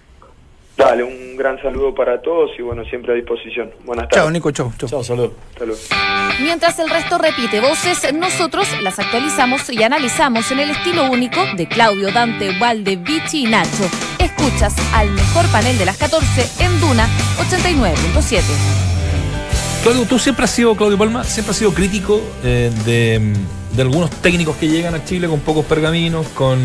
Dale, 0.76 1.04
un 1.04 1.36
gran 1.36 1.60
saludo 1.62 1.94
para 1.94 2.20
todos 2.20 2.50
y 2.58 2.62
bueno, 2.62 2.84
siempre 2.84 3.12
a 3.12 3.14
disposición. 3.14 3.70
Buenas 3.84 4.08
tardes. 4.08 4.24
Chao, 4.24 4.30
Nico, 4.30 4.50
chao. 4.50 4.72
chao. 4.76 4.88
Chao, 4.88 5.04
saludos. 5.04 5.32
Luego. 5.60 5.76
Mientras 6.40 6.78
el 6.80 6.90
resto 6.90 7.16
repite 7.16 7.60
voces, 7.60 8.12
nosotros 8.12 8.66
las 8.82 8.98
actualizamos 8.98 9.70
y 9.70 9.82
analizamos 9.84 10.50
en 10.50 10.58
el 10.60 10.70
estilo 10.70 11.04
único 11.10 11.40
de 11.56 11.68
Claudio, 11.68 12.10
Dante, 12.10 12.58
Valde, 12.58 12.96
Vichy 12.96 13.44
y 13.44 13.46
Nacho. 13.46 13.84
Escuchas 14.18 14.74
al 14.92 15.10
mejor 15.10 15.46
panel 15.52 15.78
de 15.78 15.84
las 15.84 15.96
14 15.96 16.64
en 16.64 16.80
Duna 16.80 17.06
89.7. 17.38 18.42
Claudio, 19.84 20.06
tú 20.06 20.18
siempre 20.18 20.44
has 20.44 20.50
sido, 20.50 20.74
Claudio 20.74 20.98
Palma, 20.98 21.22
siempre 21.24 21.52
has 21.52 21.58
sido 21.58 21.72
crítico 21.72 22.20
eh, 22.42 22.72
de, 22.84 23.34
de 23.76 23.82
algunos 23.82 24.10
técnicos 24.10 24.56
que 24.56 24.68
llegan 24.68 24.94
a 24.94 25.04
Chile 25.04 25.28
con 25.28 25.40
pocos 25.40 25.64
pergaminos, 25.64 26.26
con 26.34 26.58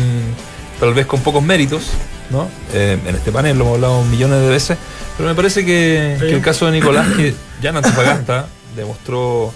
tal 0.78 0.94
vez 0.94 1.06
con 1.06 1.20
pocos 1.20 1.42
méritos, 1.42 1.82
¿no? 2.30 2.48
Eh, 2.72 2.98
en 3.06 3.14
este 3.14 3.32
panel 3.32 3.56
lo 3.58 3.64
hemos 3.64 3.74
hablado 3.76 4.02
millones 4.04 4.40
de 4.40 4.48
veces, 4.48 4.78
pero 5.16 5.28
me 5.28 5.34
parece 5.34 5.64
que, 5.64 6.16
que 6.20 6.32
el 6.34 6.40
caso 6.40 6.66
de 6.66 6.72
Nicolás, 6.72 7.06
que 7.16 7.34
ya 7.60 7.70
en 7.70 7.76
Antofagasta 7.78 8.46
demostró 8.76 9.52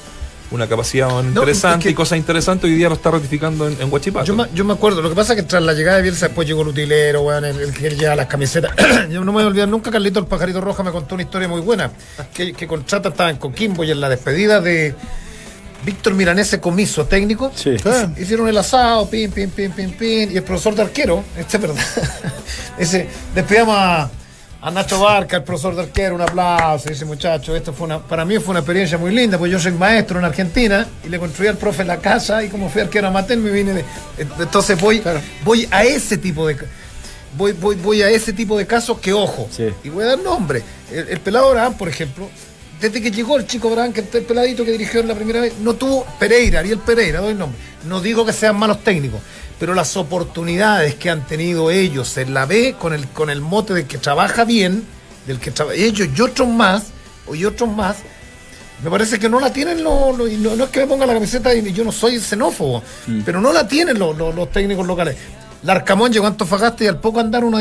una 0.50 0.68
capacidad 0.68 1.09
interesante 1.24 1.78
es 1.78 1.84
que- 1.84 1.90
y 1.90 1.94
cosas 1.94 2.18
interesantes, 2.18 2.68
hoy 2.70 2.76
día 2.76 2.88
lo 2.88 2.94
está 2.94 3.11
ratificando 3.11 3.66
en, 3.66 3.80
en 3.80 3.92
Huachipato. 3.92 4.26
Yo 4.26 4.36
me, 4.36 4.44
yo 4.55 4.64
me 4.64 4.74
acuerdo, 4.74 5.00
lo 5.02 5.09
que 5.09 5.16
pasa 5.16 5.32
es 5.32 5.40
que 5.40 5.46
tras 5.46 5.62
la 5.62 5.72
llegada 5.72 5.96
de 5.96 6.02
Bielsa 6.02 6.26
después 6.26 6.46
llegó 6.46 6.62
el 6.62 6.68
utilero, 6.68 7.22
weón, 7.22 7.44
el, 7.44 7.72
que 7.72 7.90
lleva 7.90 8.14
las 8.14 8.26
camisetas. 8.26 8.72
yo 9.11 9.20
no 9.20 9.26
me 9.26 9.32
voy 9.32 9.42
a 9.44 9.46
olvidar 9.46 9.68
nunca, 9.68 9.90
Carlito 9.90 10.20
el 10.20 10.26
Pajarito 10.26 10.61
Roja 10.61 10.82
me 10.82 10.92
contó 10.92 11.14
una 11.14 11.22
historia 11.24 11.48
muy 11.48 11.61
buena, 11.61 11.90
que, 12.34 12.52
que 12.52 12.66
con 12.68 12.84
Chata 12.84 13.09
estaba 13.09 13.30
en 13.30 13.36
Coquimbo 13.36 13.82
y 13.84 13.90
en 13.90 14.00
la 14.00 14.09
despedida 14.09 14.61
de 14.61 14.94
Víctor 15.85 16.14
Milanese 16.14 16.61
Comiso, 16.61 17.05
técnico, 17.07 17.53
Sí. 17.55 17.70
hici- 17.70 18.18
hicieron 18.20 18.49
el 18.49 18.57
asado, 18.57 19.09
pim, 19.11 19.30
pim, 19.30 19.51
pim, 19.51 19.70
pim, 19.72 19.91
pim, 19.93 20.30
y 20.32 20.37
el 20.37 20.43
profesor 20.43 20.74
de 20.74 20.82
arquero, 20.82 21.22
este 21.39 21.57
es 21.59 21.62
verdad, 21.62 21.85
ese, 22.78 23.09
despedíamos 23.35 23.76
a, 23.78 24.11
a 24.62 24.70
Nacho 24.70 24.99
Barca, 25.01 25.37
el 25.37 25.43
profesor 25.45 25.76
de 25.76 25.82
arquero, 25.82 26.14
un 26.14 26.22
aplauso, 26.22 26.89
ese 26.89 27.05
muchacho, 27.05 27.55
esto 27.55 27.72
fue 27.74 27.87
una, 27.87 27.99
para 27.99 28.24
mí 28.24 28.39
fue 28.39 28.53
una 28.53 28.61
experiencia 28.61 28.97
muy 28.97 29.14
linda, 29.14 29.37
pues 29.39 29.53
yo 29.53 29.59
soy 29.61 29.72
maestro 29.72 30.18
en 30.18 30.24
Argentina 30.24 30.87
y 31.05 31.09
le 31.09 31.18
construí 31.18 31.49
al 31.49 31.59
profe 31.59 31.85
la 31.85 31.99
casa 31.99 32.43
y 32.43 32.49
como 32.49 32.70
fui 32.70 32.80
arquero 32.80 33.09
amateur 33.09 33.37
me 33.39 33.51
vine 33.51 33.74
de, 33.74 33.85
entonces 34.39 34.80
voy, 34.80 35.03
voy 35.45 35.68
a 35.70 35.85
ese 35.85 36.16
tipo 36.16 36.47
de 36.47 36.57
voy, 37.37 37.53
voy, 37.53 37.74
voy 37.76 38.01
a 38.01 38.09
ese 38.09 38.32
tipo 38.32 38.57
de 38.57 38.66
casos 38.66 38.99
que 39.01 39.12
ojo, 39.12 39.49
Sí. 39.51 39.68
y 39.82 39.91
voy 39.91 40.05
a 40.05 40.09
dar 40.09 40.18
nombre, 40.20 40.62
el, 40.91 41.09
el 41.09 41.20
pelado 41.20 41.49
Abraham, 41.49 41.74
por 41.74 41.89
ejemplo, 41.91 42.30
desde 42.81 43.01
que 43.01 43.11
llegó 43.11 43.37
el 43.39 43.47
chico 43.47 43.72
es 43.79 44.14
el 44.14 44.22
peladito 44.25 44.64
que 44.64 44.72
dirigió 44.72 45.01
en 45.01 45.09
la 45.09 45.14
primera 45.14 45.41
vez, 45.41 45.55
no 45.61 45.75
tuvo 45.75 46.05
Pereira, 46.18 46.61
Ariel 46.61 46.79
Pereira, 46.79 47.20
doy 47.20 47.35
nombre. 47.35 47.59
No 47.87 48.01
digo 48.01 48.25
que 48.27 48.33
sean 48.33 48.57
malos 48.59 48.83
técnicos, 48.83 49.20
pero 49.59 49.75
las 49.75 49.97
oportunidades 49.97 50.95
que 50.97 51.11
han 51.11 51.27
tenido 51.27 51.70
ellos 51.70 52.16
en 52.18 52.35
la 52.35 52.47
B 52.47 52.75
con 52.79 52.93
el, 52.95 53.07
con 53.09 53.31
el 53.31 53.41
mote 53.41 53.75
del 53.75 53.87
que 53.87 53.99
trabaja 53.99 54.45
bien, 54.45 54.85
del 55.27 55.39
que 55.39 55.51
traba- 55.51 55.75
ellos 55.75 56.09
y 56.16 56.20
otros 56.20 56.49
más, 56.49 56.85
y 57.33 57.45
otros 57.45 57.70
más, 57.70 57.97
me 58.83 58.91
parece 58.91 59.18
que 59.18 59.29
no 59.29 59.41
la 59.41 59.53
tienen 59.53 59.83
los, 59.83 60.16
los- 60.18 60.31
y 60.31 60.37
no, 60.37 60.55
no 60.57 60.64
es 60.64 60.70
que 60.70 60.81
me 60.81 60.87
ponga 60.87 61.07
la 61.07 61.14
camiseta 61.14 61.55
y 61.55 61.72
yo 61.72 61.85
no 61.85 61.93
soy 61.93 62.18
xenófobo, 62.20 62.83
pero 63.25 63.41
no 63.41 63.53
la 63.53 63.66
tienen 63.66 63.99
los, 63.99 64.16
los- 64.16 64.35
los 64.35 64.51
técnicos 64.51 64.87
locales. 64.87 65.16
Larcamón 65.65 66.12
llegó 66.12 66.27
a 66.27 66.29
Antofagasta 66.29 66.85
y 66.85 66.87
al 66.87 66.99
poco 67.01 67.21
andar 67.21 67.43
uno 67.45 67.59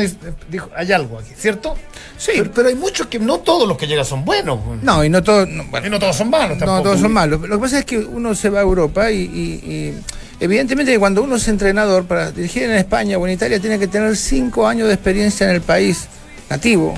dijo, 0.50 0.68
hay 0.76 0.92
algo 0.92 1.18
aquí, 1.18 1.30
¿cierto? 1.36 1.74
Sí. 2.18 2.32
Pero, 2.36 2.50
pero 2.52 2.68
hay 2.68 2.74
muchos 2.74 3.06
que 3.06 3.18
no 3.18 3.38
todos 3.38 3.66
los 3.66 3.76
que 3.78 3.86
llegan 3.86 4.04
son 4.04 4.24
buenos. 4.24 4.60
No, 4.82 5.02
y 5.04 5.08
no 5.08 5.22
todos. 5.22 5.48
No, 5.48 5.64
bueno, 5.70 5.86
Y 5.86 5.90
no 5.90 5.98
todos 5.98 6.16
son 6.16 6.30
malos 6.30 6.58
no 6.58 6.66
tampoco. 6.66 6.82
todos 6.82 7.00
son 7.00 7.12
malos. 7.12 7.40
Lo 7.40 7.56
que 7.56 7.62
pasa 7.62 7.78
es 7.78 7.84
que 7.84 7.98
uno 7.98 8.34
se 8.34 8.50
va 8.50 8.60
a 8.60 8.62
Europa 8.62 9.10
y, 9.10 9.20
y- 9.22 9.70
y 9.70 9.94
evidentemente 10.40 10.92
que 10.92 10.98
cuando 10.98 11.22
uno 11.22 11.36
es 11.36 11.48
entrenador 11.48 12.04
para 12.04 12.30
dirigir 12.30 12.64
en 12.64 12.72
España 12.72 13.16
o 13.18 13.26
en 13.26 13.32
Italia 13.32 13.58
tiene 13.58 13.78
que 13.78 13.88
tener 13.88 14.16
cinco 14.16 14.66
años 14.68 14.88
de 14.88 14.94
experiencia 14.94 15.48
en 15.48 15.54
el 15.54 15.62
país 15.62 16.06
nativo 16.50 16.94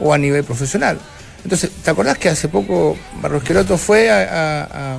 o 0.00 0.12
a 0.14 0.18
nivel 0.18 0.42
profesional. 0.44 0.98
Entonces, 1.44 1.70
¿te 1.70 1.90
acordás 1.90 2.18
que 2.18 2.28
hace 2.28 2.48
poco 2.48 2.96
Barros 3.20 3.42
Queroto 3.44 3.76
fue 3.78 4.10
a, 4.10 4.16
a- 4.22 4.64
a- 4.64 4.98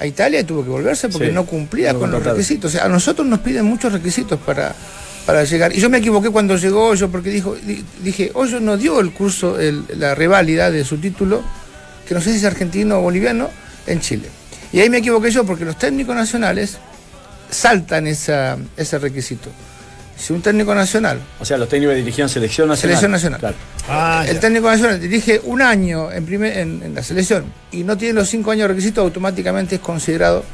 a 0.00 0.06
Italia 0.06 0.40
y 0.40 0.44
tuvo 0.44 0.64
que 0.64 0.70
volverse 0.70 1.08
porque 1.10 1.28
Sí, 1.28 1.32
no 1.32 1.44
cumplía 1.46 1.92
con 1.94 2.10
los 2.10 2.22
requisitos? 2.32 2.70
O 2.70 2.72
sea, 2.76 2.86
a 2.86 2.88
nosotros 2.88 3.26
nos 3.28 3.40
piden 3.40 3.66
muchos 3.66 3.92
requisitos 3.92 4.40
para, 4.40 4.74
para 5.26 5.44
llegar. 5.44 5.72
Y 5.76 5.80
yo 5.80 5.88
me 5.90 5.98
equivoqué 5.98 6.30
cuando 6.30 6.56
llegó 6.56 6.86
Hoyo 6.88 7.10
porque 7.10 7.28
dijo, 7.30 7.54
di- 7.54 7.84
dije, 8.02 8.30
Hoyo 8.34 8.58
no 8.60 8.76
dio 8.76 8.98
el 9.00 9.12
curso, 9.12 9.60
el- 9.60 9.84
la 9.98 10.14
reválida 10.14 10.70
de 10.70 10.84
su 10.84 10.96
título, 10.98 11.42
que 12.08 12.14
no 12.14 12.20
sé 12.20 12.30
si 12.32 12.38
es 12.38 12.44
argentino 12.44 12.98
o 12.98 13.02
boliviano, 13.02 13.50
en 13.86 14.00
Chile. 14.00 14.28
Y 14.72 14.80
ahí 14.80 14.88
me 14.90 14.98
equivoqué 14.98 15.30
yo 15.30 15.44
porque 15.44 15.64
los 15.64 15.78
técnicos 15.78 16.14
nacionales 16.16 16.78
saltan 17.50 18.06
esa, 18.06 18.56
ese 18.76 18.98
requisito. 18.98 19.50
Si 20.20 20.34
un 20.34 20.42
técnico 20.42 20.74
nacional 20.74 21.18
O 21.40 21.44
sea, 21.46 21.56
los 21.56 21.68
técnicos 21.68 21.96
dirigían 21.96 22.28
selección 22.28 22.68
nacional. 22.68 22.98
Selección 22.98 23.10
nacional. 23.12 23.40
Claro. 23.40 23.56
Ah, 23.88 24.24
el 24.28 24.34
ya. 24.34 24.40
técnico 24.40 24.68
nacional 24.70 25.00
dirige 25.00 25.40
un 25.44 25.62
año 25.62 26.12
en, 26.12 26.26
primer, 26.26 26.58
en, 26.58 26.82
en 26.82 26.94
la 26.94 27.02
selección 27.02 27.44
y 27.72 27.84
no 27.84 27.96
tiene 27.96 28.14
los 28.14 28.28
cinco 28.28 28.50
años 28.50 28.64
de 28.64 28.68
requisito, 28.68 29.00
automáticamente 29.00 29.76
es 29.76 29.80
considerado, 29.80 30.44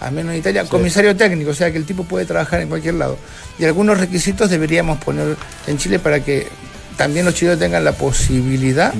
al 0.00 0.12
menos 0.12 0.32
en 0.32 0.40
Italia, 0.40 0.64
comisario 0.64 1.14
técnico, 1.14 1.50
o 1.52 1.54
sea 1.54 1.70
que 1.70 1.78
el 1.78 1.84
tipo 1.84 2.02
puede 2.04 2.26
trabajar 2.26 2.60
en 2.60 2.68
cualquier 2.68 2.94
lado. 2.94 3.16
Y 3.58 3.64
algunos 3.64 3.98
requisitos 3.98 4.50
deberíamos 4.50 4.98
poner 4.98 5.36
en 5.68 5.78
Chile 5.78 6.00
para 6.00 6.18
que 6.20 6.48
también 6.96 7.24
los 7.24 7.34
chilenos 7.34 7.60
tengan 7.60 7.84
la 7.84 7.92
posibilidad 7.92 8.92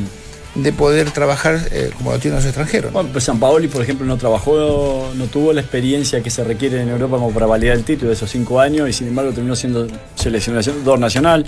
de 0.54 0.72
poder 0.72 1.10
trabajar 1.12 1.58
eh, 1.70 1.90
como 1.96 2.12
lo 2.12 2.18
tienen 2.18 2.36
los 2.36 2.44
extranjeros. 2.44 2.90
¿no? 2.92 2.94
Bueno, 2.98 3.08
pues 3.12 3.24
San 3.24 3.40
Paoli, 3.40 3.68
por 3.68 3.80
ejemplo, 3.82 4.04
no 4.06 4.18
trabajó, 4.18 5.10
no 5.14 5.24
tuvo 5.26 5.52
la 5.52 5.62
experiencia 5.62 6.22
que 6.22 6.28
se 6.30 6.44
requiere 6.44 6.80
en 6.82 6.90
Europa 6.90 7.16
como 7.16 7.30
para 7.32 7.46
validar 7.46 7.76
el 7.76 7.84
título 7.84 8.08
de 8.08 8.14
esos 8.16 8.30
cinco 8.30 8.60
años 8.60 8.88
y 8.88 8.92
sin 8.92 9.08
embargo 9.08 9.32
terminó 9.32 9.56
siendo 9.56 9.86
seleccionador 10.14 10.98
nacional. 10.98 11.46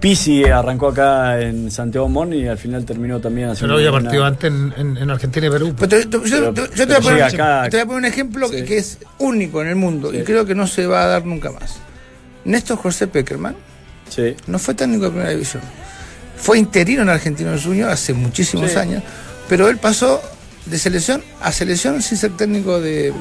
Pisi 0.00 0.44
arrancó 0.44 0.88
acá 0.88 1.40
en 1.40 1.70
Santiago 1.70 2.08
Mon 2.08 2.32
y 2.34 2.46
al 2.46 2.58
final 2.58 2.84
terminó 2.84 3.18
también 3.20 3.48
haciendo. 3.48 3.74
Pero 3.74 3.78
había 3.88 3.90
una- 3.98 4.02
partido 4.10 4.24
antes 4.26 4.52
en, 4.52 4.74
en- 4.76 4.96
en 4.98 5.10
Argentina 5.10 5.46
y 5.46 5.50
Perú. 5.50 5.74
Pero 5.78 5.88
te- 5.88 6.04
te- 6.04 6.28
yo, 6.28 6.52
Pero- 6.52 6.52
te- 6.54 6.76
yo 6.76 6.86
te 6.86 6.86
voy 6.86 6.94
a 6.94 7.00
poner, 7.00 7.22
acá- 7.22 7.68
te 7.70 7.76
voy 7.78 7.82
a 7.82 7.86
poner 7.86 7.98
un 8.00 8.04
ejemplo 8.04 8.48
Sí. 8.48 8.64
que 8.64 8.76
es 8.76 8.98
único 9.18 9.62
en 9.62 9.68
el 9.68 9.76
mundo 9.76 10.12
y 10.12 10.22
creo 10.22 10.44
que 10.44 10.54
no 10.54 10.66
se 10.66 10.86
va 10.86 11.04
a 11.04 11.06
dar 11.06 11.24
nunca 11.24 11.50
más. 11.52 11.76
Néstor 12.44 12.76
José 12.76 13.06
Peckerman 13.06 13.56
Sí. 14.10 14.34
no 14.46 14.58
fue 14.58 14.74
técnico 14.74 15.04
de 15.04 15.10
primera 15.10 15.30
división. 15.30 15.62
Fue 16.36 16.58
interino 16.58 17.02
en 17.02 17.08
Argentino 17.08 17.56
Junior 17.62 17.90
hace 17.90 18.12
muchísimos 18.12 18.70
Sí. 18.72 18.76
años, 18.78 19.02
pero 19.48 19.68
él 19.68 19.78
pasó 19.78 20.20
de 20.66 20.78
selección 20.78 21.22
a 21.40 21.52
selección 21.52 22.02
sin 22.02 22.18
ser 22.18 22.36
técnico 22.36 22.80
de, 22.80 23.12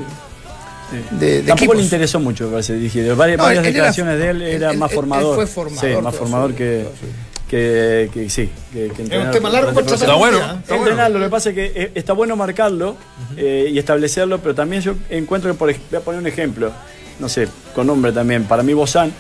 de, 1.12 1.28
de 1.28 1.38
Tampoco 1.40 1.54
equipos. 1.64 1.78
le 1.78 1.84
interesó 1.84 2.20
mucho, 2.20 2.46
me 2.46 2.52
parece. 2.52 2.74
Varias, 2.74 3.08
No, 3.16 3.16
varias 3.16 3.38
él 3.40 3.48
era- 3.50 3.62
declaraciones 3.64 4.20
de 4.20 4.30
él 4.30 4.42
era 4.42 4.72
él- 4.72 4.78
más 4.78 4.92
él 4.92 4.96
formador. 4.96 5.36
fue 5.36 5.48
formador 5.48 5.96
Sí, 5.98 6.02
más 6.02 6.16
formador 6.16 6.52
su- 6.52 6.58
que, 6.58 6.86
su 7.00 7.50
que, 7.50 8.10
que 8.14 8.30
sí. 8.30 8.50
Que, 8.74 8.90
que 8.90 9.04
Es 9.04 9.26
un 9.26 9.32
tema 9.32 9.50
largo 9.50 9.72
tratar 9.72 9.94
Está 9.94 10.14
bueno, 10.16 10.38
un 10.38 10.44
día, 10.44 10.60
está 10.62 10.76
Entrenar, 10.76 11.06
bueno. 11.12 11.20
lo 11.20 11.26
que 11.26 11.30
pasa 11.32 11.50
es 11.50 11.56
que 11.56 11.72
eh, 11.76 11.92
está 11.96 12.14
bueno 12.14 12.36
marcarlo 12.36 12.98
eh, 13.38 13.70
y 13.72 13.78
establecerlo, 13.80 14.40
pero 14.40 14.54
también 14.56 14.82
yo 14.82 14.96
encuentro 15.10 15.52
que, 15.52 15.58
por, 15.58 15.72
voy 15.72 15.98
a 15.98 16.00
poner 16.02 16.20
un 16.22 16.28
ejemplo, 16.28 16.72
no 17.20 17.30
sé, 17.30 17.48
con 17.74 17.88
nombre 17.88 18.12
también. 18.12 18.44
Para 18.46 18.64
mí, 18.64 18.74
Bozán 18.74 19.12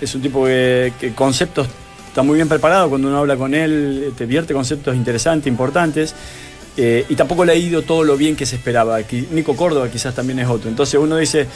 es 0.00 0.14
un 0.14 0.22
tipo 0.22 0.44
que, 0.44 0.92
que 1.00 1.12
conceptos 1.14 1.66
está 2.18 2.26
muy 2.26 2.34
bien 2.34 2.48
preparado. 2.48 2.88
Cuando 2.88 3.06
uno 3.06 3.18
habla 3.18 3.36
con 3.36 3.54
él, 3.54 4.12
te 4.18 4.26
vierte 4.26 4.52
conceptos 4.52 4.96
interesantes, 4.96 5.46
importantes. 5.46 6.16
eh, 6.76 7.04
y 7.08 7.14
tampoco 7.16 7.44
le 7.44 7.52
ha 7.52 7.56
ido 7.56 7.82
todo 7.82 8.02
lo 8.04 8.16
bien 8.16 8.34
que 8.36 8.44
se 8.46 8.56
esperaba. 8.56 8.98
Nico 9.32 9.54
Córdoba 9.56 9.88
quizás 9.88 10.14
también 10.14 10.38
es 10.40 10.48
otro. 10.48 10.68
Entonces 10.68 10.98
uno 11.00 11.16
dice, 11.16 11.46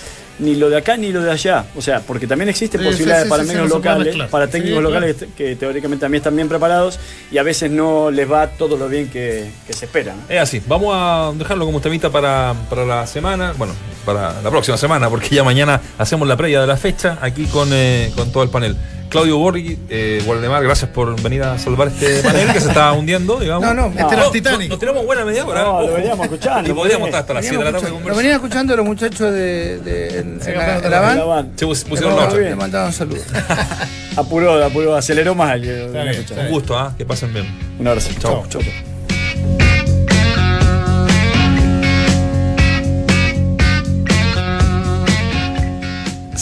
ni 0.41 0.55
lo 0.57 0.69
de 0.71 0.77
acá 0.79 0.97
ni 0.97 1.13
lo 1.13 1.21
de 1.21 1.31
allá. 1.31 1.65
O 1.77 1.83
sea, 1.83 2.01
porque 2.01 2.27
también 2.29 2.49
existen 2.49 2.81
Sí, 2.81 2.85
sí, 2.87 2.91
posibilidades 2.91 3.25
sí, 3.25 3.31
para 3.31 3.43
sí, 3.45 3.49
sí, 3.49 3.55
medios 3.55 3.71
locales, 3.71 4.17
para 4.31 4.47
técnicos 4.49 4.81
claro. 4.81 4.95
locales 4.95 5.17
que, 5.17 5.27
que 5.51 5.57
teóricamente 5.57 6.03
también 6.03 6.21
están 6.21 6.35
bien 6.37 6.49
preparados 6.49 6.99
y 7.31 7.39
a 7.39 7.43
veces 7.45 7.71
no 7.71 8.11
les 8.13 8.31
va 8.31 8.49
todo 8.49 8.77
lo 8.77 8.89
bien 8.89 9.09
que, 9.11 9.49
que 9.67 9.73
se 9.73 9.85
espera. 9.87 10.15
¿no? 10.15 10.23
Es 10.29 10.41
así, 10.41 10.61
vamos 10.67 10.93
a 10.93 11.33
dejarlo 11.37 11.67
como 11.67 11.81
temita 11.81 12.11
para, 12.11 12.55
para 12.69 12.85
la 12.85 13.07
semana, 13.07 13.53
bueno, 13.57 13.75
para 14.05 14.41
la 14.43 14.51
próxima 14.51 14.77
semana, 14.77 15.09
porque 15.09 15.29
ya 15.35 15.45
mañana 15.45 15.81
hacemos 15.99 16.27
la 16.27 16.37
previa 16.37 16.61
de 16.61 16.67
la 16.67 16.77
fecha 16.77 17.19
aquí 17.21 17.47
con, 17.47 17.69
eh, 17.73 18.11
con 18.17 18.31
todo 18.33 18.43
el 18.43 18.49
panel. 18.51 18.77
Claudio 19.13 19.37
Borghi, 19.39 19.79
eh, 19.91 20.23
Waldemar, 20.27 20.63
gracias 20.65 20.91
por 20.91 21.21
venir 21.23 21.43
a 21.43 21.59
salvar 21.59 21.89
este 21.89 22.23
panel 22.23 22.51
que 22.53 22.61
se 22.61 22.69
está 22.69 22.93
hundiendo, 22.93 23.39
digamos. 23.39 23.63
No, 23.63 23.75
no, 23.75 23.87
Este 24.01 24.15
era 24.15 24.25
el 24.25 24.33
Titanic. 24.33 24.71
Nos 24.71 24.79
tenemos 24.79 25.05
buena 25.05 25.25
media 25.25 25.45
hora. 25.47 25.63
No, 25.63 25.83
lo 25.83 25.93
veníamos 25.93 26.25
escuchando, 26.25 26.71
Y 26.71 26.73
podríamos 26.73 27.09
estar 27.09 27.21
hasta 27.21 27.35
las 27.35 27.45
7 27.45 27.59
de 27.65 27.73
la 27.73 27.79
tarde 27.79 27.95
Lo 28.07 28.17
venían 28.17 28.35
escuchando 28.35 28.75
los 28.77 28.87
muchachos 28.87 29.31
de, 29.33 29.79
de- 29.81 30.19
en, 30.21 30.41
en 30.45 30.57
la, 30.59 30.79
la 30.79 30.89
La 30.89 31.01
van. 31.01 31.29
van. 31.29 31.53
Se 31.57 31.67
Le 31.67 31.75
pusieron 31.75 32.17
nota. 32.17 32.35
le 32.37 32.57
mandaban 32.57 32.93
saludos. 32.93 33.25
Apuró, 34.17 34.63
apuró, 34.63 34.95
aceleró 34.97 35.35
más. 35.35 35.59
Un 35.59 36.49
gusto, 36.51 36.79
¿ah? 36.79 36.95
que 36.97 37.05
pasen 37.07 37.33
bien. 37.33 37.47
Un 37.79 37.87
abrazo. 37.87 38.11
Chao. 38.19 38.45
Chao. 38.49 38.61